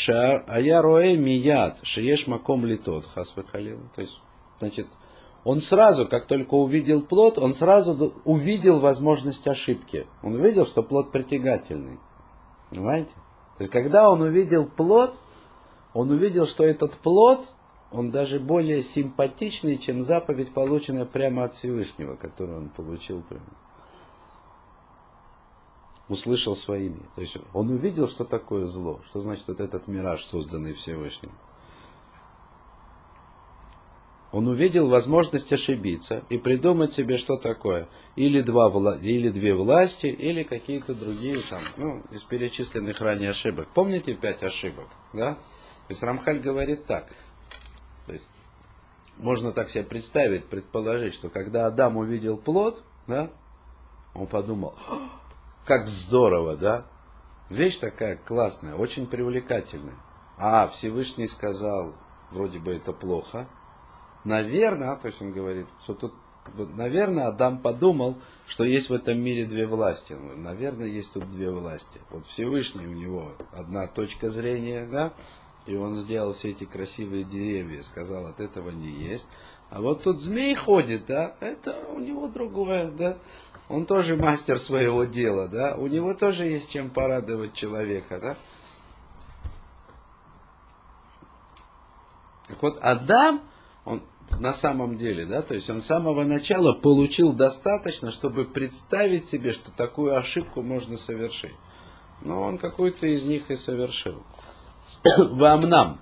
а 0.48 0.60
я 0.60 0.84
роэ 0.84 1.18
мияд, 1.18 1.80
шиеш 1.82 2.28
маком 2.28 2.68
литот, 2.68 3.08
хасвахалил. 3.08 3.80
То 3.96 4.02
есть, 4.02 4.20
значит, 4.62 4.88
он 5.44 5.60
сразу, 5.60 6.08
как 6.08 6.28
только 6.28 6.54
увидел 6.54 7.02
плод, 7.02 7.38
он 7.38 7.54
сразу 7.54 8.14
увидел 8.26 8.80
возможность 8.80 9.48
ошибки. 9.48 10.06
Он 10.22 10.36
увидел, 10.36 10.66
что 10.66 10.84
плод 10.84 11.12
притягательный. 11.12 12.00
Понимаете? 12.70 13.12
То 13.58 13.64
есть, 13.64 13.72
когда 13.72 14.10
он 14.10 14.22
увидел 14.22 14.68
плод, 14.68 15.16
он 15.94 16.12
увидел, 16.12 16.46
что 16.46 16.64
этот 16.64 16.94
плод, 16.94 17.42
он 17.92 18.12
даже 18.12 18.40
более 18.40 18.82
симпатичный, 18.84 19.78
чем 19.78 20.04
заповедь, 20.04 20.54
полученная 20.54 21.06
прямо 21.06 21.46
от 21.46 21.54
Всевышнего, 21.56 22.16
которую 22.16 22.60
он 22.60 22.70
получил 22.70 23.22
прямо. 23.24 23.44
Услышал 26.08 26.56
своими. 26.56 27.02
То 27.16 27.22
есть 27.22 27.38
он 27.54 27.70
увидел, 27.72 28.08
что 28.08 28.26
такое 28.26 28.66
зло, 28.66 29.02
что 29.06 29.22
значит 29.22 29.48
вот 29.48 29.60
этот 29.60 29.88
мираж, 29.88 30.24
созданный 30.24 30.74
Всевышним 30.74 31.32
он 34.32 34.48
увидел 34.48 34.88
возможность 34.88 35.52
ошибиться 35.52 36.24
и 36.30 36.38
придумать 36.38 36.94
себе 36.94 37.18
что 37.18 37.38
такое. 37.38 37.88
Или, 38.16 38.42
два, 38.42 38.70
или 38.98 39.30
две 39.30 39.54
власти, 39.54 40.08
или 40.08 40.44
какие-то 40.44 40.96
другие 40.96 41.38
там, 41.50 41.62
ну, 41.78 42.04
из 42.12 42.24
перечисленных 42.24 43.02
ранее 43.02 43.32
ошибок. 43.32 43.68
Помните 43.74 44.16
пять 44.16 44.42
ошибок? 44.44 44.88
Да? 45.14 45.34
То 45.34 45.40
есть 45.90 46.04
говорит 46.42 46.86
так. 46.86 47.08
То 48.08 48.14
есть, 48.14 48.28
можно 49.18 49.52
так 49.52 49.70
себе 49.70 49.84
представить, 49.84 50.46
предположить, 50.46 51.14
что 51.14 51.30
когда 51.30 51.66
Адам 51.66 51.98
увидел 51.98 52.38
плод, 52.38 52.82
да, 53.08 53.30
он 54.14 54.28
подумал, 54.28 54.76
как 55.66 55.88
здорово, 55.88 56.56
да? 56.56 56.86
Вещь 57.50 57.78
такая 57.78 58.16
классная, 58.16 58.76
очень 58.76 59.08
привлекательная. 59.08 59.96
А 60.38 60.68
Всевышний 60.70 61.28
сказал, 61.28 61.96
вроде 62.32 62.60
бы 62.60 62.74
это 62.74 62.94
плохо, 62.94 63.48
наверное, 64.24 64.96
то 64.96 65.08
есть 65.08 65.22
он 65.22 65.32
говорит, 65.32 65.68
что 65.82 65.94
тут, 65.94 66.14
наверное, 66.56 67.28
Адам 67.28 67.60
подумал, 67.60 68.18
что 68.48 68.64
есть 68.64 68.90
в 68.90 68.94
этом 68.94 69.20
мире 69.20 69.46
две 69.46 69.68
власти. 69.68 70.14
Наверное, 70.14 70.88
есть 70.88 71.14
тут 71.14 71.30
две 71.32 71.52
власти. 71.52 72.00
Вот 72.10 72.26
Всевышний 72.26 72.88
у 72.88 72.94
него 72.94 73.32
одна 73.54 73.88
точка 73.88 74.30
зрения, 74.30 74.86
да, 74.86 75.14
и 75.66 75.76
он 75.76 75.96
сделал 75.96 76.34
все 76.34 76.50
эти 76.52 76.66
красивые 76.66 77.24
деревья, 77.24 77.82
сказал, 77.84 78.28
от 78.28 78.40
этого 78.40 78.70
не 78.72 78.90
есть. 78.90 79.28
А 79.70 79.82
вот 79.82 80.04
тут 80.04 80.22
змей 80.22 80.54
ходит, 80.54 81.06
да, 81.06 81.36
это 81.40 81.78
у 81.94 82.00
него 82.00 82.28
другое, 82.28 82.92
да. 82.92 83.18
Он 83.70 83.86
тоже 83.86 84.18
мастер 84.18 84.60
своего 84.60 85.06
дела, 85.06 85.48
да, 85.48 85.76
у 85.78 85.88
него 85.88 86.14
тоже 86.14 86.46
есть 86.46 86.70
чем 86.72 86.90
порадовать 86.90 87.54
человека, 87.54 88.20
да. 88.20 88.38
Так 92.50 92.62
вот, 92.62 92.80
Адам, 92.82 93.36
он 93.36 93.42
на 94.40 94.54
самом 94.54 94.98
деле, 94.98 95.26
да, 95.26 95.42
то 95.42 95.54
есть 95.54 95.70
он 95.70 95.82
с 95.82 95.86
самого 95.86 96.24
начала 96.24 96.74
получил 96.74 97.34
достаточно, 97.34 98.12
чтобы 98.12 98.46
представить 98.46 99.30
себе, 99.30 99.52
что 99.52 99.72
такую 99.72 100.18
ошибку 100.18 100.62
можно 100.62 100.98
совершить. 100.98 101.56
Но 102.22 102.42
он 102.42 102.58
какую-то 102.58 103.08
из 103.08 103.26
них 103.26 103.50
и 103.50 103.56
совершил. 103.56 104.24
Вам 105.18 105.62
нам. 105.62 106.02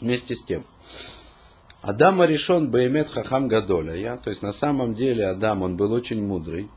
Вместе 0.00 0.34
с 0.34 0.42
тем. 0.42 0.64
Адам 1.82 2.22
решен 2.24 2.70
Баемет 2.70 3.10
Хахам 3.10 3.46
Гадоля. 3.46 3.94
Я, 3.94 4.16
то 4.16 4.30
есть 4.30 4.42
на 4.42 4.52
самом 4.52 4.94
деле 4.94 5.26
Адам, 5.26 5.62
он 5.62 5.76
был 5.76 5.92
очень 5.92 6.24
мудрый. 6.24 6.70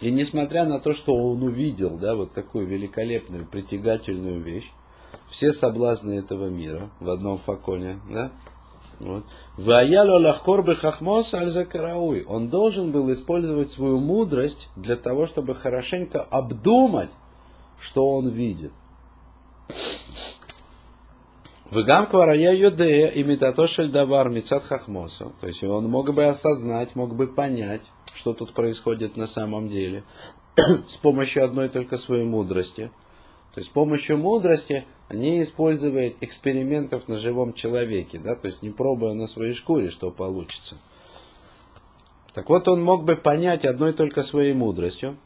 И 0.00 0.10
несмотря 0.10 0.66
на 0.66 0.78
то, 0.78 0.92
что 0.92 1.14
он 1.14 1.42
увидел, 1.42 1.96
да, 1.96 2.14
вот 2.14 2.32
такую 2.32 2.66
великолепную, 2.66 3.46
притягательную 3.46 4.40
вещь, 4.42 4.70
все 5.28 5.52
соблазны 5.52 6.18
этого 6.18 6.48
мира 6.48 6.90
в 7.00 7.08
одном 7.08 7.38
факоне, 7.38 7.98
да, 8.10 8.30
вот. 9.00 9.24
Он 12.26 12.48
должен 12.48 12.92
был 12.92 13.12
использовать 13.12 13.70
свою 13.70 13.98
мудрость 14.00 14.68
для 14.76 14.96
того, 14.96 15.26
чтобы 15.26 15.54
хорошенько 15.54 16.22
обдумать, 16.22 17.10
что 17.80 18.06
он 18.08 18.28
видит. 18.28 18.72
Вегам 21.70 22.06
кварая 22.06 22.54
юдея 22.54 23.08
имитато 23.08 23.66
шельдавар 23.66 24.30
мицат 24.30 24.62
хахмоса. 24.62 25.32
То 25.40 25.48
есть 25.48 25.64
он 25.64 25.88
мог 25.90 26.14
бы 26.14 26.24
осознать, 26.24 26.94
мог 26.94 27.16
бы 27.16 27.26
понять, 27.26 27.82
что 28.14 28.34
тут 28.34 28.54
происходит 28.54 29.16
на 29.16 29.26
самом 29.26 29.68
деле, 29.68 30.04
с 30.88 30.96
помощью 30.96 31.44
одной 31.44 31.68
только 31.68 31.98
своей 31.98 32.24
мудрости. 32.24 32.92
То 33.56 33.60
есть 33.60 33.70
с 33.70 33.72
помощью 33.72 34.18
мудрости 34.18 34.84
не 35.08 35.40
используя 35.40 36.12
экспериментов 36.20 37.08
на 37.08 37.18
живом 37.18 37.54
человеке, 37.54 38.18
да, 38.18 38.36
то 38.36 38.48
есть 38.48 38.60
не 38.60 38.68
пробуя 38.68 39.14
на 39.14 39.26
своей 39.26 39.54
шкуре, 39.54 39.88
что 39.88 40.10
получится. 40.10 40.76
Так 42.34 42.50
вот, 42.50 42.68
он 42.68 42.84
мог 42.84 43.04
бы 43.04 43.16
понять 43.16 43.64
одной 43.64 43.94
только 43.94 44.22
своей 44.22 44.52
мудростью, 44.52 45.16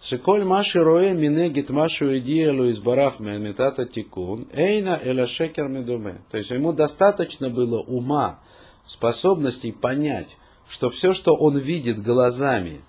Шиколь 0.00 0.44
маши 0.44 0.80
роэ 0.84 1.14
минегит 1.14 1.68
машу 1.70 2.16
идиэлу 2.16 2.68
из 2.68 2.78
барах 2.78 3.18
метата 3.18 3.84
тикун, 3.86 4.46
эйна 4.52 4.96
эла 5.02 5.26
шекер 5.26 5.66
медуме. 5.66 6.22
То 6.30 6.38
есть 6.38 6.50
ему 6.50 6.72
достаточно 6.72 7.50
было 7.50 7.80
ума, 7.80 8.38
способностей 8.86 9.72
понять, 9.72 10.36
что 10.68 10.90
все, 10.90 11.12
что 11.12 11.34
он 11.34 11.58
видит 11.58 12.00
глазами, 12.00 12.82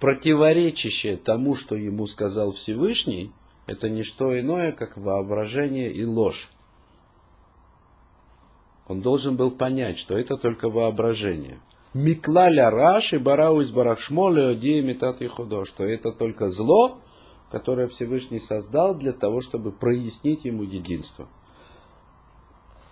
противоречащее 0.00 1.16
тому, 1.16 1.54
что 1.54 1.76
ему 1.76 2.06
сказал 2.06 2.50
Всевышний, 2.50 3.30
это 3.66 3.88
не 3.88 4.02
что 4.02 4.38
иное, 4.38 4.72
как 4.72 4.96
воображение 4.96 5.90
и 5.92 6.04
ложь. 6.04 6.50
Он 8.86 9.00
должен 9.00 9.36
был 9.36 9.50
понять, 9.50 9.98
что 9.98 10.16
это 10.18 10.36
только 10.36 10.68
воображение. 10.68 11.58
Миклаля 11.94 12.70
Раши 12.70 13.18
Барау 13.18 13.60
из 13.60 13.70
Барахшмоля 13.70 14.48
Одея 14.48 14.82
Метат 14.82 15.22
и 15.22 15.28
Худо, 15.28 15.64
что 15.64 15.84
это 15.84 16.12
только 16.12 16.50
зло, 16.50 16.98
которое 17.50 17.88
Всевышний 17.88 18.40
создал 18.40 18.94
для 18.94 19.12
того, 19.12 19.40
чтобы 19.40 19.72
прояснить 19.72 20.44
ему 20.44 20.64
единство. 20.64 21.28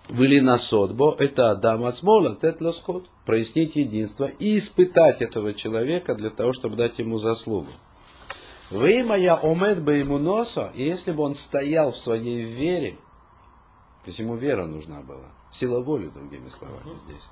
Выли 0.09 0.39
на 0.39 0.57
содбо, 0.57 1.15
это 1.17 1.51
Адам 1.51 1.85
Ацмола, 1.85 2.35
Тет 2.35 2.59
Лоскот, 2.59 3.07
прояснить 3.25 3.75
единство 3.75 4.25
и 4.25 4.57
испытать 4.57 5.21
этого 5.21 5.53
человека 5.53 6.15
для 6.15 6.29
того, 6.29 6.51
чтобы 6.51 6.75
дать 6.75 6.99
ему 6.99 7.17
заслугу. 7.17 7.69
Вы 8.69 9.03
моя 9.03 9.35
омед 9.35 9.83
бы 9.83 9.95
ему 9.95 10.17
носа, 10.17 10.71
и 10.73 10.83
если 10.83 11.11
бы 11.11 11.23
он 11.23 11.33
стоял 11.33 11.91
в 11.91 11.99
своей 11.99 12.43
вере, 12.43 12.97
то 14.03 14.07
есть 14.07 14.19
ему 14.19 14.35
вера 14.35 14.65
нужна 14.65 15.01
была, 15.01 15.31
сила 15.51 15.81
воли, 15.81 16.07
другими 16.07 16.47
словами, 16.47 16.95
здесь. 17.05 17.27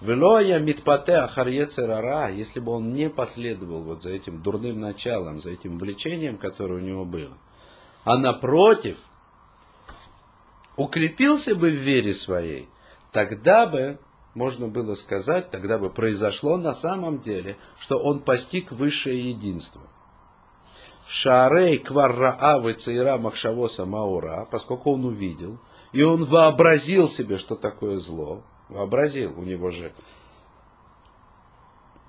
Велоя 0.00 0.58
митпате 0.58 1.16
ахарьецерара, 1.16 2.30
если 2.30 2.60
бы 2.60 2.72
он 2.72 2.94
не 2.94 3.10
последовал 3.10 3.82
вот 3.84 4.02
за 4.02 4.10
этим 4.10 4.42
дурным 4.42 4.80
началом, 4.80 5.38
за 5.38 5.50
этим 5.50 5.78
влечением, 5.78 6.38
которое 6.38 6.76
у 6.76 6.84
него 6.84 7.04
было, 7.04 7.36
а 8.04 8.16
напротив, 8.16 8.98
укрепился 10.76 11.54
бы 11.54 11.70
в 11.70 11.74
вере 11.74 12.14
своей, 12.14 12.68
тогда 13.12 13.66
бы, 13.66 13.98
можно 14.34 14.68
было 14.68 14.94
сказать, 14.94 15.50
тогда 15.50 15.78
бы 15.78 15.90
произошло 15.90 16.56
на 16.56 16.72
самом 16.72 17.20
деле, 17.20 17.58
что 17.78 17.98
он 17.98 18.20
постиг 18.20 18.72
высшее 18.72 19.30
единство. 19.30 19.82
Шарей 21.12 21.78
кварраавы 21.78 22.74
цейра 22.74 23.18
махшавоса 23.18 23.84
маура, 23.84 24.46
поскольку 24.48 24.92
он 24.92 25.04
увидел, 25.04 25.58
и 25.90 26.04
он 26.04 26.22
вообразил 26.22 27.08
себе, 27.08 27.36
что 27.36 27.56
такое 27.56 27.98
зло, 27.98 28.44
Вообразил 28.68 29.36
у 29.36 29.42
него 29.42 29.72
же. 29.72 29.92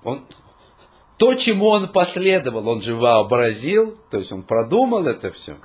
Он, 0.04 0.24
то, 1.18 1.34
чему 1.34 1.66
он 1.66 1.90
последовал, 1.90 2.68
он 2.68 2.80
же 2.80 2.94
вообразил, 2.94 3.98
то 4.08 4.18
есть 4.18 4.30
он 4.30 4.44
продумал 4.44 5.08
это 5.08 5.32
все. 5.32 5.56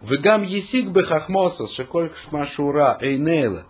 Вегам 0.00 0.44
есик 0.44 0.92
бы 0.92 1.02
хахмоса, 1.02 1.66
шеколь 1.66 2.10
шмашура, 2.14 2.96
эйнейла, 3.02 3.66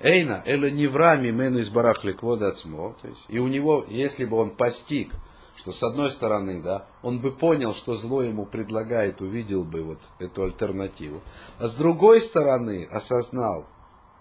эйна, 0.00 0.42
эла 0.46 0.70
неврами 0.70 1.30
мену 1.30 1.58
из 1.58 1.68
барахли 1.68 2.12
кводацмо. 2.12 2.96
То 3.02 3.08
есть, 3.08 3.26
и 3.28 3.38
у 3.38 3.48
него, 3.48 3.84
если 3.86 4.24
бы 4.24 4.38
он 4.38 4.56
постиг, 4.56 5.12
что 5.56 5.72
с 5.72 5.82
одной 5.82 6.10
стороны, 6.10 6.62
да, 6.62 6.86
он 7.02 7.20
бы 7.20 7.32
понял, 7.32 7.74
что 7.74 7.94
зло 7.94 8.22
ему 8.22 8.46
предлагает, 8.46 9.20
увидел 9.20 9.64
бы 9.64 9.82
вот 9.82 9.98
эту 10.18 10.44
альтернативу. 10.44 11.22
А 11.58 11.66
с 11.66 11.74
другой 11.74 12.20
стороны, 12.20 12.86
осознал, 12.90 13.66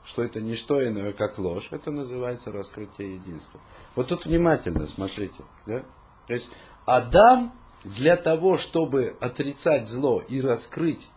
что 0.06 0.24
это 0.24 0.40
не 0.40 0.56
что 0.56 0.86
иное, 0.86 1.14
как 1.14 1.38
ложь, 1.38 1.70
это 1.72 1.92
называется 1.92 2.52
раскрытие 2.52 3.16
единства. 3.16 3.60
Вот 3.96 4.08
тут 4.08 4.26
внимательно 4.26 4.88
смотрите. 4.88 5.44
Да? 5.66 5.84
То 6.28 6.34
есть 6.34 6.50
Адам 6.86 7.54
для 7.84 8.16
того, 8.16 8.58
чтобы 8.58 9.16
отрицать 9.20 9.88
зло 9.88 10.22
и 10.28 10.42
раскрыть, 10.42 11.08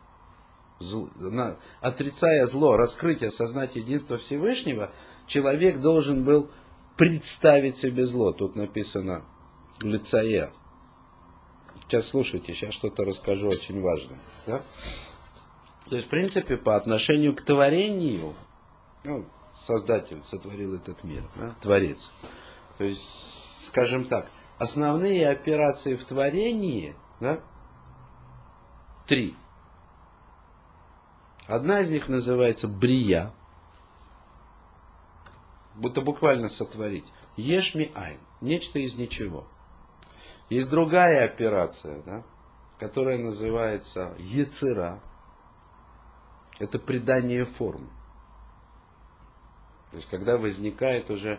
зло, 0.81 1.09
отрицая 1.81 2.45
зло, 2.47 2.77
раскрыть 2.77 3.23
и 3.23 3.27
осознать 3.27 3.77
единство 3.77 4.17
Всевышнего, 4.17 4.91
человек 5.27 5.81
должен 5.81 6.25
был 6.25 6.51
представить 6.97 7.77
себе 7.77 8.05
зло. 8.05 8.33
Тут 8.33 8.57
написано 8.57 9.25
лицая. 9.83 10.51
Сейчас 11.83 12.09
слушайте, 12.09 12.53
сейчас 12.53 12.75
что-то 12.75 13.05
расскажу 13.05 13.49
очень 13.49 13.81
важное. 13.81 14.21
Да? 14.47 14.63
То 15.89 15.97
есть, 15.97 16.07
в 16.07 16.11
принципе, 16.11 16.57
по 16.57 16.77
отношению 16.77 17.35
к 17.35 17.43
творению, 17.43 18.35
ну, 19.05 19.25
Создатель 19.69 20.23
сотворил 20.23 20.75
этот 20.75 21.05
мир, 21.05 21.25
да? 21.37 21.55
Творец. 21.61 22.11
То 22.79 22.85
есть, 22.85 23.63
скажем 23.65 24.07
так, 24.07 24.31
основные 24.59 25.29
операции 25.29 25.95
в 25.95 26.05
творении, 26.05 26.97
да, 27.21 27.41
три. 29.07 29.35
Одна 31.47 31.81
из 31.81 31.91
них 31.91 32.09
называется 32.09 32.69
брия, 32.69 33.33
будто 35.75 36.01
буквально 36.01 36.49
сотворить. 36.49 37.07
Ешми 37.37 37.91
айн, 37.95 38.21
нечто 38.41 38.79
из 38.79 38.95
ничего. 38.95 39.47
Есть 40.49 40.71
другая 40.71 41.25
операция, 41.25 42.03
да, 42.07 42.23
которая 42.79 43.19
называется 43.19 44.15
Ецера. 44.19 45.01
Это 46.59 46.79
придание 46.79 47.45
формы. 47.45 47.89
То 49.91 49.97
есть, 49.97 50.09
когда 50.09 50.37
возникает 50.37 51.11
уже 51.11 51.39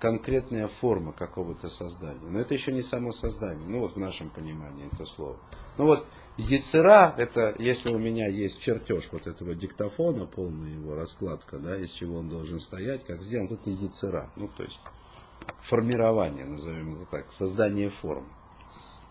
конкретная 0.00 0.68
форма 0.68 1.12
какого-то 1.12 1.68
создания. 1.68 2.28
Но 2.28 2.40
это 2.40 2.54
еще 2.54 2.72
не 2.72 2.82
само 2.82 3.12
создание. 3.12 3.68
Ну, 3.68 3.80
вот 3.80 3.94
в 3.94 3.98
нашем 3.98 4.30
понимании 4.30 4.88
это 4.92 5.06
слово. 5.06 5.36
Ну 5.76 5.86
вот, 5.86 6.06
яцера, 6.36 7.14
это 7.16 7.54
если 7.58 7.92
у 7.92 7.98
меня 7.98 8.28
есть 8.28 8.60
чертеж 8.60 9.10
вот 9.12 9.26
этого 9.26 9.54
диктофона, 9.54 10.26
полная 10.26 10.70
его 10.70 10.94
раскладка, 10.94 11.58
да, 11.58 11.76
из 11.76 11.90
чего 11.92 12.18
он 12.18 12.28
должен 12.28 12.58
стоять, 12.60 13.04
как 13.04 13.22
сделан, 13.22 13.48
тут 13.48 13.66
не 13.66 13.74
яцера. 13.74 14.30
Ну, 14.36 14.48
то 14.48 14.64
есть, 14.64 14.78
формирование, 15.60 16.44
назовем 16.44 16.94
это 16.94 17.06
так, 17.06 17.32
создание 17.32 17.90
форм. 17.90 18.26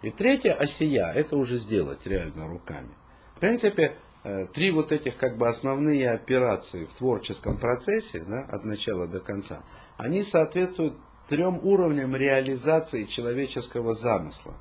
И 0.02 0.12
третье, 0.12 0.54
осия, 0.54 1.12
это 1.12 1.38
уже 1.38 1.58
сделать 1.58 2.06
реально 2.06 2.48
руками. 2.48 2.94
В 3.36 3.40
принципе, 3.40 3.98
э, 4.24 4.46
три 4.48 4.72
вот 4.72 4.92
этих 4.92 5.18
как 5.18 5.38
бы 5.38 5.48
основные 5.48 6.12
операции 6.12 6.86
в 6.86 6.94
творческом 6.94 7.58
процессе, 7.58 8.24
да, 8.24 8.42
от 8.42 8.66
начала 8.66 9.08
до 9.08 9.20
конца, 9.20 9.64
они 9.98 10.22
соответствуют 10.22 10.96
трем 11.28 11.60
уровням 11.64 12.16
реализации 12.16 13.06
человеческого 13.06 13.94
замысла. 13.94 14.54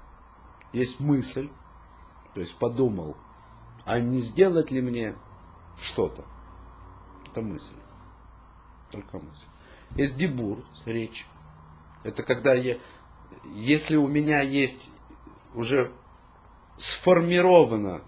Есть 0.72 1.00
мысль, 1.00 1.48
то 2.34 2.40
есть 2.40 2.58
подумал, 2.58 3.16
а 3.84 4.00
не 4.00 4.18
сделать 4.18 4.70
ли 4.70 4.82
мне 4.82 5.14
что-то? 5.80 6.24
Это 7.30 7.40
мысль. 7.40 7.74
Только 8.90 9.18
мысль. 9.18 9.46
Есть 9.94 10.18
дебур, 10.18 10.64
речь. 10.84 11.26
Это 12.06 12.22
когда 12.22 12.54
я, 12.54 12.78
если 13.54 13.96
у 13.96 14.06
меня 14.06 14.40
есть 14.40 14.90
уже 15.54 15.90
сформировано, 16.76 18.02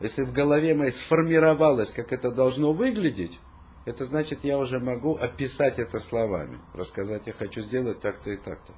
если 0.00 0.22
в 0.22 0.32
голове 0.32 0.74
моей 0.74 0.90
сформировалось, 0.90 1.92
как 1.92 2.12
это 2.12 2.30
должно 2.30 2.72
выглядеть, 2.72 3.38
это 3.84 4.04
значит, 4.04 4.44
я 4.44 4.58
уже 4.58 4.78
могу 4.78 5.16
описать 5.16 5.78
это 5.78 5.98
словами, 5.98 6.58
рассказать, 6.74 7.26
я 7.26 7.32
хочу 7.32 7.62
сделать 7.62 8.00
так-то 8.00 8.30
и 8.30 8.36
так-то. 8.36 8.72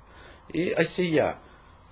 И 0.49 0.71
осия, 0.71 1.39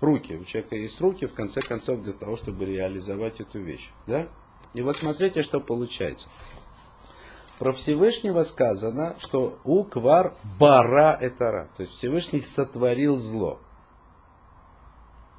руки, 0.01 0.35
у 0.35 0.45
человека 0.45 0.77
есть 0.77 1.01
руки, 1.01 1.27
в 1.27 1.35
конце 1.35 1.61
концов, 1.61 2.03
для 2.03 2.13
того, 2.13 2.37
чтобы 2.37 2.65
реализовать 2.65 3.41
эту 3.41 3.61
вещь. 3.61 3.91
Да? 4.07 4.29
И 4.75 4.83
вот 4.83 4.97
смотрите, 4.97 5.43
что 5.43 5.61
получается. 5.61 6.29
Про 7.61 7.75
Всевышнего 7.75 8.41
сказано, 8.41 9.17
что 9.19 9.59
у 9.65 9.85
квар 9.85 10.35
бара 10.59 11.19
этара. 11.21 11.69
То 11.77 11.83
есть 11.83 11.95
Всевышний 11.99 12.41
сотворил 12.41 13.19
зло. 13.19 13.61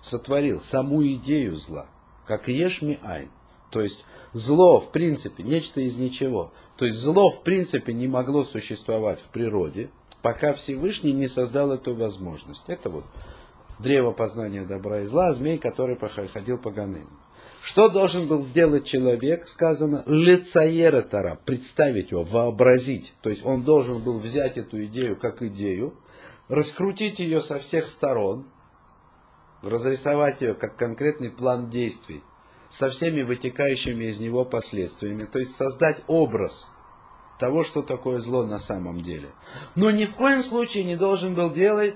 Сотворил 0.02 0.60
саму 0.60 1.04
идею 1.14 1.56
зла. 1.56 1.88
Как 2.28 2.48
ешми 2.48 3.00
айн. 3.02 3.32
То 3.72 3.82
есть 3.82 4.06
зло, 4.34 4.80
в 4.80 4.92
принципе, 4.92 5.42
нечто 5.42 5.82
из 5.82 5.98
ничего. 5.98 6.52
То 6.78 6.86
есть 6.86 7.00
зло, 7.00 7.32
в 7.32 7.42
принципе, 7.42 7.92
не 7.92 8.08
могло 8.08 8.44
существовать 8.44 9.20
в 9.20 9.30
природе, 9.30 9.90
пока 10.22 10.54
Всевышний 10.54 11.14
не 11.14 11.26
создал 11.26 11.72
эту 11.72 11.96
возможность. 11.96 12.66
Это 12.68 12.92
вот 12.92 13.06
древо 13.80 14.12
познания 14.12 14.64
добра 14.64 15.02
и 15.02 15.06
зла, 15.06 15.34
змей, 15.34 15.58
который 15.58 15.98
ходил 16.28 16.60
по 16.60 16.70
Ганену. 16.70 17.21
Что 17.62 17.90
должен 17.90 18.28
был 18.28 18.42
сделать 18.42 18.86
человек, 18.86 19.48
сказано, 19.48 20.04
лицаера 20.08 21.04
тара, 21.04 21.40
представить 21.46 22.10
его, 22.10 22.24
вообразить. 22.24 23.14
То 23.22 23.30
есть 23.30 23.46
он 23.46 23.62
должен 23.62 24.04
был 24.04 24.18
взять 24.18 24.58
эту 24.58 24.84
идею 24.86 25.16
как 25.16 25.44
идею, 25.44 25.94
раскрутить 26.48 27.20
ее 27.20 27.40
со 27.40 27.60
всех 27.60 27.88
сторон, 27.88 28.48
разрисовать 29.62 30.42
ее 30.42 30.56
как 30.56 30.76
конкретный 30.76 31.30
план 31.30 31.70
действий 31.70 32.24
со 32.70 32.90
всеми 32.90 33.22
вытекающими 33.22 34.06
из 34.06 34.20
него 34.20 34.44
последствиями, 34.44 35.26
то 35.26 35.38
есть 35.40 35.54
создать 35.54 36.04
образ 36.08 36.68
того, 37.38 37.64
что 37.64 37.84
такое 37.84 38.20
зло 38.20 38.44
на 38.44 38.58
самом 38.58 39.02
деле. 39.02 39.30
Но 39.76 39.92
ни 39.92 40.06
в 40.06 40.16
коем 40.16 40.42
случае 40.42 40.86
не 40.86 40.96
должен 40.96 41.36
был 41.36 41.52
делать, 41.54 41.96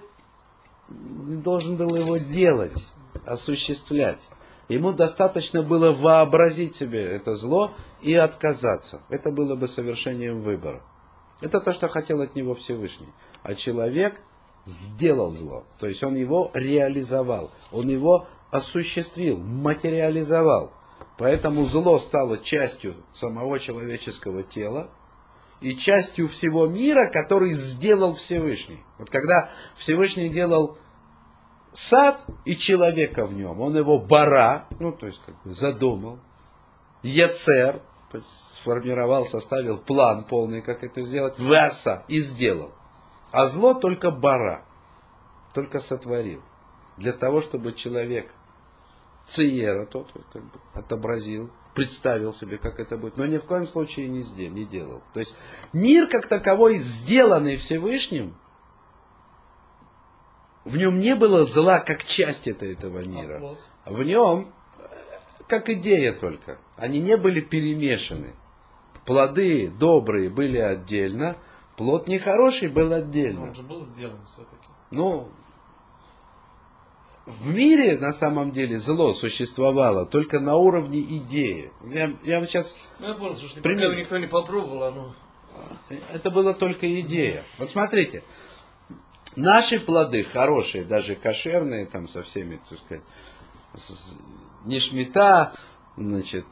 не 0.89 1.37
должен 1.37 1.75
был 1.77 1.95
его 1.95 2.17
делать, 2.17 2.77
осуществлять. 3.25 4.19
Ему 4.67 4.93
достаточно 4.93 5.61
было 5.61 5.91
вообразить 5.91 6.75
себе 6.75 7.03
это 7.03 7.35
зло 7.35 7.71
и 8.01 8.15
отказаться. 8.15 9.01
Это 9.09 9.31
было 9.31 9.55
бы 9.55 9.67
совершением 9.67 10.41
выбора. 10.41 10.81
Это 11.41 11.59
то, 11.59 11.71
что 11.71 11.87
хотел 11.87 12.21
от 12.21 12.35
него 12.35 12.55
Всевышний. 12.55 13.09
А 13.43 13.53
человек 13.53 14.19
сделал 14.63 15.31
зло. 15.31 15.65
То 15.79 15.87
есть 15.87 16.03
он 16.03 16.15
его 16.15 16.49
реализовал. 16.53 17.51
Он 17.71 17.87
его 17.87 18.27
осуществил, 18.49 19.37
материализовал. 19.37 20.71
Поэтому 21.17 21.65
зло 21.65 21.97
стало 21.99 22.37
частью 22.39 22.95
самого 23.13 23.59
человеческого 23.59 24.43
тела 24.43 24.89
и 25.61 25.75
частью 25.75 26.27
всего 26.27 26.67
мира, 26.67 27.09
который 27.09 27.53
сделал 27.53 28.15
Всевышний. 28.15 28.83
Вот 28.97 29.09
когда 29.09 29.49
Всевышний 29.75 30.29
делал 30.29 30.77
сад 31.77 32.23
и 32.45 32.55
человека 32.55 33.25
в 33.25 33.33
нем, 33.33 33.59
он 33.61 33.75
его 33.75 33.99
бара, 33.99 34.67
ну 34.79 34.91
то 34.91 35.05
есть 35.05 35.21
как 35.25 35.35
бы 35.43 35.51
задумал, 35.51 36.19
Ецер, 37.03 37.81
то 38.11 38.17
есть 38.17 38.29
сформировал, 38.51 39.25
составил 39.25 39.77
план 39.77 40.25
полный, 40.25 40.61
как 40.61 40.83
это 40.83 41.01
сделать, 41.01 41.39
Веса 41.39 42.03
и 42.07 42.19
сделал. 42.19 42.71
А 43.31 43.47
зло 43.47 43.73
только 43.73 44.11
бара, 44.11 44.65
только 45.53 45.79
сотворил. 45.79 46.41
Для 46.97 47.11
того, 47.11 47.41
чтобы 47.41 47.73
человек 47.73 48.31
Циера 49.25 49.85
тот 49.85 50.11
как 50.31 50.43
бы, 50.43 50.59
отобразил, 50.73 51.51
представил 51.73 52.31
себе, 52.31 52.57
как 52.57 52.79
это 52.79 52.97
будет, 52.97 53.17
но 53.17 53.25
ни 53.25 53.37
в 53.37 53.43
коем 53.43 53.67
случае 53.67 54.07
не, 54.07 54.21
сделал, 54.21 54.53
не 54.53 54.65
делал. 54.65 55.03
То 55.13 55.19
есть 55.19 55.35
мир 55.73 56.07
как 56.07 56.27
таковой, 56.27 56.77
сделанный 56.77 57.57
Всевышним, 57.57 58.35
в 60.65 60.75
нем 60.77 60.99
не 60.99 61.15
было 61.15 61.43
зла 61.43 61.79
как 61.79 62.03
часть 62.03 62.47
это, 62.47 62.65
этого 62.65 63.05
мира. 63.07 63.55
В 63.85 64.01
нем 64.03 64.51
как 65.47 65.69
идея 65.69 66.11
только. 66.11 66.57
Они 66.75 66.99
не 66.99 67.17
были 67.17 67.39
перемешаны. 67.39 68.33
Плоды 69.05 69.69
добрые 69.69 70.29
были 70.29 70.57
отдельно, 70.57 71.37
плод 71.77 72.07
нехороший 72.07 72.69
был 72.69 72.91
отдельно. 72.91 73.43
Он 73.43 73.55
же 73.55 73.61
был 73.61 73.85
сделан 73.85 74.19
все-таки. 74.25 74.67
Ну, 74.89 75.29
в 77.27 77.47
мире 77.47 77.97
на 77.99 78.11
самом 78.11 78.51
деле 78.51 78.79
зло 78.79 79.13
существовало 79.13 80.07
только 80.07 80.39
на 80.39 80.55
уровне 80.55 81.01
идеи. 81.01 81.71
Я, 81.85 82.15
я 82.23 82.39
вам 82.39 82.47
сейчас... 82.47 82.75
Ну, 82.99 83.09
я 83.09 83.13
понял, 83.13 83.35
что 83.35 83.61
Пример. 83.61 83.95
никто 83.95 84.17
не 84.17 84.27
попробовал, 84.27 84.83
оно... 84.83 85.15
Это 86.11 86.31
была 86.31 86.53
только 86.53 86.99
идея. 87.01 87.43
Вот 87.59 87.69
смотрите, 87.69 88.23
наши 89.35 89.79
плоды 89.79 90.23
хорошие, 90.23 90.83
даже 90.83 91.15
кошерные, 91.15 91.85
там 91.85 92.07
со 92.07 92.21
всеми, 92.23 92.59
так 92.69 92.79
сказать, 92.79 93.03
не 94.65 94.79
шмита, 94.79 95.55
значит, 95.97 96.45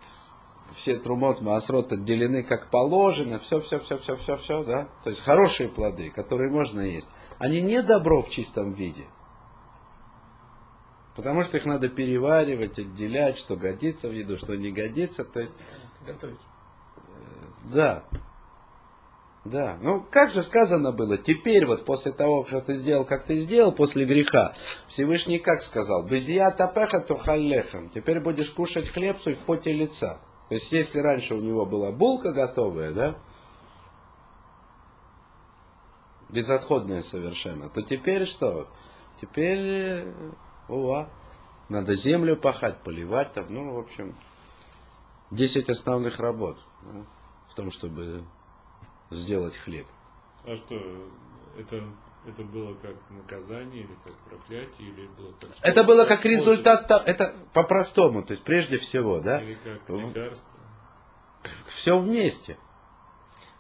все 0.74 0.98
трумот, 0.98 1.42
маасрот 1.42 1.92
отделены 1.94 2.44
как 2.44 2.70
положено, 2.70 3.40
все, 3.40 3.60
все, 3.62 3.80
все, 3.80 3.98
все, 3.98 4.16
все, 4.16 4.38
все, 4.38 4.64
да. 4.64 4.88
То 5.04 5.10
есть 5.10 5.22
хорошие 5.22 5.70
плоды, 5.70 6.10
которые 6.10 6.50
можно 6.50 6.82
есть. 6.82 7.10
Они 7.40 7.62
не 7.62 7.82
добро 7.82 8.22
в 8.22 8.30
чистом 8.30 8.74
виде. 8.74 9.06
Потому 11.16 11.44
что 11.44 11.58
их 11.58 11.66
надо 11.66 11.90
переваривать, 11.90 12.80
отделять, 12.80 13.38
что 13.38 13.56
годится 13.56 14.10
в 14.10 14.14
еду, 14.14 14.38
что 14.38 14.56
не 14.56 14.72
годится. 14.72 15.24
То 15.24 15.42
есть, 15.42 15.54
Готовить. 16.06 16.40
да. 17.72 18.04
Да. 19.46 19.78
Ну, 19.82 20.06
как 20.10 20.32
же 20.32 20.42
сказано 20.42 20.94
было, 20.94 21.18
теперь 21.18 21.66
вот 21.66 21.84
после 21.84 22.14
того, 22.14 22.46
что 22.46 22.62
ты 22.62 22.76
сделал, 22.76 23.04
как 23.04 23.26
ты 23.26 23.36
сделал, 23.36 23.74
после 23.74 24.06
греха, 24.06 24.54
Всевышний 24.88 25.38
как 25.38 25.62
сказал, 25.62 26.06
«Безия 26.08 26.50
тапеха 26.52 27.02
тухаллехам», 27.02 27.90
теперь 27.90 28.22
будешь 28.22 28.52
кушать 28.52 28.88
хлеб 28.88 29.20
свой 29.20 29.36
в 29.36 29.40
поте 29.40 29.74
лица. 29.74 30.22
То 30.48 30.56
есть, 30.56 30.72
если 30.72 31.00
раньше 31.00 31.36
у 31.36 31.42
него 31.42 31.66
была 31.66 31.92
булка 31.92 32.32
готовая, 32.32 32.94
да, 32.94 33.16
безотходная 36.30 37.02
совершенно, 37.02 37.70
то 37.70 37.82
теперь 37.82 38.26
что? 38.26 38.70
Теперь, 39.20 39.60
э, 39.60 40.14
ува, 40.70 41.10
надо 41.68 41.96
землю 41.96 42.38
пахать, 42.38 42.82
поливать 42.82 43.34
там, 43.34 43.54
ну, 43.54 43.74
в 43.74 43.80
общем, 43.80 44.16
10 45.32 45.70
основных 45.70 46.20
работ 46.20 46.58
да, 46.84 47.06
в 47.50 47.56
том, 47.56 47.72
чтобы 47.72 48.24
сделать 49.14 49.56
хлеб. 49.58 49.88
А 50.46 50.56
что, 50.56 50.76
это, 51.58 51.84
это 52.28 52.44
было 52.44 52.74
как 52.76 52.96
наказание 53.12 53.84
или 53.84 53.98
как 54.04 54.14
проклятие, 54.30 54.90
или 54.90 55.08
было 55.08 55.34
как... 55.40 55.50
Это 55.62 55.84
было 55.84 56.06
как 56.06 56.26
результат, 56.26 56.88
то- 56.88 56.98
это 57.06 57.34
по-простому, 57.54 58.24
то 58.24 58.32
есть 58.32 58.44
прежде 58.44 58.78
всего, 58.78 59.20
да, 59.20 59.42
Или 59.42 59.56
как 59.56 59.90
лекарство. 59.90 60.60
все 61.68 61.98
вместе. 61.98 62.58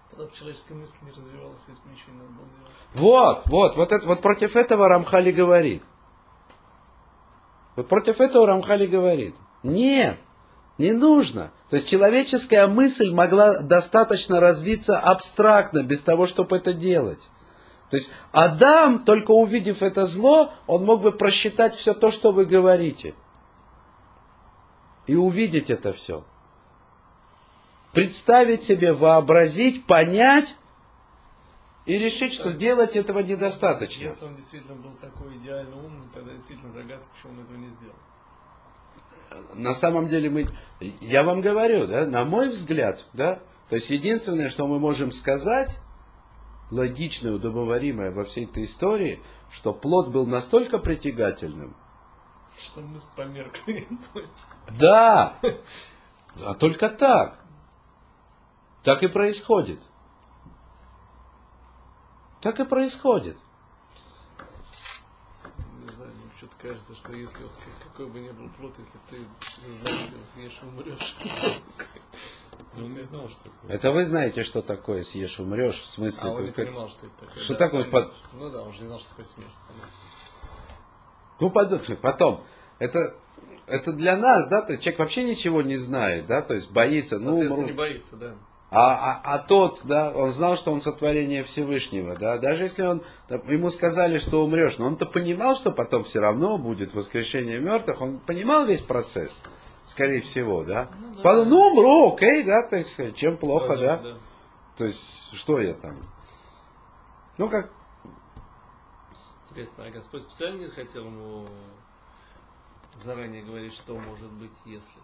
Тогда 0.10 0.28
человеческая 0.36 0.76
мысль 0.76 0.96
не 1.02 1.12
развивалась, 1.12 1.62
если 1.68 1.82
бы 1.82 1.90
ничего 1.92 2.12
не 2.14 2.18
надо 2.20 2.32
было 2.34 2.48
делать. 2.48 2.74
Вот, 2.94 3.44
вот, 3.48 3.76
вот, 3.78 3.92
это, 3.92 4.06
вот 4.08 4.22
против 4.22 4.56
этого 4.56 4.88
Рамхали 4.88 5.32
говорит. 5.32 5.82
Вот 7.76 7.88
против 7.88 8.22
этого 8.22 8.46
Рамхали 8.46 8.86
говорит. 8.86 9.36
Нет, 9.64 10.20
не 10.78 10.92
нужно. 10.92 11.52
То 11.70 11.76
есть 11.76 11.90
человеческая 11.90 12.68
мысль 12.68 13.12
могла 13.12 13.60
достаточно 13.62 14.40
развиться 14.40 15.00
абстрактно, 15.00 15.84
без 15.84 16.02
того, 16.02 16.26
чтобы 16.26 16.58
это 16.58 16.74
делать. 16.74 17.22
То 17.90 17.98
есть 17.98 18.12
Адам, 18.32 19.06
только 19.06 19.32
увидев 19.32 19.84
это 19.84 20.06
зло, 20.06 20.52
он 20.66 20.86
мог 20.86 21.02
бы 21.02 21.12
просчитать 21.12 21.76
все 21.76 21.94
то, 21.94 22.10
что 22.10 22.32
вы 22.32 22.46
говорите. 22.46 23.14
И 25.06 25.16
увидеть 25.16 25.70
это 25.70 25.94
все. 25.94 26.24
Представить 27.92 28.64
себе, 28.64 28.94
вообразить, 28.94 29.86
понять 29.86 30.56
и 31.86 32.00
решить, 32.00 32.34
что 32.34 32.52
делать 32.52 32.96
этого 32.96 33.20
недостаточно. 33.20 34.06
Если 34.06 34.26
он 34.26 34.36
действительно 34.36 34.76
был 34.76 34.96
такой 34.96 35.38
идеально 35.38 35.76
умный, 35.76 36.08
тогда 36.12 36.34
действительно 36.34 36.72
загадка, 36.72 37.08
почему 37.14 37.34
он 37.34 37.44
этого 37.44 37.58
не 37.58 37.70
сделал. 37.70 37.96
На 39.56 39.74
самом 39.74 40.08
деле 40.08 40.30
мы, 40.30 40.48
я 41.02 41.24
вам 41.24 41.42
говорю, 41.42 41.88
да, 41.88 42.06
на 42.06 42.26
мой 42.26 42.50
взгляд, 42.50 43.06
да, 43.14 43.40
то 43.70 43.76
есть 43.76 43.90
единственное, 43.90 44.50
что 44.50 44.68
мы 44.68 44.80
можем 44.80 45.12
сказать, 45.12 45.80
логичное, 46.72 47.34
удобоваримое 47.34 48.12
во 48.12 48.24
всей 48.24 48.46
этой 48.46 48.64
истории, 48.64 49.22
что 49.52 49.74
плод 49.74 50.10
был 50.10 50.26
настолько 50.26 50.80
притягательным, 50.80 51.76
Что 52.58 52.82
я 52.82 52.88
понял. 53.66 54.30
да, 54.78 55.36
а 56.44 56.54
только 56.54 56.90
так, 56.90 57.40
так 58.84 59.04
и 59.04 59.08
происходит. 59.08 59.80
Так 62.42 62.60
и 62.60 62.66
происходит. 62.66 63.38
Не 65.82 65.90
знаю, 65.90 66.12
мне 66.12 66.30
что-то 66.38 66.53
кажется, 66.64 66.96
что 66.96 67.14
если 67.14 67.38
какой 67.84 68.08
бы 68.08 68.20
ни 68.20 68.30
был 68.32 68.50
плод, 68.58 68.74
если 68.80 69.00
ты 69.10 70.18
съешь 70.34 70.60
умрешь. 70.64 71.16
Ну, 72.76 72.86
он 72.86 72.94
не 72.94 73.02
знал, 73.02 73.28
что 73.30 73.44
такое. 73.44 73.72
Это 73.72 73.92
вы 73.92 74.06
знаете, 74.06 74.44
что 74.44 74.62
такое 74.62 75.04
съешь, 75.04 75.40
умрешь, 75.40 75.80
в 75.82 75.86
смысле, 75.86 76.30
А 76.30 76.34
он 76.34 76.42
не 76.46 76.52
как- 76.52 76.66
понимал, 76.66 76.90
что 76.90 77.06
это 77.06 77.26
такое. 77.26 77.44
Что 77.44 77.54
Да, 77.54 77.60
такое 77.60 77.84
под- 77.86 78.14
Ну 78.34 78.50
да, 78.50 78.62
он 78.64 78.74
же 78.74 78.82
не 78.82 78.88
знал, 78.88 79.00
что 79.00 79.10
такое 79.10 79.26
смерть. 79.26 79.52
Ну, 81.40 81.50
подумай, 81.50 81.98
потом, 82.02 82.44
это, 82.80 83.16
это 83.68 83.92
для 83.94 84.16
нас, 84.18 84.48
да, 84.50 84.62
то 84.62 84.72
есть 84.74 84.84
человек 84.84 85.00
вообще 85.00 85.24
ничего 85.24 85.62
не 85.62 85.78
знает, 85.78 86.26
да, 86.28 86.42
то 86.42 86.54
есть 86.54 86.72
боится, 86.72 87.20
ну, 87.20 87.38
умру. 87.40 87.64
не 87.64 87.74
боится, 87.74 88.16
да. 88.16 88.36
А, 88.76 88.96
а, 88.96 89.22
а 89.24 89.40
тот, 89.40 89.82
да, 89.84 90.12
он 90.16 90.32
знал, 90.32 90.58
что 90.58 90.72
он 90.72 90.82
сотворение 90.82 91.44
Всевышнего, 91.44 92.16
да, 92.16 92.40
даже 92.40 92.64
если 92.64 92.82
он, 92.82 93.04
да, 93.30 93.36
ему 93.48 93.70
сказали, 93.70 94.18
что 94.18 94.44
умрешь, 94.44 94.80
но 94.80 94.88
он-то 94.88 95.06
понимал, 95.06 95.56
что 95.56 95.72
потом 95.72 96.04
все 96.04 96.20
равно 96.20 96.58
будет 96.58 96.96
воскрешение 96.96 97.60
мертвых, 97.60 98.02
он 98.02 98.18
понимал 98.18 98.66
весь 98.66 98.82
процесс, 98.82 99.40
скорее 99.86 100.22
всего, 100.22 100.64
да. 100.64 100.90
Ну 101.00 101.14
да. 101.14 101.22
Подумал, 101.22 101.50
ну, 101.50 101.68
умру, 101.72 102.14
окей, 102.16 102.44
да, 102.44 102.64
то 102.64 102.78
есть, 102.78 103.16
чем 103.16 103.38
плохо, 103.38 103.78
да, 103.78 103.98
да. 103.98 104.18
то 104.76 104.86
есть, 104.86 105.36
что 105.36 105.60
я 105.60 105.76
там, 105.76 105.96
ну, 107.38 107.50
как, 107.50 107.70
Интересно, 109.52 109.86
а 109.86 109.92
Господь 109.92 110.24
специально 110.24 110.62
не 110.62 110.68
хотел 110.68 111.06
ему 111.06 111.46
заранее 113.04 113.44
говорить, 113.44 113.76
что 113.76 113.96
может 114.00 114.32
быть, 114.32 114.52
если? 114.66 115.00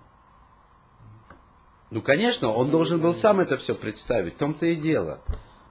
Ну, 1.91 2.01
конечно, 2.01 2.49
он 2.49 2.69
должен 2.69 3.01
был 3.01 3.15
сам 3.15 3.39
это 3.39 3.57
все 3.57 3.73
представить. 3.73 4.35
В 4.35 4.37
том-то 4.37 4.65
и 4.67 4.75
дело. 4.75 5.21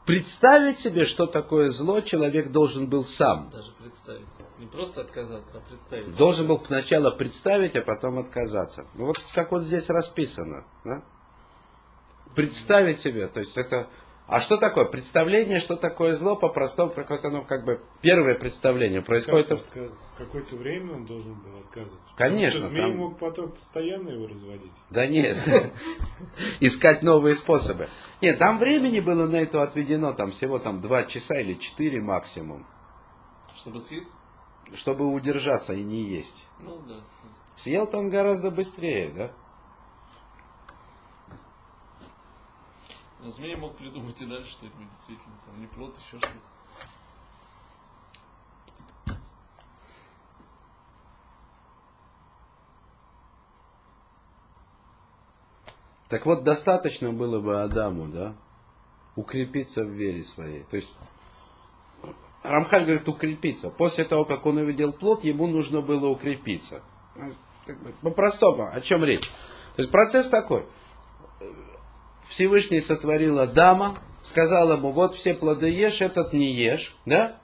Представить 0.04 0.78
себе, 0.78 1.04
что 1.04 1.26
такое 1.26 1.70
зло, 1.70 2.00
человек 2.00 2.50
должен 2.50 2.88
был 2.88 3.04
сам. 3.04 3.50
Даже 3.50 3.72
представить. 3.72 4.26
Не 4.58 4.66
просто 4.66 5.02
отказаться, 5.02 5.52
а 5.58 5.60
представить. 5.60 6.16
Должен 6.16 6.48
был 6.48 6.60
сначала 6.64 7.10
представить, 7.10 7.76
а 7.76 7.82
потом 7.82 8.18
отказаться. 8.18 8.86
Ну, 8.94 9.06
вот 9.06 9.18
как 9.34 9.52
вот 9.52 9.62
здесь 9.62 9.88
расписано. 9.90 10.64
Да? 10.84 11.02
Представить 12.34 12.98
себе. 12.98 13.28
То 13.28 13.40
есть 13.40 13.56
это 13.56 13.86
а 14.28 14.40
что 14.40 14.58
такое? 14.58 14.84
Представление, 14.84 15.58
что 15.58 15.74
такое 15.74 16.14
зло, 16.14 16.36
по-простому, 16.36 16.90
какое-то, 16.90 17.30
ну, 17.30 17.46
как 17.46 17.64
бы, 17.64 17.80
первое 18.02 18.34
представление 18.34 19.00
происходит... 19.00 19.48
Как, 19.48 19.90
какое-то 20.18 20.56
время 20.56 20.96
он 20.96 21.06
должен 21.06 21.32
был 21.32 21.58
отказываться. 21.58 22.12
Конечно. 22.14 22.68
Змей 22.68 22.82
там... 22.82 22.96
мог 22.98 23.18
потом 23.18 23.52
постоянно 23.52 24.10
его 24.10 24.26
разводить. 24.26 24.72
Да 24.90 25.06
нет. 25.06 25.38
Искать 26.60 27.02
новые 27.02 27.36
способы. 27.36 27.88
Нет, 28.20 28.38
там 28.38 28.58
времени 28.58 29.00
было 29.00 29.26
на 29.26 29.36
это 29.36 29.62
отведено, 29.62 30.12
там 30.12 30.30
всего 30.30 30.58
там 30.58 30.82
два 30.82 31.04
часа 31.04 31.40
или 31.40 31.54
четыре 31.54 32.02
максимум. 32.02 32.66
Чтобы 33.56 33.80
съесть? 33.80 34.10
Чтобы 34.74 35.10
удержаться 35.10 35.72
и 35.72 35.82
не 35.82 36.02
есть. 36.02 36.46
Ну 36.60 36.78
да. 36.86 37.00
Съел-то 37.54 37.96
он 37.96 38.10
гораздо 38.10 38.50
быстрее, 38.50 39.08
да? 39.08 39.32
Но 43.20 43.30
змей 43.30 43.56
мог 43.56 43.76
придумать 43.76 44.20
и 44.20 44.26
дальше 44.26 44.52
что-нибудь 44.52 44.88
действительно. 44.96 45.34
Там 45.46 45.60
не 45.60 45.66
плод, 45.66 45.96
еще 45.98 46.18
что-то. 46.18 46.34
Так 56.08 56.24
вот, 56.24 56.42
достаточно 56.42 57.12
было 57.12 57.38
бы 57.40 57.60
Адаму, 57.60 58.06
да, 58.06 58.34
укрепиться 59.14 59.84
в 59.84 59.90
вере 59.90 60.24
своей. 60.24 60.62
То 60.64 60.76
есть, 60.76 60.90
Рамхаль 62.42 62.84
говорит, 62.84 63.08
укрепиться. 63.08 63.68
После 63.68 64.04
того, 64.04 64.24
как 64.24 64.46
он 64.46 64.56
увидел 64.56 64.92
плод, 64.92 65.24
ему 65.24 65.46
нужно 65.46 65.82
было 65.82 66.08
укрепиться. 66.08 66.82
По-простому, 68.00 68.70
о 68.72 68.80
чем 68.80 69.04
речь? 69.04 69.28
То 69.76 69.82
есть, 69.82 69.90
процесс 69.90 70.28
такой. 70.28 70.64
Всевышний 72.28 72.80
сотворил 72.80 73.38
Адама, 73.38 73.98
сказал 74.22 74.72
ему, 74.72 74.90
вот 74.90 75.14
все 75.14 75.34
плоды 75.34 75.68
ешь, 75.68 76.02
этот 76.02 76.32
не 76.32 76.52
ешь, 76.52 76.96
да? 77.06 77.40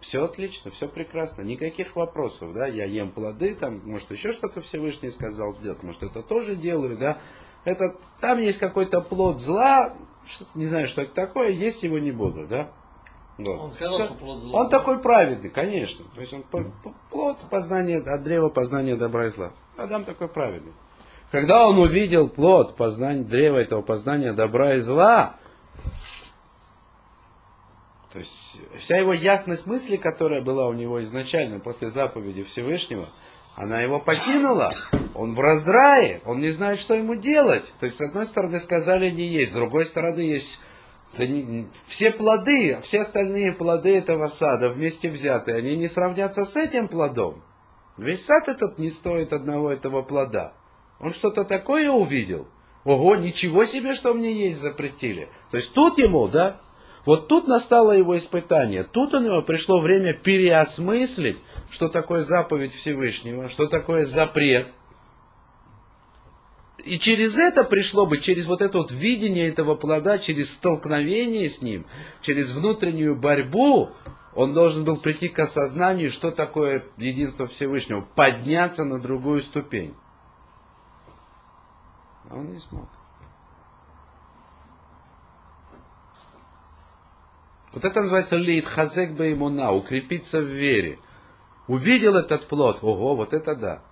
Все 0.00 0.24
отлично, 0.24 0.70
все 0.70 0.88
прекрасно, 0.88 1.42
никаких 1.42 1.96
вопросов, 1.96 2.54
да, 2.54 2.66
я 2.66 2.84
ем 2.84 3.10
плоды, 3.10 3.54
там, 3.54 3.78
может, 3.84 4.10
еще 4.10 4.32
что-то 4.32 4.60
Всевышний 4.60 5.10
сказал 5.10 5.58
делать, 5.58 5.82
может, 5.82 6.02
это 6.02 6.22
тоже 6.22 6.56
делаю, 6.56 6.96
да, 6.96 7.18
это, 7.64 7.96
там 8.20 8.38
есть 8.38 8.58
какой-то 8.58 9.02
плод 9.02 9.40
зла, 9.42 9.94
не 10.54 10.64
знаю, 10.66 10.86
что 10.86 11.02
это 11.02 11.12
такое, 11.12 11.50
есть 11.50 11.82
его 11.82 11.98
не 11.98 12.12
буду, 12.12 12.46
да. 12.46 12.70
Вот. 13.36 13.58
Он 13.58 13.72
сказал, 13.72 14.04
что 14.04 14.14
плод 14.14 14.38
зла. 14.38 14.60
Он 14.60 14.70
да? 14.70 14.78
такой 14.78 15.00
праведный, 15.00 15.50
конечно, 15.50 16.04
то 16.14 16.20
есть 16.20 16.32
он 16.32 16.44
плод 17.10 17.38
познания, 17.50 17.98
от 17.98 18.22
древа 18.22 18.48
познания 18.48 18.96
добра 18.96 19.26
и 19.26 19.30
зла. 19.30 19.52
Адам 19.76 20.04
такой 20.04 20.28
праведный. 20.28 20.72
Когда 21.30 21.68
он 21.68 21.78
увидел 21.78 22.28
плод 22.28 22.76
познания, 22.76 23.22
древа 23.22 23.58
этого 23.58 23.82
познания 23.82 24.32
добра 24.32 24.74
и 24.74 24.80
зла, 24.80 25.36
то 28.12 28.18
есть 28.18 28.58
вся 28.76 28.96
его 28.96 29.12
ясность 29.12 29.66
мысли, 29.66 29.96
которая 29.96 30.42
была 30.42 30.66
у 30.66 30.72
него 30.72 31.00
изначально 31.02 31.60
после 31.60 31.88
заповеди 31.88 32.42
Всевышнего, 32.42 33.08
она 33.54 33.80
его 33.80 34.00
покинула. 34.00 34.72
Он 35.14 35.34
в 35.34 35.40
раздрае, 35.40 36.20
он 36.24 36.40
не 36.40 36.48
знает, 36.48 36.80
что 36.80 36.94
ему 36.94 37.14
делать. 37.14 37.72
То 37.78 37.86
есть, 37.86 37.98
с 37.98 38.00
одной 38.00 38.26
стороны, 38.26 38.58
сказали 38.58 39.10
не 39.10 39.24
есть, 39.24 39.52
с 39.52 39.54
другой 39.54 39.84
стороны, 39.84 40.20
есть 40.20 40.60
не, 41.18 41.68
все 41.86 42.10
плоды, 42.10 42.78
все 42.82 43.02
остальные 43.02 43.52
плоды 43.52 43.96
этого 43.96 44.28
сада 44.28 44.70
вместе 44.70 45.10
взятые, 45.10 45.58
они 45.58 45.76
не 45.76 45.86
сравнятся 45.86 46.44
с 46.44 46.56
этим 46.56 46.88
плодом. 46.88 47.42
Весь 47.96 48.24
сад 48.24 48.48
этот 48.48 48.78
не 48.78 48.90
стоит 48.90 49.32
одного 49.32 49.70
этого 49.70 50.02
плода. 50.02 50.54
Он 51.00 51.12
что-то 51.12 51.44
такое 51.44 51.90
увидел. 51.90 52.46
Ого, 52.84 53.16
ничего 53.16 53.64
себе, 53.64 53.94
что 53.94 54.14
мне 54.14 54.32
есть 54.46 54.58
запретили. 54.58 55.28
То 55.50 55.56
есть 55.56 55.72
тут 55.74 55.98
ему, 55.98 56.28
да, 56.28 56.60
вот 57.06 57.28
тут 57.28 57.46
настало 57.46 57.92
его 57.92 58.16
испытание. 58.16 58.84
Тут 58.84 59.14
у 59.14 59.20
него 59.20 59.42
пришло 59.42 59.80
время 59.80 60.14
переосмыслить, 60.14 61.38
что 61.70 61.88
такое 61.88 62.22
заповедь 62.22 62.74
Всевышнего, 62.74 63.48
что 63.48 63.66
такое 63.66 64.04
запрет. 64.04 64.68
И 66.84 66.98
через 66.98 67.38
это 67.38 67.64
пришло 67.64 68.06
бы, 68.06 68.18
через 68.18 68.46
вот 68.46 68.62
это 68.62 68.78
вот 68.78 68.90
видение 68.90 69.48
этого 69.48 69.74
плода, 69.74 70.18
через 70.18 70.52
столкновение 70.52 71.48
с 71.48 71.60
ним, 71.60 71.86
через 72.22 72.52
внутреннюю 72.52 73.16
борьбу, 73.16 73.90
он 74.34 74.54
должен 74.54 74.84
был 74.84 74.96
прийти 74.96 75.28
к 75.28 75.38
осознанию, 75.38 76.10
что 76.10 76.30
такое 76.30 76.84
единство 76.96 77.46
Всевышнего, 77.46 78.00
подняться 78.00 78.84
на 78.84 79.00
другую 79.00 79.42
ступень. 79.42 79.94
А 82.30 82.36
он 82.36 82.48
не 82.48 82.58
смог. 82.58 82.88
Вот 87.72 87.84
это 87.84 88.00
называется 88.00 88.36
лид 88.36 88.66
хазек 88.66 89.12
беймуна, 89.12 89.72
укрепиться 89.72 90.40
в 90.40 90.46
вере. 90.46 90.98
Увидел 91.68 92.16
этот 92.16 92.48
плод, 92.48 92.78
ого, 92.82 93.14
вот 93.14 93.32
это 93.32 93.54
да. 93.54 93.82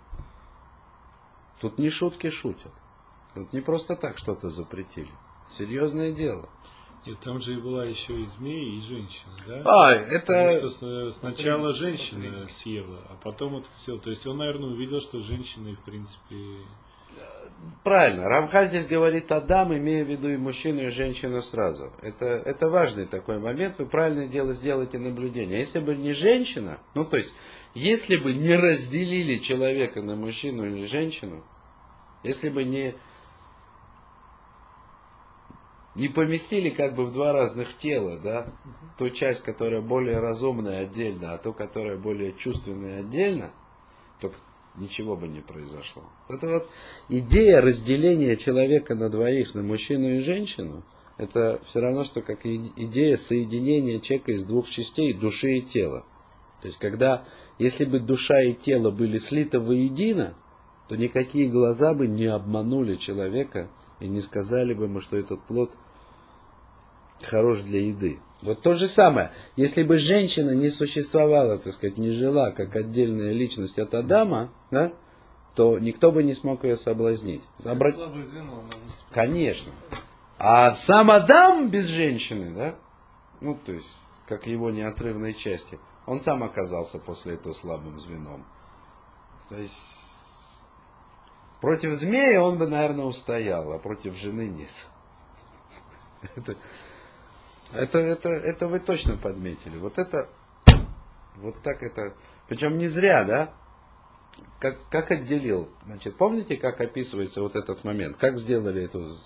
Тут 1.60 1.78
не 1.78 1.90
шутки 1.90 2.30
шутят. 2.30 2.72
Тут 3.34 3.52
не 3.52 3.60
просто 3.60 3.94
так 3.96 4.18
что-то 4.18 4.48
запретили. 4.48 5.10
Серьезное 5.50 6.12
дело. 6.12 6.48
И 7.04 7.14
там 7.14 7.40
же 7.40 7.54
и 7.54 7.60
была 7.60 7.84
еще 7.84 8.20
и 8.20 8.26
змея, 8.26 8.76
и 8.76 8.80
женщина, 8.80 9.32
да? 9.46 9.62
А, 9.64 9.92
это... 9.92 10.32
Есть, 10.50 11.20
сначала 11.20 11.72
женщина 11.72 12.46
съела, 12.48 12.98
а 13.08 13.16
потом 13.22 13.56
это 13.56 13.68
все. 13.76 13.96
То 13.98 14.10
есть 14.10 14.26
он, 14.26 14.38
наверное, 14.38 14.70
увидел, 14.70 15.00
что 15.00 15.20
женщины, 15.20 15.76
в 15.76 15.80
принципе, 15.84 16.36
Правильно. 17.82 18.28
Рамхаль 18.28 18.68
здесь 18.68 18.86
говорит 18.86 19.32
Адам, 19.32 19.74
имея 19.74 20.04
в 20.04 20.08
виду 20.08 20.28
и 20.28 20.36
мужчину, 20.36 20.82
и 20.82 20.90
женщину 20.90 21.40
сразу. 21.40 21.92
Это, 22.02 22.26
это 22.26 22.68
важный 22.68 23.06
такой 23.06 23.38
момент. 23.38 23.78
Вы 23.78 23.86
правильное 23.86 24.28
дело 24.28 24.52
сделаете 24.52 24.98
наблюдение. 24.98 25.58
Если 25.58 25.80
бы 25.80 25.96
не 25.96 26.12
женщина, 26.12 26.78
ну 26.94 27.04
то 27.04 27.16
есть, 27.16 27.34
если 27.74 28.16
бы 28.16 28.32
не 28.32 28.54
разделили 28.54 29.36
человека 29.36 30.02
на 30.02 30.16
мужчину 30.16 30.66
или 30.66 30.84
женщину, 30.84 31.44
если 32.22 32.48
бы 32.48 32.64
не, 32.64 32.94
не 35.94 36.08
поместили 36.08 36.70
как 36.70 36.94
бы 36.94 37.04
в 37.04 37.12
два 37.12 37.32
разных 37.32 37.76
тела, 37.76 38.18
да, 38.18 38.52
ту 38.98 39.10
часть, 39.10 39.42
которая 39.42 39.80
более 39.80 40.18
разумная 40.18 40.82
отдельно, 40.82 41.32
а 41.32 41.38
ту, 41.38 41.52
которая 41.52 41.96
более 41.96 42.34
чувственная 42.34 43.00
отдельно, 43.00 43.52
то 44.20 44.32
ничего 44.80 45.16
бы 45.16 45.28
не 45.28 45.40
произошло. 45.40 46.04
Это 46.28 46.46
вот 46.48 46.68
идея 47.08 47.60
разделения 47.60 48.36
человека 48.36 48.94
на 48.94 49.08
двоих, 49.08 49.54
на 49.54 49.62
мужчину 49.62 50.16
и 50.16 50.20
женщину, 50.20 50.84
это 51.16 51.60
все 51.66 51.80
равно, 51.80 52.04
что 52.04 52.22
как 52.22 52.46
идея 52.46 53.16
соединения 53.16 53.98
человека 53.98 54.32
из 54.32 54.44
двух 54.44 54.68
частей, 54.68 55.12
души 55.12 55.58
и 55.58 55.62
тела. 55.62 56.04
То 56.62 56.68
есть, 56.68 56.78
когда, 56.78 57.24
если 57.58 57.84
бы 57.84 58.00
душа 58.00 58.40
и 58.40 58.54
тело 58.54 58.90
были 58.90 59.18
слиты 59.18 59.58
воедино, 59.58 60.34
то 60.88 60.96
никакие 60.96 61.50
глаза 61.50 61.92
бы 61.94 62.06
не 62.06 62.26
обманули 62.26 62.94
человека 62.96 63.68
и 64.00 64.08
не 64.08 64.20
сказали 64.20 64.74
бы 64.74 64.84
ему, 64.84 65.00
что 65.00 65.16
этот 65.16 65.42
плод 65.42 65.72
хорош 67.22 67.60
для 67.60 67.86
еды. 67.86 68.18
Вот 68.42 68.62
то 68.62 68.74
же 68.74 68.86
самое. 68.86 69.32
Если 69.56 69.82
бы 69.82 69.96
женщина 69.96 70.52
не 70.52 70.70
существовала, 70.70 71.58
так 71.58 71.74
сказать, 71.74 71.98
не 71.98 72.10
жила 72.10 72.52
как 72.52 72.76
отдельная 72.76 73.32
личность 73.32 73.78
от 73.78 73.94
Адама, 73.94 74.52
да, 74.70 74.92
то 75.54 75.78
никто 75.78 76.12
бы 76.12 76.22
не 76.22 76.34
смог 76.34 76.62
ее 76.62 76.76
соблазнить. 76.76 77.42
Обра... 77.64 77.90
звено, 77.90 78.62
Конечно. 79.10 79.72
А 80.38 80.70
сам 80.70 81.10
Адам 81.10 81.68
без 81.68 81.86
женщины, 81.86 82.54
да, 82.54 82.76
ну, 83.40 83.58
то 83.66 83.72
есть, 83.72 83.96
как 84.28 84.46
его 84.46 84.70
неотрывной 84.70 85.34
части, 85.34 85.80
он 86.06 86.20
сам 86.20 86.44
оказался 86.44 87.00
после 87.00 87.34
этого 87.34 87.52
слабым 87.52 87.98
звеном. 87.98 88.46
То 89.48 89.56
есть, 89.56 89.84
против 91.60 91.94
змея 91.94 92.42
он 92.42 92.56
бы, 92.56 92.68
наверное, 92.68 93.04
устоял, 93.04 93.72
а 93.72 93.78
против 93.78 94.16
жены 94.16 94.48
нет. 94.48 94.86
Это, 96.36 96.54
это, 97.72 97.98
это, 97.98 98.28
это 98.28 98.68
вы 98.68 98.80
точно 98.80 99.16
подметили. 99.16 99.76
Вот 99.78 99.98
это, 99.98 100.28
вот 101.36 101.60
так 101.62 101.82
это, 101.82 102.14
причем 102.48 102.78
не 102.78 102.86
зря, 102.86 103.24
да? 103.24 103.50
Как, 104.60 104.88
как 104.88 105.10
отделил? 105.10 105.68
Значит, 105.84 106.16
помните, 106.16 106.56
как 106.56 106.80
описывается 106.80 107.42
вот 107.42 107.56
этот 107.56 107.84
момент? 107.84 108.16
Как 108.16 108.38
сделали 108.38 108.84
эту... 108.84 109.18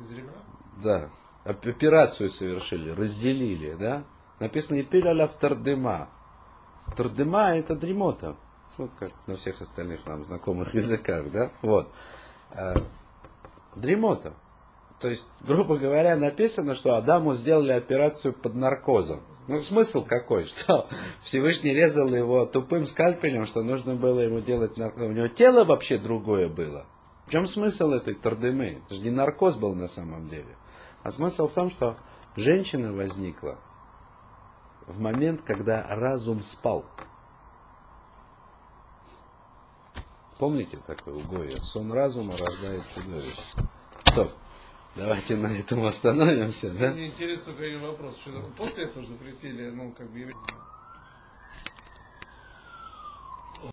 Из 0.00 0.12
ребра? 0.12 0.34
Да. 0.82 1.10
Операцию 1.44 2.28
совершили, 2.30 2.90
разделили, 2.90 3.74
да? 3.74 4.04
Написано 4.38 4.80
«Ипиля 4.80 5.26
в 5.26 5.34
Тардема». 5.34 6.08
Тардема 6.96 7.54
это 7.54 7.76
дремота. 7.76 8.36
Ну, 8.78 8.88
как 8.98 9.10
на 9.26 9.36
всех 9.36 9.60
остальных 9.60 10.06
нам 10.06 10.24
знакомых 10.24 10.74
языках, 10.74 11.30
да? 11.30 11.50
Вот. 11.62 11.92
э, 12.50 12.74
дремота. 13.74 14.34
То 15.00 15.08
есть, 15.08 15.26
грубо 15.40 15.78
говоря, 15.78 16.14
написано, 16.16 16.74
что 16.74 16.94
Адаму 16.94 17.32
сделали 17.32 17.72
операцию 17.72 18.34
под 18.34 18.54
наркозом. 18.54 19.22
Ну, 19.48 19.58
смысл 19.60 20.04
какой? 20.04 20.44
Что 20.46 20.86
Всевышний 21.22 21.72
резал 21.72 22.08
его 22.08 22.44
тупым 22.44 22.86
скальпелем, 22.86 23.46
что 23.46 23.62
нужно 23.62 23.94
было 23.94 24.20
ему 24.20 24.40
делать... 24.40 24.78
У 24.78 25.10
него 25.10 25.28
тело 25.28 25.64
вообще 25.64 25.98
другое 25.98 26.48
было. 26.48 26.84
В 27.26 27.30
чем 27.30 27.48
смысл 27.48 27.92
этой 27.92 28.14
тардемы? 28.14 28.82
Это 28.84 28.94
же 28.94 29.00
не 29.00 29.10
наркоз 29.10 29.56
был 29.56 29.74
на 29.74 29.88
самом 29.88 30.28
деле. 30.28 30.56
А 31.02 31.10
смысл 31.10 31.48
в 31.48 31.52
том, 31.52 31.70
что 31.70 31.96
женщина 32.36 32.92
возникла 32.92 33.58
в 34.86 35.00
момент, 35.00 35.40
когда 35.42 35.86
разум 35.88 36.42
спал. 36.42 36.84
Помните 40.38 40.78
такой 40.86 41.14
у 41.14 41.20
Гоя? 41.20 41.56
Сон 41.56 41.92
разума 41.92 42.32
рождает 42.36 42.82
чудовище. 42.94 43.56
Стоп. 44.04 44.32
Давайте 44.96 45.36
на 45.36 45.46
этом 45.46 45.84
остановимся, 45.84 46.70
да? 46.70 46.92
Мне 46.92 47.06
интересно 47.06 47.52
один 47.58 47.80
вопрос. 47.80 48.18
Что 48.20 48.32
после 48.56 48.84
этого 48.84 49.06
запретили, 49.06 49.70
ну, 49.70 49.92
как 49.96 50.10
бы, 50.10 50.32